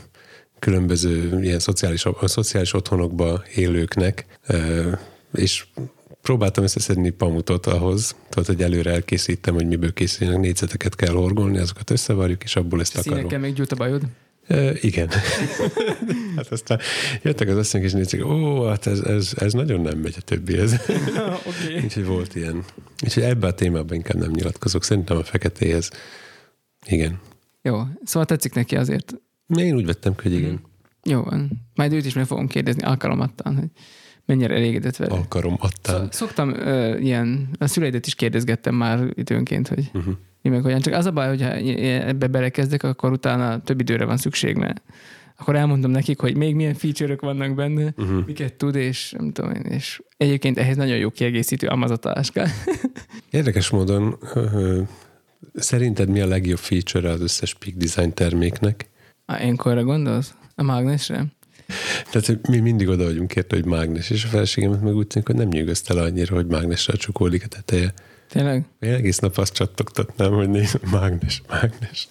[0.59, 4.93] különböző ilyen szociális, szociális otthonokba élőknek, ö,
[5.35, 5.67] és
[6.23, 11.91] próbáltam összeszedni pamutot ahhoz, tehát, hogy előre elkészítem, hogy miből készülnek, négyzeteket kell horgolni, azokat
[11.91, 13.17] összevarjuk, és abból ezt takaró.
[13.17, 14.03] Színekkel még gyújt a bajod.
[14.47, 15.09] E, igen.
[16.37, 16.79] hát aztán
[17.23, 20.73] jöttek az asszonyok, és nézték, ó, hát ez, ez, ez nagyon nem megy a többihez.
[20.79, 20.93] Oké.
[21.47, 21.83] okay.
[21.85, 22.65] Úgyhogy volt ilyen.
[23.05, 24.85] Úgyhogy ebbe a témában inkább nem nyilatkozok.
[24.85, 25.91] Szerintem a feketéhez.
[26.87, 27.21] Igen.
[27.63, 29.15] Jó, szóval tetszik neki azért.
[29.57, 30.61] Én úgy vettem, hogy igen.
[31.03, 31.51] Jó van.
[31.75, 33.69] Majd őt is meg fogom kérdezni alkalomattán, hogy
[34.27, 35.15] mennyire elégedett vele.
[35.15, 35.59] Alkarom.
[35.83, 40.15] Szok- Szoktam ö, ilyen, a szüleidet is kérdezgettem már időnként, hogy Uh-huh.
[40.43, 40.81] mi meg olyan.
[40.81, 41.51] Csak az a baj, hogyha
[42.07, 44.83] ebbe belekezdek, akkor utána több időre van szükség, mert
[45.37, 48.27] akkor elmondom nekik, hogy még milyen feature-ök vannak benne, Uh-huh.
[48.27, 52.45] miket tud, és nem tudom én, és egyébként ehhez nagyon jó kiegészítő amazatáska.
[53.31, 54.19] Érdekes módon
[55.55, 58.91] szerinted mi a legjobb feature az összes Peak Design terméknek?
[59.27, 60.35] Á, Énkorra gondolsz?
[60.55, 61.25] A mágnesre?
[62.11, 65.27] Tehát hogy mi mindig oda vagyunk érte, hogy mágnes, és a feleségemet meg úgy tűnik,
[65.27, 67.95] hogy nem nyűgözte le annyira, hogy mágnesre csukódik a teteje.
[68.29, 68.65] Tényleg?
[68.81, 72.09] Én egész nap azt csattogtatnám, hogy nézd, mágnes, mágnes.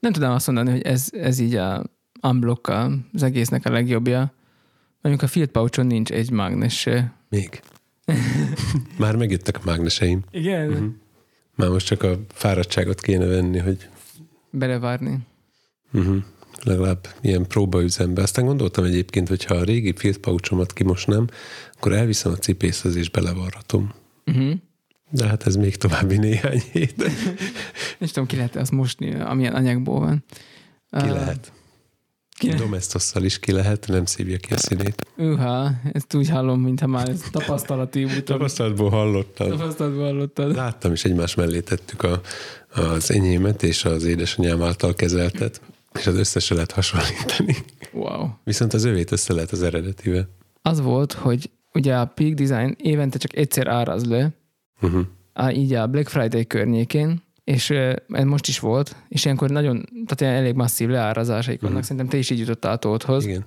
[0.00, 1.84] Nem tudom azt mondani, hogy ez, ez így a
[2.22, 2.68] unblock
[3.12, 4.32] az egésznek a legjobbja.
[5.00, 6.88] Mondjuk a field pouchon nincs egy mágnes.
[7.28, 7.60] Még.
[8.98, 10.24] Már megjöttek a mágneseim.
[10.30, 10.68] Igen?
[10.68, 10.86] Uh-huh.
[11.54, 13.88] Már most csak a fáradtságot kéne venni, hogy
[14.50, 15.18] Belevárni.
[15.92, 16.22] uh-huh,
[16.64, 18.22] legalább ilyen próbaüzembe.
[18.22, 21.26] Aztán gondoltam egyébként, hogy ha a régi filtpaucsomat kimosnám,
[21.76, 23.92] akkor elviszem a cipészhez és belevarhatom.
[24.26, 24.52] Uh-huh.
[25.10, 26.96] De hát ez még további néhány hét.
[27.98, 30.24] Nem tudom, ki lehet azt mosni, amilyen anyagból van.
[30.90, 31.52] Ki lehet.
[32.38, 32.62] Ki lehet.
[32.62, 35.06] Domestosszal is ki lehet, nem szívja ki a színét.
[35.16, 38.24] Őha, ezt úgy hallom, mintha már ez tapasztalati úton.
[38.24, 39.48] Tapasztalatból hallottam.
[39.48, 40.54] Tapasztalatban hallottad.
[40.54, 42.20] Láttam is egymás mellé tettük a,
[42.74, 45.60] az enyémet és az édesanyám által kezeltet,
[45.98, 47.56] és az összesre lehet hasonlítani.
[47.92, 48.28] Wow.
[48.44, 50.28] Viszont az övét össze lehet az eredetivel.
[50.62, 54.30] Az volt, hogy ugye a Peak Design évente csak egyszer áraz le,
[54.80, 55.04] Uh-huh.
[55.32, 57.70] á, így a Black Friday környékén, és
[58.08, 61.82] ez most is volt, és ilyenkor nagyon, tehát ilyen elég masszív leárazásaik vannak.
[61.82, 63.44] Szerintem te is így jutottál a tóthoz, Igen.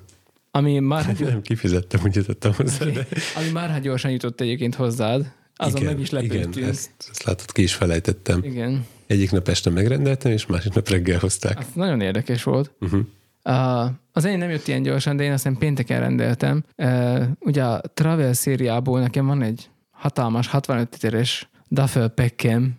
[0.52, 5.32] ami már, Nem kifizettem, úgy jutottam hozzá, de ami már gyorsan jutott egyébként hozzád.
[5.56, 6.66] Azon igen, meg is igen, lepődtünk.
[6.68, 8.44] ezt, ezt látod, ki is felejtettem.
[8.44, 8.86] Igen.
[9.08, 11.58] Egyik nap este megrendeltem, és másik nap reggel hozták.
[11.58, 12.72] Az nagyon érdekes volt.
[12.80, 13.02] Uh-huh.
[13.44, 16.64] Uh, az én nem jött ilyen gyorsan, de én aztán pénteken rendeltem.
[16.78, 22.76] Uh, ugye a Travel szériából nekem van egy hatalmas 65 literes duffel packem,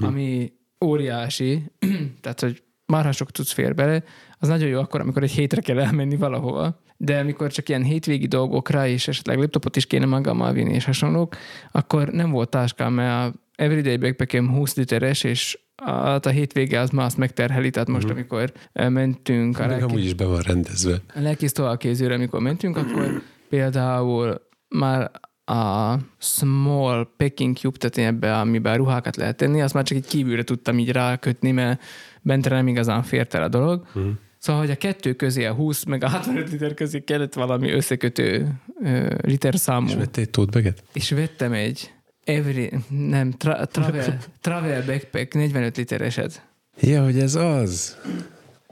[0.00, 0.52] ami
[0.84, 1.62] óriási,
[2.20, 4.02] tehát hogy marha sok tudsz fér bele,
[4.38, 8.26] az nagyon jó akkor, amikor egy hétre kell elmenni valahova, de amikor csak ilyen hétvégi
[8.26, 11.36] dolgokra, és esetleg laptopot is kéne magammal vinni, és hasonlók,
[11.72, 16.90] akkor nem volt táskám, mert a Everyday Backpackem 20 literes, és a, a hétvége az
[16.90, 21.00] már azt megterheli, tehát most, amikor eh, mentünk a lelki, amúgy is be van rendezve.
[21.14, 25.10] a lelkész továbbképzőre, amikor mentünk, akkor például már
[25.44, 30.42] a small packing cube, tehát ebbe, amiben ruhákat lehet tenni, azt már csak egy kívülre
[30.42, 31.82] tudtam így rákötni, mert
[32.22, 33.86] bentre nem igazán fért el a dolog.
[33.92, 34.08] Mhm.
[34.38, 38.48] Szóval, hogy a kettő közé, a 20 meg a 65 liter közé kellett valami összekötő
[38.82, 39.86] ö, liter számú.
[39.86, 40.82] És vettél egy tótbeget?
[40.92, 41.92] És vettem egy
[42.26, 46.42] every, nem, tra, travel, travel backpack 45 litereset.
[46.80, 47.96] Ja, hogy ez az.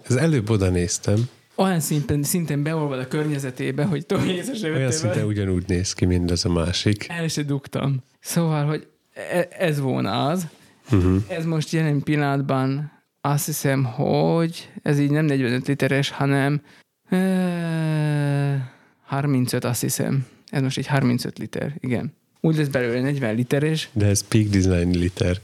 [0.09, 1.28] Ez előbb oda néztem.
[1.55, 5.26] Olyan szinten, szinten beolvad a környezetébe, hogy se Olyan vettél szinte vele.
[5.26, 7.06] ugyanúgy néz ki, mint az a másik.
[7.09, 8.02] El se dugtam.
[8.20, 10.47] Szóval, hogy e- ez volna az.
[10.93, 11.22] Uh-huh.
[11.28, 16.60] Ez most jelen pillanatban azt hiszem, hogy ez így nem 45 literes, hanem
[17.09, 18.72] e,
[19.05, 20.26] 35 azt hiszem.
[20.51, 22.14] Ez most egy 35 liter, igen.
[22.44, 25.40] Úgy lesz belőle 40 literes, De ez Peak Design liter.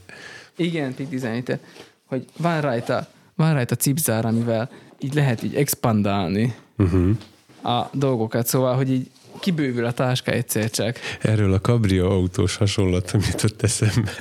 [0.55, 1.59] igen, Peak Design liter,
[2.05, 4.69] hogy van rajta, van rajta cipzár, amivel
[4.99, 7.17] így lehet így expandálni Uh-huh.
[7.63, 9.09] a dolgokat, szóval, hogy így
[9.39, 10.99] kibővül a táska egyszer csak.
[11.21, 14.11] Erről a Cabrio autós hasonlatom jutott eszembe.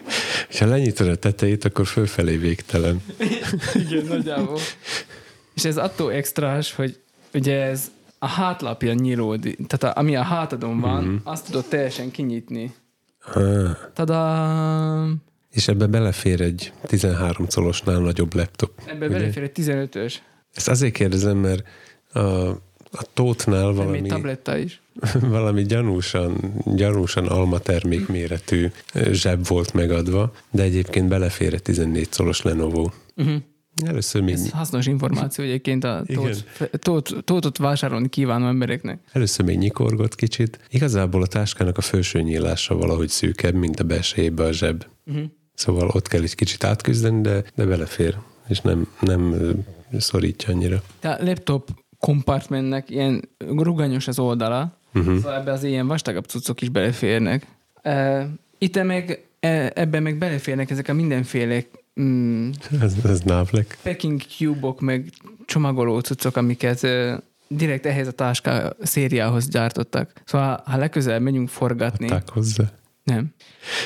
[0.58, 3.02] ha lenyitod a tetejét, akkor fölfelé végtelen.
[3.74, 4.58] Igen, nagyjából.
[5.54, 6.98] És ez attól extrás, hogy
[7.34, 11.16] ugye ez a hátlapja nyílódik, tehát a, ami a hátadon van, mm-hmm.
[11.24, 12.74] azt tudod teljesen kinyitni.
[13.34, 15.08] Ah,
[15.50, 18.70] és ebbe belefér egy 13 colosnál nagyobb laptop.
[18.86, 19.18] Ebbe ugye?
[19.18, 20.14] belefér egy 15-ös,
[20.54, 21.66] Ezt azért kérdezem, mert
[22.12, 22.18] a,
[22.90, 23.96] a tótnál valami...
[23.96, 24.80] egy tabletta is.
[25.20, 32.08] valami gyanúsan, gyanúsan alma termék méretű ö, zseb volt megadva, de egyébként belefér egy 14
[32.16, 32.90] colos Lenovo.
[33.16, 33.42] Uh-huh.
[33.86, 36.44] Először még, Ez hasznos információ egyébként a tót,
[36.78, 38.98] tót, tótot vásárolni kívánó embereknek.
[39.12, 40.58] először még nyikorgott kicsit.
[40.70, 44.86] Igazából a táskának a felső nyílása valahogy szűkebb, mint a belsejébe a zseb.
[45.06, 45.24] Uh-huh.
[45.54, 48.16] Szóval ott kell egy kicsit átküzdeni, de, de belefér,
[48.48, 49.34] és nem, nem
[49.98, 50.82] szorítja annyira.
[51.00, 55.16] De a laptop compartmentnek ilyen ruganyos az oldala, uh-huh.
[55.16, 57.46] szóval ebbe az ilyen vastagabb cuccok is beleférnek.
[57.84, 58.22] Uh,
[58.58, 61.62] itt meg, e, ebben meg beleférnek ezek a mindenféle
[62.00, 62.50] mm,
[62.80, 63.78] Ez, ez návlek.
[63.82, 65.10] packing cube-ok, meg
[65.46, 66.86] csomagoló cuccok, amiket
[67.48, 70.12] direkt ehhez a táska szériához gyártottak.
[70.24, 72.64] Szóval ha legközelebb megyünk forgatni, Adták hozzá.
[73.02, 73.34] nem,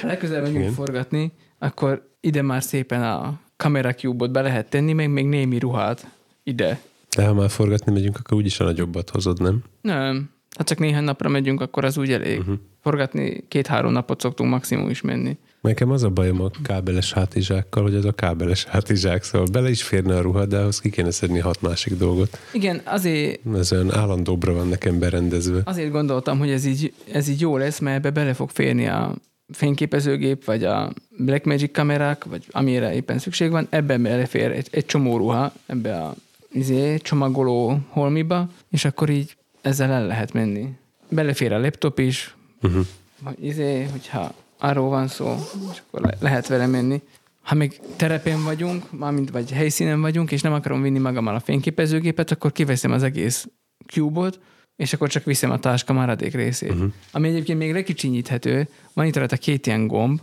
[0.00, 0.72] ha legközelebb megyünk Igen.
[0.74, 6.10] forgatni, akkor ide már szépen a kamera cube-ot be lehet tenni, meg még némi ruhát
[6.42, 6.80] ide.
[7.16, 9.62] De ha már forgatni megyünk, akkor úgyis a nagyobbat hozod, nem?
[9.80, 10.30] Nem.
[10.56, 12.38] Ha csak néhány napra megyünk, akkor az úgy elég.
[12.38, 12.54] Uh-huh.
[12.82, 15.38] Forgatni két-három napot szoktunk maximum is menni.
[15.60, 19.82] Nekem az a bajom a kábeles hátizsákkal, hogy az a kábeles hátizsák, szóval bele is
[19.82, 22.38] férne a ruha, de ahhoz ki kéne szedni hat másik dolgot.
[22.52, 25.60] Igen, azért, Ez olyan állandóbra van nekem berendezve.
[25.64, 29.14] azért gondoltam, hogy ez így, ez így jó lesz, mert ebbe bele fog férni a
[29.52, 35.16] fényképezőgép, vagy a Blackmagic kamerák, vagy amire éppen szükség van, ebben belefér egy, egy csomó
[35.16, 36.14] ruha, ebbe a
[36.52, 40.68] izé, csomagoló holmiba, és akkor így ezzel el lehet menni.
[41.08, 42.86] Belefér a laptop is, Uh-huh.
[43.22, 45.34] vagy izé, hogyha arról van szó,
[45.72, 47.02] és akkor le- lehet vele menni.
[47.42, 52.30] Ha még terepen vagyunk, mármint vagy helyszínen vagyunk, és nem akarom vinni magammal a fényképezőgépet,
[52.30, 53.48] akkor kiveszem az egész
[53.86, 54.40] cube-ot,
[54.76, 56.70] és akkor csak viszem a táska maradék részét.
[56.70, 56.92] Uh-huh.
[57.12, 60.20] Ami egyébként még lekicsinyíthető, van itt rajta két ilyen gomb,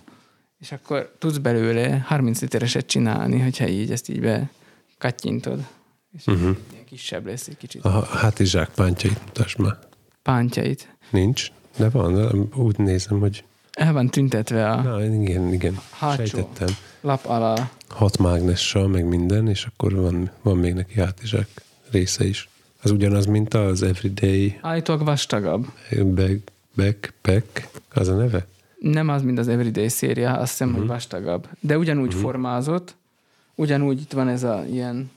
[0.60, 4.50] és akkor tudsz belőle 30 litereset csinálni, hogyha így ezt így be
[4.98, 5.66] kattyintod.
[6.18, 6.58] És uh-huh.
[6.90, 7.84] Kisebb lesz egy kicsit.
[7.86, 9.78] A hátizsák pántjait mutasd már.
[10.22, 10.96] Pántjait.
[11.10, 16.26] Nincs, de van, de úgy nézem, hogy El van tüntetve a na, igen, igen, Hátsó.
[16.26, 16.76] sejtettem.
[17.02, 17.70] lap alá.
[17.88, 21.48] Hat mágnessal, meg minden, és akkor van, van még neki hátizsák
[21.92, 22.50] része is.
[22.82, 25.66] Az ugyanaz, mint az Everyday Állítólag vastagabb.
[25.92, 26.40] bag,
[26.76, 28.48] Backpack, az a neve?
[28.80, 30.84] Nem az, mint az Everyday széria, azt hiszem, uh-huh.
[30.84, 31.48] hogy vastagabb.
[31.60, 32.22] De ugyanúgy uh-huh.
[32.22, 32.96] formázott,
[33.56, 35.12] ugyanúgy itt van ez a ilyen,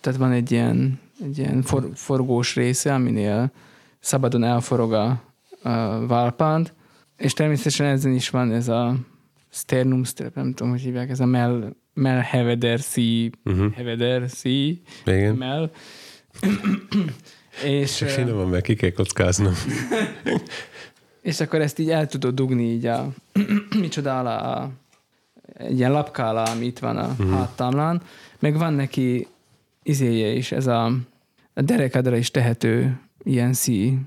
[0.00, 3.52] tehát van egy ilyen, egy ilyen for, forgós része, aminél
[4.00, 5.22] szabadon elforog a,
[5.62, 6.74] a válpánt,
[7.16, 8.96] és természetesen ezen is van ez a
[9.50, 13.72] sternum strap, nem tudom, hogy hívják, ez a mel, mel heveder szí, uh-huh.
[13.72, 15.34] heveder szí, Igen.
[15.34, 15.70] mel.
[17.64, 19.52] és, ö, Finoman, meg ki kell kockáznom.
[21.22, 23.08] és akkor ezt így el tudod dugni így a,
[23.80, 24.70] micsoda alá, a,
[25.54, 27.30] egy ilyen lapka alá, ami itt van a uh-huh.
[27.30, 28.02] háttámlán,
[28.38, 29.26] meg van neki
[29.82, 30.84] izéje is, ez a,
[31.54, 33.98] a derekadra is tehető ilyen szí.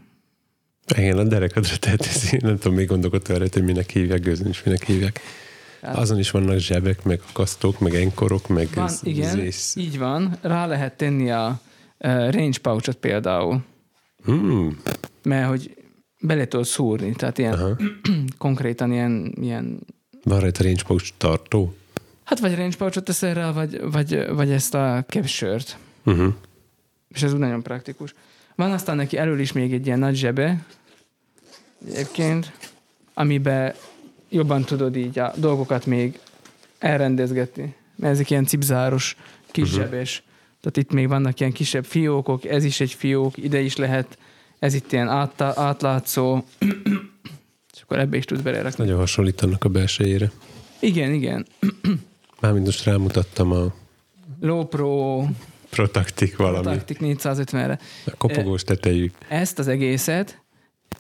[0.98, 2.08] Igen, a derekadra tehető,
[2.40, 5.20] nem tudom, még gondolkodtam erre, hogy minek hívják, gőzön is minek hívják.
[5.82, 9.98] Hát- Azon is vannak zsebek, meg akasztók, meg enkorok, meg Van, ez, igen, ez, így
[9.98, 13.64] van, rá lehet tenni a, a range pouchot például,
[14.24, 14.82] Hmm,
[15.24, 15.76] mert hogy
[16.20, 17.76] bele tudod szúrni, tehát ilyen aha.
[18.38, 19.80] konkrétan ilyen, ilyen
[20.24, 21.74] Van rajta range pouch tartó.
[22.24, 25.78] Hát vagy range pouchot teszel rá, vagy, vagy, vagy ezt a capsure-t.
[26.06, 26.34] Uh-huh.
[27.08, 28.14] és ez úgy nagyon praktikus.
[28.56, 30.66] Van aztán neki elől is még egy ilyen nagy zsebe,
[31.88, 32.52] egyébként,
[33.14, 33.74] amiben
[34.30, 36.20] jobban tudod így a dolgokat még
[36.80, 37.76] elrendezgetni.
[37.96, 39.16] Mert ezek ilyen cipzáros,
[39.52, 39.84] kis uh-huh.
[39.84, 40.24] zsebes.
[40.62, 44.18] Tehát itt még vannak ilyen kisebb fiókok, ez is egy fiók, ide is lehet,
[44.60, 46.36] ez itt ilyen át, átlátszó,
[47.74, 48.84] és akkor ebbe is tudsz belerakni.
[48.84, 50.32] Nagyon hasonlítanak a belsejére.
[50.80, 51.46] Igen, igen.
[52.44, 53.74] Mármint most rámutattam a
[54.42, 55.24] Low Pro,
[55.70, 56.64] Protactic valami.
[56.64, 57.80] Tactic 450-re.
[58.06, 59.12] A kopogós tetejű.
[59.28, 60.42] ezt az egészet,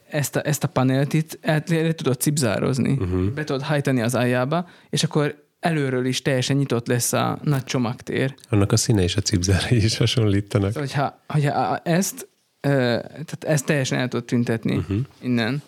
[0.09, 3.29] ezt a, ezt a panelt itt el, le tudod cipzározni, uh-huh.
[3.29, 8.35] be tudod hajtani az aljába, és akkor előről is teljesen nyitott lesz a nagy csomagtér.
[8.49, 10.71] Annak a színe és a cipzárai is hasonlítanak.
[10.71, 12.27] Szóval, hogyha, hogyha ezt,
[12.59, 14.97] tehát ezt teljesen el tudod tüntetni uh-huh.
[15.21, 15.61] innen.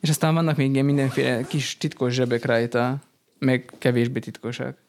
[0.00, 3.00] És aztán vannak még ilyen mindenféle kis titkos zsebek rajta,
[3.38, 4.81] meg kevésbé titkosak.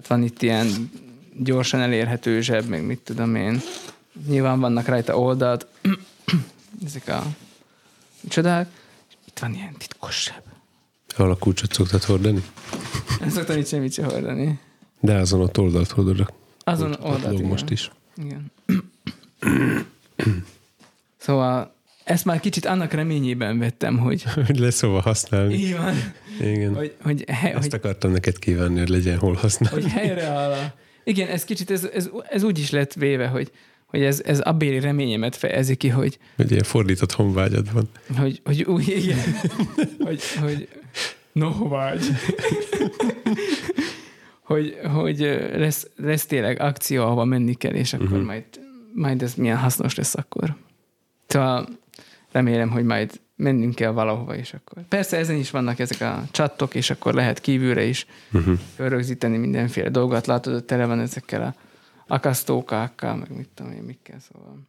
[0.00, 0.90] Tehát van itt ilyen
[1.36, 3.60] gyorsan elérhető zseb, meg mit tudom én.
[4.26, 5.66] Nyilván vannak rajta oldalt,
[6.86, 7.22] ezek a
[8.28, 8.68] csodák.
[9.26, 10.42] Itt van ilyen titkos zseb.
[11.16, 12.42] Ahol a kulcsot szoktad hordani?
[13.20, 14.58] Nem szoktam itt semmit se hordani.
[15.00, 16.32] De azon ott oldalt hordod
[16.64, 17.48] Azon oldalt, igen.
[17.48, 17.90] most is.
[18.16, 18.52] Igen.
[21.16, 21.74] szóval
[22.04, 25.72] ezt már kicsit annak reményében vettem, hogy Hogy lesz hova használni.
[25.72, 25.94] van,
[26.40, 26.74] Igen.
[26.74, 29.82] hogy, hogy, he, Ezt hogy, akartam neked kívánni, hogy legyen hol használni.
[29.82, 30.74] hogy helyreáll a...
[31.04, 33.50] Igen, ez kicsit, ez, ez, ez úgy is lett véve, hogy,
[33.86, 37.88] hogy ez, ez abbéli reményemet fejezi ki, hogy, Hogy ilyen fordított honvágyad van.
[38.16, 39.18] hogy, hogy úgy, igen,
[39.98, 40.68] hogy, hogy
[41.32, 42.04] no vágy.
[44.42, 45.18] hogy, hogy
[45.52, 48.24] lesz, lesz tényleg akció, ahova menni kell, és akkor uh-huh.
[48.24, 48.44] majd,
[48.94, 50.56] majd ez milyen hasznos lesz akkor.
[51.26, 51.68] Szóval
[52.32, 54.82] remélem, hogy majd mennünk kell valahova, és akkor.
[54.88, 58.58] Persze ezen is vannak ezek a chattok, és akkor lehet kívülre is uh-huh.
[58.76, 60.26] rögzíteni mindenféle dolgot.
[60.26, 61.54] Látod, hogy tele van ezekkel a
[62.06, 64.68] akasztókákkal, meg mit tudom én, mikkel, szóval.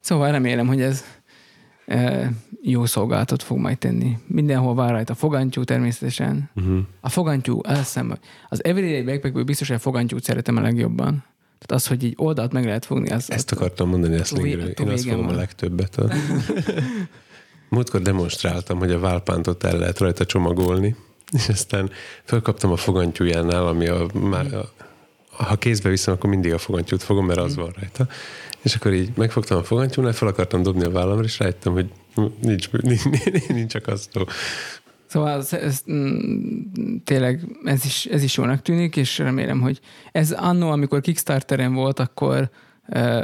[0.00, 1.04] Szóval remélem, hogy ez
[1.86, 2.30] e,
[2.62, 4.18] jó szolgálatot fog majd tenni.
[4.26, 6.50] Mindenhol van rajta fogantyú természetesen.
[6.54, 6.78] Uh-huh.
[7.00, 11.24] A fogantyú, azt hiszem, az Everyday Backpackből biztos, hogy a fogantyút szeretem a legjobban.
[11.58, 14.88] Tehát az, hogy így oldalt meg lehet fogni, az, Ezt akartam mondani, ezt túl Én
[14.88, 15.98] azt fogom a legtöbbet.
[17.68, 20.96] Múltkor demonstráltam, hogy a válpántot el lehet rajta csomagolni,
[21.32, 21.90] és aztán
[22.24, 24.68] felkaptam a fogantyújánál, ami a, már a,
[25.30, 28.06] ha kézbe viszem, akkor mindig a fogantyút fogom, mert az van rajta.
[28.62, 31.90] És akkor így megfogtam a fogantyúnál, fel akartam dobni a vállamra, és rájöttem, hogy
[32.40, 33.02] nincs, nincs,
[33.48, 34.28] nincs akasztó.
[35.06, 39.80] Szóval ez, ez, mm, tényleg ez is, ez is jónak tűnik, és remélem, hogy
[40.12, 42.50] ez annó, amikor Kickstarteren volt, akkor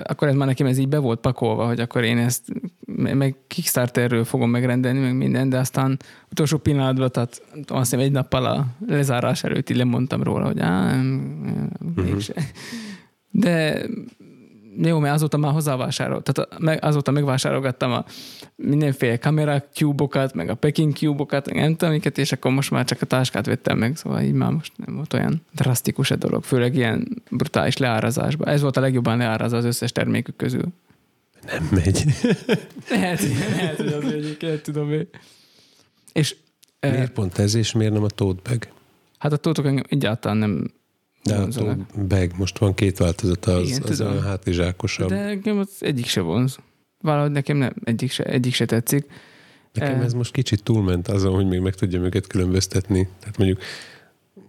[0.03, 2.43] akkor ez már nekem ez így be volt pakolva, hogy akkor én ezt
[2.87, 5.99] me- meg Kickstarterről fogom megrendelni, meg minden, de aztán
[6.31, 10.97] utolsó pillanatban, tehát azt hiszem egy nappal a lezárás előtt így lemondtam róla, hogy á,
[10.97, 12.35] nem, mégse.
[13.31, 13.87] De
[14.77, 18.05] jó, mert azóta már hozzávásárol, tehát meg- azóta megvásárolgattam a
[18.57, 22.85] mindenféle kamera cubokat, meg a packing cubokat, meg nem tudom, miket, és akkor most már
[22.85, 26.45] csak a táskát vettem meg, szóval így már most nem volt olyan drasztikus a dolog,
[26.45, 28.49] főleg ilyen brutális leárazásban.
[28.49, 30.67] Ez volt a legjobban leárazva az összes termékük közül.
[31.47, 32.05] Nem megy.
[32.89, 33.23] Lehet,
[33.57, 35.09] lehet, hogy az egyébként tudom én.
[36.13, 36.37] És
[36.81, 38.69] miért eh, pont ez, és miért nem a tote bag?
[39.19, 40.71] hát a tótok egyáltalán nem
[41.25, 41.77] De a
[42.09, 44.13] bag, most van két változata, az, Igen, az tudom.
[44.13, 45.09] olyan hátizsákosabb.
[45.09, 46.57] De engem az egyik se vonz.
[46.99, 49.07] Valahogy nekem nem, egyik se, egyik se tetszik.
[49.73, 50.05] Nekem Eh.
[50.05, 53.09] ez most kicsit túlment azon, hogy még meg tudjam őket különböztetni.
[53.21, 53.61] Tehát mondjuk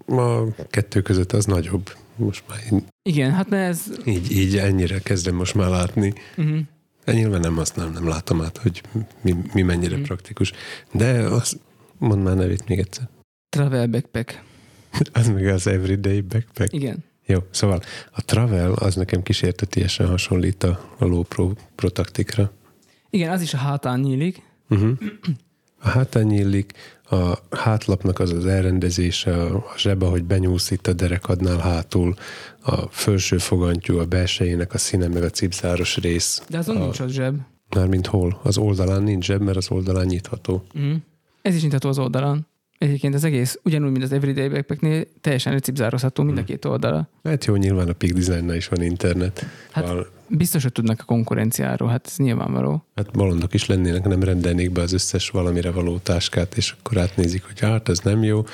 [0.08, 1.92] a kettő között az nagyobb.
[2.16, 3.84] Most már én Igen, hát ne ez...
[4.06, 6.14] így, így ennyire kezdem most már látni.
[6.38, 6.60] Uh-huh.
[7.06, 8.82] Nyilván nem azt nem, nem látom át, hogy
[9.22, 10.04] mi, mi mennyire Mhm.
[10.06, 10.52] praktikus.
[10.92, 11.60] De az,
[11.98, 13.10] mondd már nevét még egyszer.
[13.50, 14.42] Travel backpack.
[15.14, 16.74] Az meg az everyday backpack.
[16.74, 17.04] Igen.
[17.26, 22.52] Jó, szóval a travel az nekem kísértetiesen hasonlít a, a low pro, pro taktikra.
[23.10, 24.42] Igen, az is a hátán nyílik.
[24.70, 24.98] Uh-huh.
[25.80, 26.74] A hátán nyílik,
[27.10, 32.16] a hátlapnak az az elrendezése, a zseb, ahogy benyúlsz itt a derekadnál hátul,
[32.62, 36.42] a felső fogantyú, a belsejének a színe, meg a cipzáros rész.
[36.50, 37.40] De azon a, nincs az zseb.
[37.76, 38.40] Mármint hol?
[38.44, 40.64] Az oldalán nincs zseb, mert az oldalán nyitható.
[40.74, 40.96] Uh-huh.
[41.42, 42.48] Ez is nyitható az oldalon.
[42.84, 47.10] Egyébként az egész, ugyanúgy, mint az Everyday Backpacknél, teljesen recipzározható mind a két oldala.
[47.24, 49.46] Hát jó, nyilván a Peak Designnál is van internet.
[49.72, 52.86] Hát- Val- Biztos, hogy tudnak a konkurenciáról, hát ez nyilvánvaló.
[52.96, 57.44] hát bolondok is lennének, nem rendelnék be az összes valamire való táskát, és akkor átnézik,
[57.46, 58.46] hogy hát ez nem jó.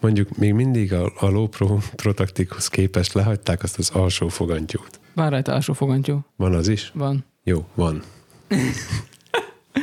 [0.00, 5.00] Mondjuk még mindig a, a Low Pro Protactichoz képest lehagyták azt az alsó fogantyút.
[5.14, 6.24] Van rajta alsó fogantyú.
[6.36, 6.90] Van az is?
[6.94, 7.24] Van.
[7.44, 8.02] Jó, van.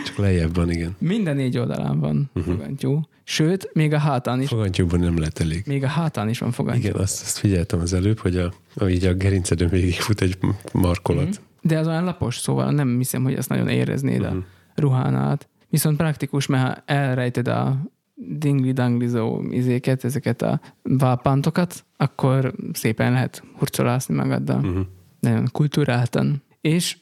[0.06, 0.96] Csak lejjebb van, igen.
[0.98, 2.54] Minden négy oldalán van uh-huh.
[2.54, 3.02] fogantyú.
[3.24, 4.48] Sőt, még a hátán is.
[4.48, 5.64] Fogantyúban nem lehet elég.
[5.66, 6.80] Még a hátán is van fogantyú.
[6.80, 10.38] Igen, azt, azt figyeltem az előbb, hogy a, a, így a gerincedön végigfut egy
[10.74, 11.28] markolat.
[11.28, 11.36] Mhm.
[11.62, 14.38] De az olyan lapos, szóval nem hiszem, hogy ezt nagyon éreznéd Mhm.
[14.38, 14.44] a
[14.76, 15.48] ruhán át.
[15.70, 17.78] Viszont praktikus, mert ha elrejted a
[18.16, 24.60] dingli danglizó izéket, ezeket a vápántokat, akkor szépen lehet hurcolászni magaddal.
[24.60, 24.86] Uh-huh.
[25.20, 26.44] Nagyon kulturáltan.
[26.62, 26.98] És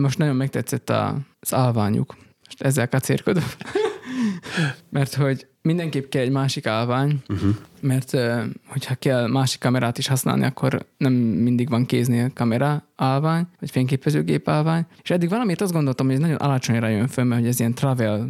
[0.00, 2.16] most nagyon megtetszett a, az állványuk.
[2.44, 3.44] Most ezzel kacérkodom.
[4.90, 7.50] Mert hogy mindenképp kell egy másik állvány, Uh-huh.
[7.80, 13.46] mert ö, hogyha kell másik kamerát is használni, akkor nem mindig van kéznél kamera állvány,
[13.60, 14.86] vagy fényképezőgép állvány.
[15.02, 17.74] És eddig valamiért azt gondoltam, hogy ez nagyon alacsonyra jön föl, mert hogy ez ilyen
[17.74, 18.28] travel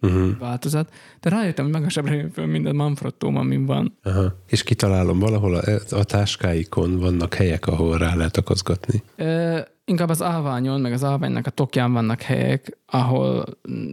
[0.00, 0.38] Uh-huh.
[0.38, 3.98] változat, de rájöttem, hogy magasabbra jön föl, mint a Manfrotto, amin van.
[4.02, 4.36] Aha.
[4.46, 9.02] És kitalálom, valahol a, a táskáikon vannak helyek, ahol rá lehet akaszgatni.
[9.16, 13.44] Ö, inkább az állványon, meg az állványnak a tokján vannak helyek, ahol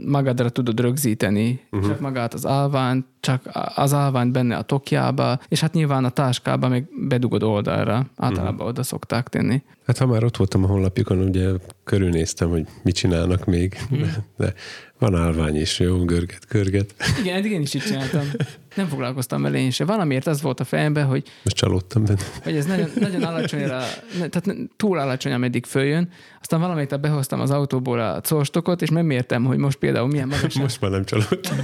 [0.05, 1.89] magadra tudod rögzíteni uh-huh.
[1.89, 6.67] csak magát az állványt, csak az állványt benne a tokjába, és hát nyilván a táskába
[6.67, 8.05] meg bedugod oldalra.
[8.15, 8.67] Általában uh-huh.
[8.67, 9.61] oda szokták tenni.
[9.85, 11.49] Hát ha már ott voltam a honlapjukon, ugye
[11.83, 14.53] körülnéztem, hogy mit csinálnak még, de, de
[14.99, 16.93] van állvány is, jó, görget, görget.
[17.21, 18.23] Igen, eddig én is így csináltam.
[18.75, 19.85] Nem foglalkoztam vele én se.
[19.85, 22.19] Valamiért az volt a fejemben, hogy, Most csalódtam benne.
[22.43, 23.79] hogy ez nagyon, nagyon alacsonyra,
[24.19, 26.09] ne- tehát túl alacsony, ameddig följön.
[26.41, 30.81] Aztán valamit behoztam az autóból a colstokot, és megmértem, hogy most például milyen magasan, Most
[30.81, 31.57] már nem csalódtam.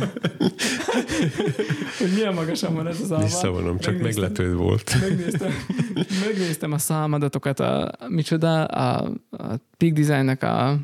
[1.97, 3.25] hogy milyen magasan van ez az állvány.
[3.27, 4.95] Visszavonom, csak Megnéztem- meglepő volt.
[5.09, 5.51] Megnéztem,
[6.25, 9.43] megnéztem a számadatokat, a, micsoda, a, a
[9.77, 10.77] Peak Designnek a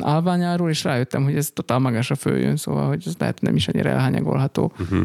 [0.00, 3.88] állványáról, és rájöttem, hogy ez totál magasra följön, szóval, hogy ez lehet nem is annyira
[3.90, 4.72] elhányagolható.
[4.80, 5.04] Uh-huh.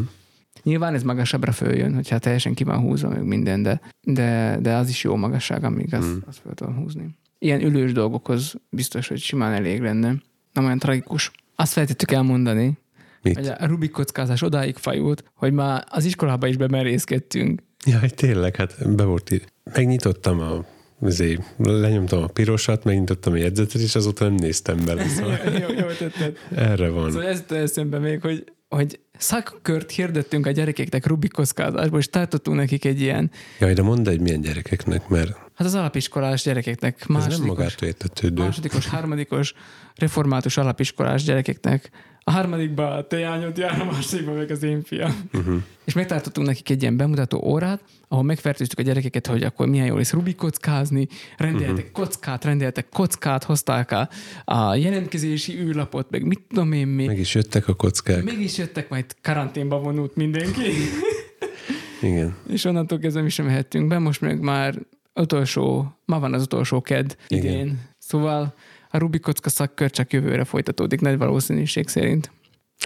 [0.66, 4.90] Nyilván ez magasabbra följön, hogyha teljesen ki van húzva meg minden, de, de, de az
[4.90, 6.18] is jó magasság, amíg azt, Mm.
[6.28, 7.18] azt föl tudom húzni.
[7.40, 10.16] Ilyen ülős dolgokhoz biztos, hogy simán elég lenne.
[10.54, 11.32] Nem olyan tragikus.
[11.56, 12.78] Azt feltettük elmondani,
[13.22, 13.36] Mit?
[13.36, 17.62] hogy a Rubik kockázás odáig fajult, hogy már az iskolába is bemerészkedtünk.
[17.86, 19.46] Jaj, tényleg, hát be volt ír.
[19.74, 20.66] Megnyitottam a
[21.02, 25.08] azért lenyomtam a pirosat, megnyitottam a jegyzetet, és azóta nem néztem bele.
[25.16, 26.38] Szóval jó, jó tetted.
[26.56, 27.12] erre van.
[27.12, 28.44] Szóval ez jut eszembe még, hogy,
[28.76, 34.10] hogy szakkört hirdettünk a gyerekeknek Rubik kockázásból, és tartottunk nekik egy ilyen, Jaj, de mondd
[34.10, 38.44] egy milyen gyerekeknek, mert hát az alapiskolás gyerekeknek, ez nem másodikos, magától értetődő.
[38.44, 39.54] másodikos, harmadikos,
[39.96, 41.90] református alapiskolás gyerekeknek.
[42.28, 45.30] A harmadikba a teányod jár, a másodikba meg az én fiam.
[45.34, 45.56] Uh-huh.
[45.84, 49.98] És megtartottunk nekik egy ilyen bemutató órát, ahol megfertőztük a gyerekeket, hogy akkor milyen jól
[49.98, 51.08] lesz Rubik kockázni,
[51.38, 51.92] rendeltek uh-huh.
[51.92, 54.10] kockát, rendeltek kockát, hozták a,
[54.46, 57.08] a jelentkezési űrlapot, meg mit tudom én még.
[57.08, 58.24] Meg is jöttek a kockák.
[58.24, 60.62] Meg is jöttek, majd karanténba vonult mindenki.
[62.02, 62.36] Igen.
[62.48, 64.76] és onnantól kezdve mi sem mehettünk be, most meg már
[65.14, 67.46] utolsó, ma van az utolsó ked Igen.
[67.46, 67.80] idén.
[67.98, 68.54] Szóval
[68.96, 72.32] a Rubik kocka szakkör csak jövőre folytatódik, nagy valószínűség szerint.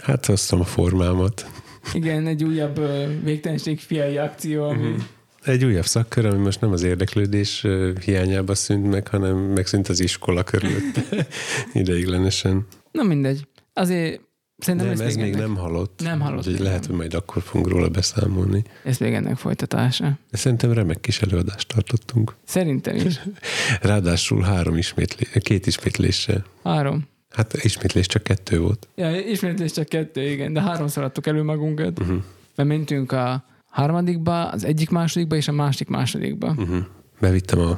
[0.03, 1.45] Hát hoztam a formámat.
[1.93, 2.79] Igen, egy újabb
[3.23, 4.99] végtelenség fiai akció, ami Mhm.
[5.43, 7.65] Egy újabb szakkör, ami most nem az érdeklődés
[8.05, 10.99] hiányába szűnt meg, hanem megszűnt az iskola körülött
[11.73, 12.67] ideiglenesen.
[12.91, 13.47] Na mindegy.
[13.73, 14.21] Azért
[14.59, 16.01] Szerintem Nem, lesz ez még ennek, nem halott.
[16.03, 16.89] Nem halott Úgyhogy lehet, nem.
[16.89, 18.63] hogy majd akkor fogunk róla beszámolni.
[18.83, 20.17] Ez még ennek folytatása.
[20.31, 22.35] De szerintem remek kis előadást tartottunk.
[22.45, 23.19] Szerintem is.
[23.81, 26.45] Ráadásul három ismétlé, két ismétléssel.
[26.63, 27.07] Három.
[27.29, 28.87] Hát ismétlés csak kettő volt.
[28.95, 31.99] Ja, ismétlés csak kettő, igen, de háromszor adtuk elő magunkat.
[31.99, 32.23] Uh-huh.
[32.55, 36.47] Bementünk a harmadikba, az egyik másodikba és a másik másodikba.
[36.57, 36.77] Uh-huh.
[37.19, 37.77] Bevittem a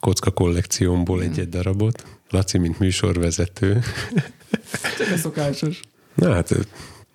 [0.00, 1.32] kocka kollekciómból Igen.
[1.32, 2.04] egy-egy darabot.
[2.30, 3.80] Laci, mint műsorvezető.
[4.98, 5.80] Csak a szokásos.
[6.16, 6.54] Na hát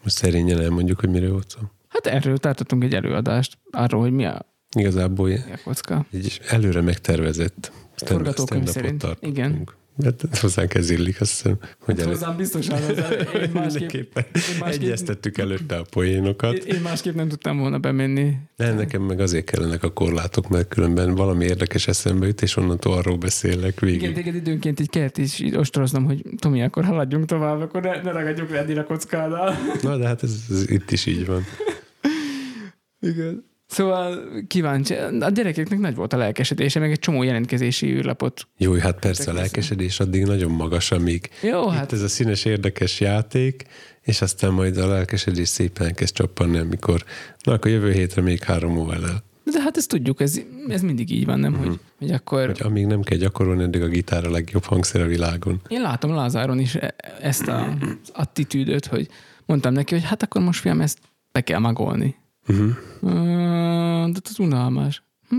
[0.04, 1.60] most szerényen elmondjuk, hogy miről volt szó.
[1.88, 4.46] Hát erről tartottunk egy előadást, arról, hogy mi a,
[4.76, 6.06] Igazából mi a kocka.
[6.12, 8.98] egy előre megtervezett stand-upot szerint.
[9.00, 9.38] tartottunk.
[9.38, 9.68] Igen.
[10.04, 12.10] Hát hozzánk ez illik, azt hiszem, hogy elő...
[12.10, 12.90] Hozzám biztosan, az
[13.34, 14.24] én másképp, én
[14.60, 16.54] másképp, egyeztettük előtte a poénokat.
[16.54, 18.34] én, én másképp nem tudtam volna bemenni.
[18.56, 22.94] Nem, nekem meg azért kellenek a korlátok, mert különben valami érdekes eszembe jut, és onnantól
[22.94, 24.02] arról beszélek végig.
[24.02, 28.12] Igen, téged időnként így kellett is ostoroznom, hogy Tomi, akkor haladjunk tovább, akkor ne, ne
[28.12, 29.58] ragadjuk le a kockádál.
[29.82, 31.44] Na, de hát ez, ez itt is így van.
[33.12, 33.51] Igen.
[33.72, 34.94] Szóval kíváncsi.
[35.20, 38.48] A gyerekeknek nagy volt a lelkesedése, meg egy csomó jelentkezési űrlapot.
[38.58, 42.46] Jó, hát persze a lelkesedés addig nagyon magas, amíg Jó, itt hát ez a színes,
[42.46, 43.64] érdekes játék,
[44.02, 47.04] és aztán majd a lelkesedés szépen elkezd csappanni, amikor
[47.44, 49.24] na, akkor jövő hétre még három óval el.
[49.44, 51.54] de hát ezt tudjuk, ez, ez mindig így van, nem?
[51.54, 52.46] Hogy, hogy akkor...
[52.46, 55.62] Hogy amíg nem kell gyakorolni, addig a gitár a legjobb hangszer a világon.
[55.68, 59.08] Én látom Lázáron is e- ezt a, az attitűdöt, hogy
[59.46, 61.00] mondtam neki, hogy hát akkor most fiam, ezt
[61.32, 62.16] be kell magolni.
[62.52, 62.76] Uh-huh.
[63.02, 65.04] Ö, De ez unalmas.
[65.30, 65.36] Hm?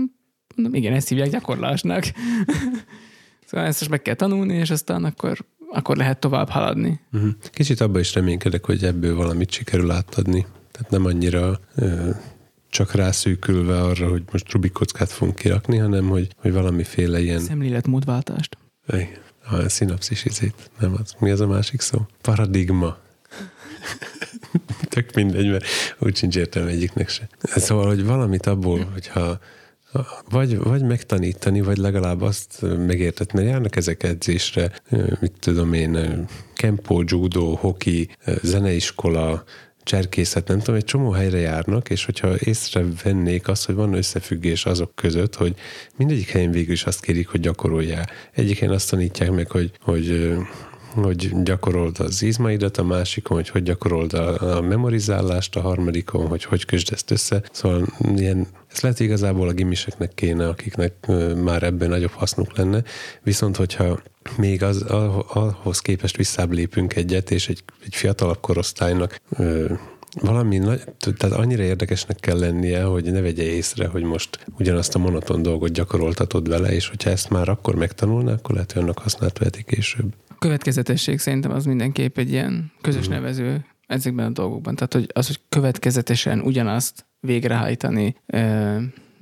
[0.55, 2.03] Mondom, igen, ezt hívják gyakorlásnak.
[3.47, 5.37] szóval ezt most meg kell tanulni, és aztán akkor,
[5.71, 6.99] akkor lehet tovább haladni.
[7.11, 7.29] Uh-huh.
[7.51, 10.45] Kicsit abban is reménykedek, hogy ebből valamit sikerül átadni.
[10.71, 12.09] Tehát nem annyira ö,
[12.69, 18.57] csak rászűkülve arra, hogy most Rubik kockát fogunk kirakni, hanem hogy, hogy valamiféle ilyen Szemléletmódváltást.
[18.87, 19.17] Ej,
[19.49, 21.15] a szinapszis izét, nem az.
[21.19, 22.05] Mi az a másik szó?
[22.21, 22.97] Paradigma.
[24.89, 25.65] Tök mindegy, mert
[25.99, 27.29] úgy sincs értelme egyiknek se.
[27.41, 29.39] Szóval, hogy valamit abból, hogyha
[30.29, 34.71] vagy, vagy megtanítani, vagy legalább azt megértetni, mert járnak ezek edzésre,
[35.19, 38.09] mit tudom én, kempo, judo, hoki,
[38.41, 39.43] zeneiskola,
[39.83, 44.95] cserkészet, nem tudom, egy csomó helyre járnak, és hogyha észrevennék azt, hogy van összefüggés azok
[44.95, 45.55] között, hogy
[45.95, 48.29] mindegyik helyen végül is azt kérik, hogy gyakorolják.
[48.31, 50.35] Egyik helyen azt tanítják meg, hogy, hogy
[51.01, 56.43] hogy gyakorold az izmaidat, a másikon, hogy hogy gyakorold a, a memorizálást, a harmadikon, hogy
[56.43, 57.43] hogy kösd ezt össze.
[57.51, 60.93] Szóval ilyen, ez lehet igazából a gimiseknek kéne, akiknek
[61.43, 62.83] már ebben nagyobb hasznuk lenne,
[63.23, 63.99] viszont hogyha
[64.37, 69.73] még az, ahhoz képest visszább lépünk egyet, és egy, egy fiatalabb korosztálynak ö,
[70.21, 70.83] valami nagy,
[71.17, 75.71] tehát annyira érdekesnek kell lennie, hogy ne vegye észre, hogy most ugyanazt a monoton dolgot
[75.71, 80.13] gyakoroltatod vele, és hogyha ezt már akkor megtanulná, akkor lehet, hogy annak hasznát veheti később.
[80.43, 84.75] Következetesség szerintem az mindenképp egy ilyen közös nevező ezekben a dolgokban.
[84.75, 88.15] Tehát, hogy az, hogy következetesen ugyanazt végrehajtani,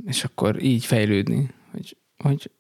[0.06, 2.52] és akkor így fejlődni, hogy hogy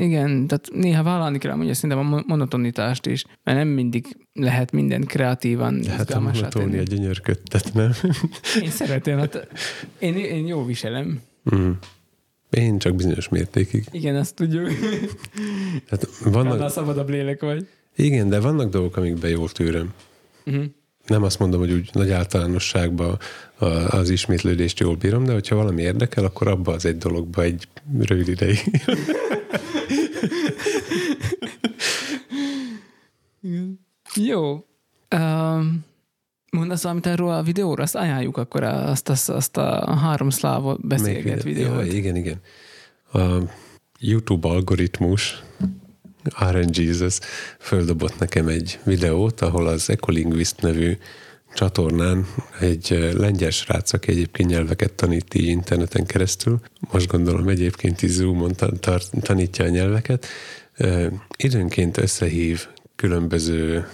[0.00, 5.04] igen, tehát néha vállalni kell mondja szerintem a monotonitást is, mert nem mindig lehet minden
[5.04, 7.92] kreatívan De hát a monotónia gyönyörködtet, nem?
[8.62, 9.48] Én szeretem, hát
[9.98, 11.20] én, én jó viselem.
[11.54, 11.70] Mm.
[12.50, 13.84] Én csak bizonyos mértékig.
[13.90, 14.70] Igen, azt tudjuk.
[15.90, 17.68] Hát Annál vannak, szabadabb lélek vagy.
[17.96, 19.92] Igen, de vannak dolgok, amikben jól tűröm.
[20.46, 20.64] Uh-huh.
[21.06, 23.18] Nem azt mondom, hogy úgy nagy általánosságban
[23.88, 27.68] az ismétlődést jól bírom, de hogyha valami érdekel, akkor abba az egy dologba egy
[27.98, 28.80] rövid ideig.
[34.14, 34.64] Jó.
[35.16, 35.84] Um,
[36.50, 37.82] mondasz valamit erről a videóra?
[37.82, 41.86] Azt ajánljuk akkor azt, azt, azt a három szláv beszélget videót.
[41.86, 42.40] Ja, igen, igen.
[43.12, 43.20] A
[43.98, 45.42] YouTube algoritmus
[46.50, 47.18] RNG Jesus
[47.58, 50.96] földobott nekem egy videót, ahol az Ecolinguist nevű
[51.54, 52.26] csatornán
[52.60, 58.54] egy lengyel srác, aki egyébként nyelveket tanít így interneten keresztül, most gondolom egyébként is Zoomon
[59.20, 60.26] tanítja a nyelveket,
[61.36, 62.66] időnként összehív
[62.96, 63.86] különböző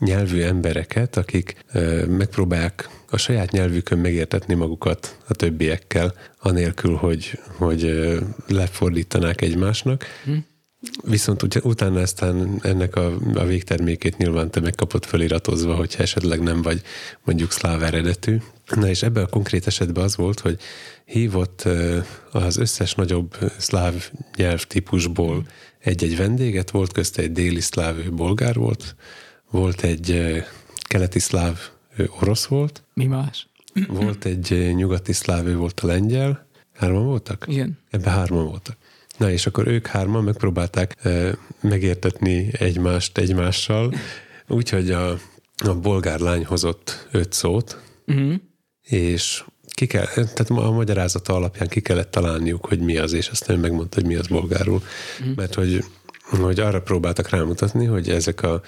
[0.00, 1.64] nyelvű embereket, akik
[2.08, 8.08] megpróbálják a saját nyelvükön megértetni magukat a többiekkel, anélkül, hogy, hogy
[8.46, 10.04] lefordítanák egymásnak.
[10.24, 10.32] Hm.
[11.04, 16.62] Viszont ugye, utána aztán ennek a, a végtermékét nyilván te megkapod feliratozva, hogyha esetleg nem
[16.62, 16.82] vagy
[17.24, 18.36] mondjuk szláv eredetű.
[18.74, 20.60] Na és ebben a konkrét esetben az volt, hogy
[21.04, 21.68] hívott
[22.32, 25.46] az összes nagyobb szláv nyelvtípusból
[25.78, 28.96] egy-egy vendéget, volt közte egy déli szláv, ő bolgár volt,
[29.50, 30.42] volt egy
[30.82, 31.58] keleti szláv,
[31.96, 33.46] ő orosz volt, Mi más?
[33.88, 37.44] volt egy nyugati szláv, ő volt a lengyel, hárman voltak?
[37.48, 37.78] Igen.
[37.90, 38.76] Ebben hárman voltak.
[39.16, 41.08] Na és akkor ők hárman megpróbálták
[41.60, 43.94] megértetni egymást egymással,
[44.48, 45.10] úgyhogy a,
[45.56, 48.34] a bolgár lány hozott öt szót, Uh-huh.
[48.82, 53.58] és ki kell, tehát a magyarázata alapján ki kellett találniuk, hogy mi az, és aztán
[53.58, 54.82] megmondta, hogy mi az bolgárul.
[55.20, 55.30] Mhm.
[55.36, 55.84] Mert hogy,
[56.22, 58.60] hogy arra próbáltak rámutatni, hogy ezek a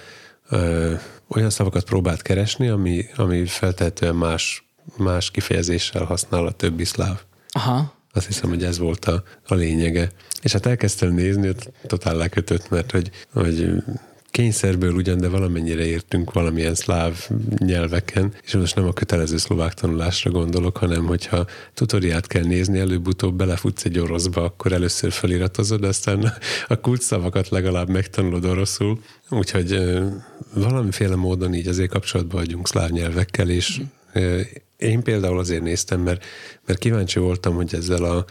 [0.48, 0.94] ö,
[1.28, 4.64] olyan szavakat próbált keresni, ami, ami feltehetően más,
[4.96, 7.20] más kifejezéssel használ a többi szláv.
[7.48, 7.92] Aha.
[8.18, 10.10] Azt hiszem, hogy ez volt a, a lényege.
[10.42, 11.52] És hát elkezdtem nézni,
[11.86, 13.72] totál lekötött, mert hogy, hogy
[14.30, 17.28] kényszerből ugyan, de valamennyire értünk valamilyen szláv
[17.58, 23.34] nyelveken, és most nem a kötelező szlovák tanulásra gondolok, hanem hogyha tutoriát kell nézni, előbb-utóbb
[23.34, 26.32] belefutsz egy oroszba, akkor először feliratozod, aztán
[26.68, 29.00] a kulcsszavakat legalább megtanulod oroszul.
[29.30, 29.98] Úgyhogy
[30.54, 33.80] valamiféle módon így azért kapcsolatban vagyunk szláv nyelvekkel, és
[34.78, 36.24] én például azért néztem, mert,
[36.66, 38.24] mert kíváncsi voltam, hogy ezzel a,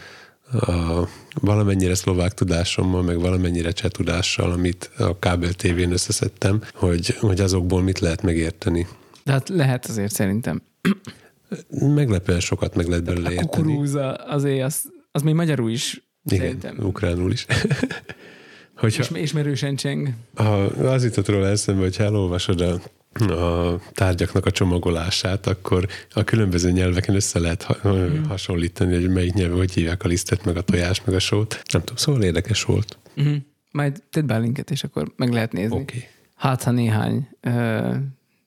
[0.72, 1.08] a
[1.42, 7.82] valamennyire szlovák tudásommal, meg valamennyire cseh tudással, amit a kábel tévén összeszedtem, hogy, hogy azokból
[7.82, 8.88] mit lehet megérteni.
[9.24, 10.62] De hát lehet azért szerintem.
[11.70, 13.50] Meglepően sokat meg lehet belőle A érteni.
[13.50, 16.86] kukurúza azért, az, az még magyarul is Igen, szerintem.
[16.86, 17.46] ukránul is.
[18.78, 20.10] Hogyha, És, ismerősen cseng.
[20.36, 22.82] ha az jutott róla eszembe, hogy elolvasod a,
[23.22, 28.24] a tárgyaknak a csomagolását, akkor a különböző nyelveken össze lehet ha, Mhm.
[28.24, 31.62] hasonlítani, hogy melyik nyelven hogy hívják a lisztet, meg a tojást, meg a sót.
[31.72, 32.98] Nem tudom, szóval érdekes volt.
[33.16, 33.36] Uh-huh.
[33.72, 35.76] Majd tedd be a linket, és akkor meg lehet nézni.
[35.80, 36.08] Okay.
[36.36, 37.94] Hát, ha néhány, ö,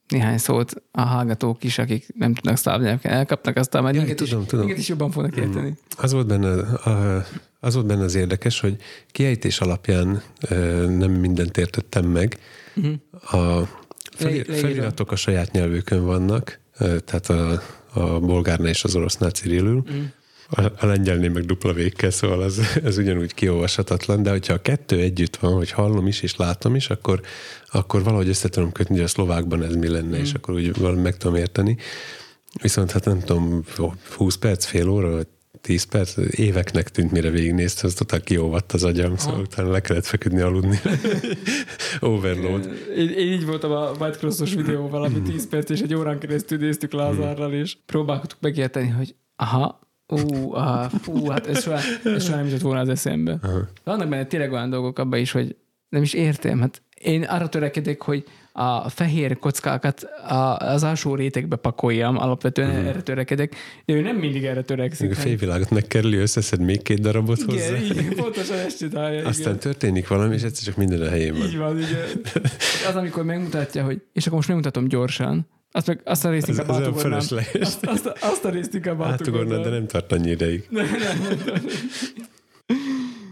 [0.08, 4.26] néhány szót a hallgatók is, akik nem tudnak szláv nyelveken elkapnak, aztán majd Jaj, minket,
[4.26, 4.64] tudom, is, tudom.
[4.64, 5.74] minket is jobban fognak érteni.
[5.96, 7.24] Az volt benne, a,
[7.60, 8.76] az volt benne az érdekes, hogy
[9.10, 10.22] kiejtés alapján
[10.88, 12.38] nem mindent értettem meg.
[12.76, 13.40] Uh-huh.
[13.40, 13.68] A
[14.60, 19.82] feliratok a saját nyelvükön vannak, tehát a, a bolgárnál és az orosznál cirilül.
[19.86, 19.98] Mhm.
[20.52, 24.98] A, a lengyelnél meg dupla végkel, szóval az, ez ugyanúgy kiolvashatatlan, de hogyha a kettő
[25.00, 27.20] együtt van, hogy hallom is és látom is, akkor,
[27.70, 30.24] akkor valahogy össze tudom kötni, hogy a szlovákban ez mi lenne, Mhm.
[30.24, 31.76] és akkor úgy valami meg tudom érteni.
[32.62, 33.64] Viszont hát nem tudom,
[34.16, 35.26] 20 perc, fél óra, vagy
[35.60, 40.06] 10 perc, éveknek tűnt, mire végignézte, az totál kiolvadt az agyam, szóval utána le kellett
[40.06, 40.80] feküdni aludni.
[42.00, 42.70] Overload.
[42.96, 46.58] Én, én így voltam a White Crossos videóval, ami 10 perc és egy órán keresztül
[46.58, 52.36] néztük Lázárral, és próbáltuk megérteni, hogy aha, ú, aha, fú, hát ez soha, ez soha
[52.36, 53.38] nem jutott volna az eszembe.
[53.42, 53.68] Aha.
[53.84, 55.56] Vannak benne tényleg olyan dolgok abban is, hogy
[55.88, 56.60] nem is értem.
[56.60, 58.24] Hát én arra törekedek, hogy
[58.60, 60.08] a fehér kockákat
[60.58, 62.86] az alsó rétegbe pakoljam, alapvetően uh-huh.
[62.86, 63.54] erre törekedek,
[63.84, 65.10] de ő nem mindig erre törekszik.
[65.10, 67.76] A félvilágot megkerüli, összeszed még két darabot hozzá.
[67.76, 69.26] igen, igen, pontosan ezt csinálja.
[69.26, 69.58] Aztán igen.
[69.58, 71.46] történik valami, és egyszer csak minden a helyén van.
[71.46, 72.20] Így van, igen.
[72.88, 76.68] Az, amikor megmutatja, hogy és akkor most megmutatom gyorsan, azt, meg, azt a részt inkább
[76.68, 77.18] olyan átugornám.
[77.60, 79.72] Azt, azt, azt, a részt inkább Átugornod, de átugornám.
[79.72, 80.66] nem tart annyi ideig.
[80.70, 81.64] Nem, nem, nem.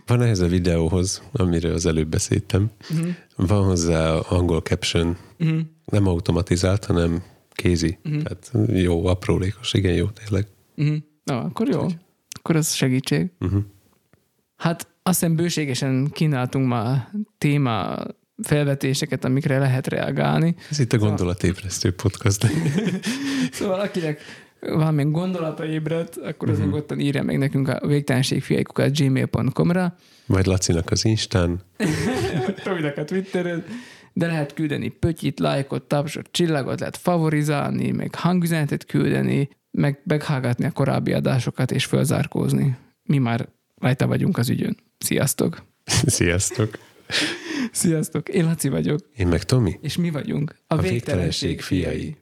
[0.08, 3.08] Van ehhez a videóhoz, amiről az előbb beszéltem, Mhm.
[3.36, 5.58] van hozzá angol caption, Mhm.
[5.84, 7.22] nem automatizált, hanem
[7.52, 7.98] kézi.
[8.02, 10.46] Tehát jó, aprólékos, igen jó tényleg.
[10.74, 10.94] Mhm.
[11.24, 11.86] Na, akkor jó.
[12.38, 13.30] Akkor az segítség.
[13.40, 13.62] Uh-huh.
[14.56, 17.08] Hát azt hiszem bőségesen kínáltunk ma
[17.38, 17.96] téma
[18.42, 20.54] felvetéseket, amikre lehet reagálni.
[20.70, 22.46] Ez itt a gondolatébresztő podcast.
[23.52, 24.20] Szóval akinek
[24.60, 31.04] valamilyen gondolata ébredt, akkor az nyugodtan írja meg nekünk a végtelenségfiaikukat gmail.com-ra, Majd Lacinak az
[31.04, 31.60] Instán.
[32.64, 33.64] Tominak a Twitteren,
[34.12, 40.70] de lehet küldeni pötyit, lájkot, tapsot, csillagot, lehet favorizálni, meg hangüzenetet küldeni, meg meghallgatni a
[40.70, 42.76] korábbi adásokat és fölzárkózni.
[43.02, 43.48] Mi már
[43.80, 44.76] rajta vagyunk az ügyön.
[44.98, 45.62] Sziasztok!
[46.06, 46.78] Sziasztok!
[47.72, 48.28] Sziasztok!
[48.28, 49.78] Én Laci vagyok, Én meg Tomi.
[49.80, 51.82] és mi vagyunk a, A végtelenség végtelenség fiai.
[51.94, 52.16] fiai.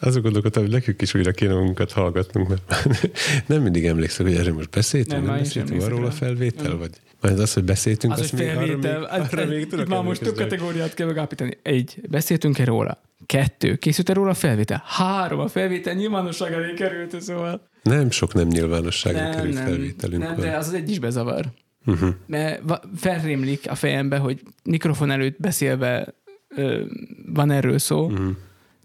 [0.00, 2.88] És azok gondolkodtam, hogy nekünk is újra kéne magunkat hallgatnunk, mert
[3.48, 6.78] nem mindig emlékszek, hogy erről most beszéltünk, Nem, nem, nem beszéltünk arról a felvétel, Nem.
[6.78, 9.02] vagy majd az, hogy beszéltünk, Az, azt hogy még arra még, felvétel.
[9.04, 11.58] Az, arra még tudok már most több kategóriát kell megállapítani.
[11.62, 13.00] Egy, beszéltünk-e róla?
[13.26, 14.82] Kettő, készült-e róla a felvétel?
[14.86, 17.68] Három, a felvétel nyilvánosság elé került, szóval.
[17.82, 20.44] Nem sok nem nyilvánosságra került felvételünk nem, van.
[20.44, 21.44] de az az egy is bezavar.
[21.86, 22.08] Uh-huh.
[22.26, 22.62] Mert
[22.96, 26.14] felrémlik a fejembe, hogy mikrofon előtt beszélve
[26.48, 26.82] ö,
[27.26, 28.36] van erről szó, Uh-huh.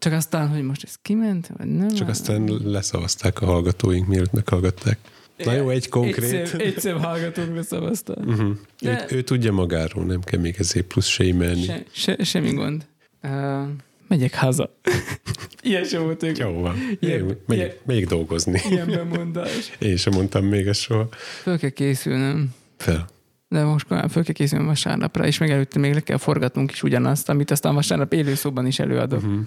[0.03, 1.87] Csak aztán, hogy most ez kiment, vagy nem.
[1.93, 4.97] Csak aztán leszavazták a hallgatóink, mielőtt meghallgatták.
[5.37, 6.31] Na jó, egy konkrét.
[6.33, 8.13] Egyszer, egyszer hallgatónk leszavazta.
[8.25, 8.55] Uh-huh.
[8.81, 11.61] De- Ő, ő tudja magáról, nem kell még ezért plusz sémelni.
[11.63, 12.85] Se, se, semmi gond.
[13.23, 13.61] Uh,
[14.07, 14.75] megyek haza.
[15.61, 16.37] Ilyen sem volt ők.
[16.37, 16.75] Jó van.
[16.99, 18.61] Ilyen- Én megyek, ilyen- megyek dolgozni.
[18.69, 19.71] Ilyen bemondás.
[19.79, 21.07] Én sem mondtam még ezt soha.
[21.41, 22.53] Föl kell készülnöm.
[22.77, 23.07] Fel.
[23.49, 27.29] De most komolyan föl kell készülnöm vasárnapra, és megelőtte még le kell forgatnunk is ugyanazt,
[27.29, 29.21] amit aztán vasárnap élőszóban is előadok.
[29.23, 29.39] Uh-huh.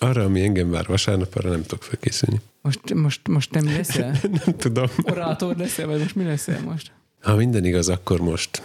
[0.00, 2.40] Arra, ami engem vár vasárnap, arra nem tudok felkészülni.
[2.62, 4.20] Most, most, most te mi leszel?
[4.44, 4.86] Nem tudom.
[5.02, 6.92] Orátor leszel, vagy most mi leszel most?
[7.20, 8.62] Ha minden igaz, akkor most,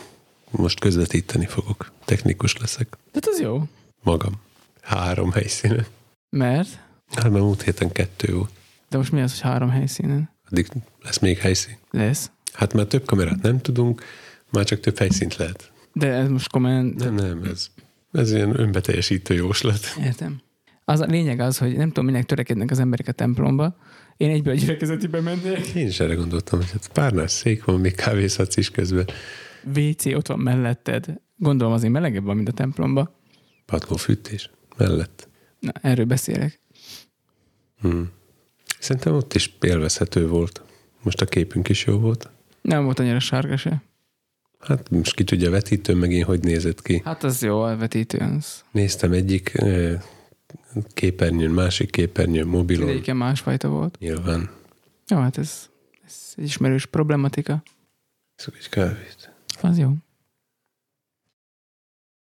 [0.49, 1.91] most közvetíteni fogok.
[2.05, 2.97] Technikus leszek.
[3.11, 3.63] Tehát az jó.
[4.03, 4.33] Magam.
[4.81, 5.85] Három helyszínen.
[6.29, 6.79] Mert?
[7.11, 8.49] Hát már múlt héten kettő volt.
[8.89, 10.29] De most mi az, hogy három helyszínen?
[10.49, 10.67] Addig
[11.01, 11.77] lesz még helyszín.
[11.91, 12.31] Lesz.
[12.53, 14.03] Hát már több kamerát nem tudunk,
[14.49, 15.71] már csak több helyszínt lehet.
[15.93, 16.93] De ez most komolyan...
[16.97, 17.67] Nem, nem, ez,
[18.11, 19.95] ez ilyen önbeteljesítő jóslat.
[20.03, 20.41] Értem.
[20.89, 23.75] Az a lényeg az, hogy nem tudom, minek törekednek az emberek a templomba.
[24.17, 25.67] Én egyből a gyülekezetibe mennék.
[25.75, 29.07] Én is erre gondoltam, hogy hát párnás szék van, még kávészhatsz is közben.
[29.75, 31.05] WC ott van melletted.
[31.35, 33.19] Gondolom azért melegebb van, mint a templomba.
[33.65, 35.27] Patkó fűtés mellett.
[35.59, 36.59] Na, erről beszélek.
[37.81, 38.09] Hmm.
[38.79, 40.61] Szerintem ott is élvezhető volt.
[41.01, 42.29] Most a képünk is jó volt.
[42.61, 43.81] Nem volt annyira sárga se.
[44.59, 47.01] Hát most ki tudja vetítő megint, hogy nézett ki.
[47.05, 48.17] Hát az jó, a vetítő.
[48.17, 48.63] Az.
[48.71, 50.01] Néztem egyik eh,
[50.93, 52.83] képernyőn, másik képernyőn, mobilon.
[52.83, 53.97] Mindegyiken másfajta volt.
[53.99, 54.49] Nyilván.
[55.07, 55.69] Jó, hát ez,
[56.05, 57.63] ez egy ismerős problematika.
[58.35, 59.33] Szok egy kávét.
[59.61, 59.93] Az jó.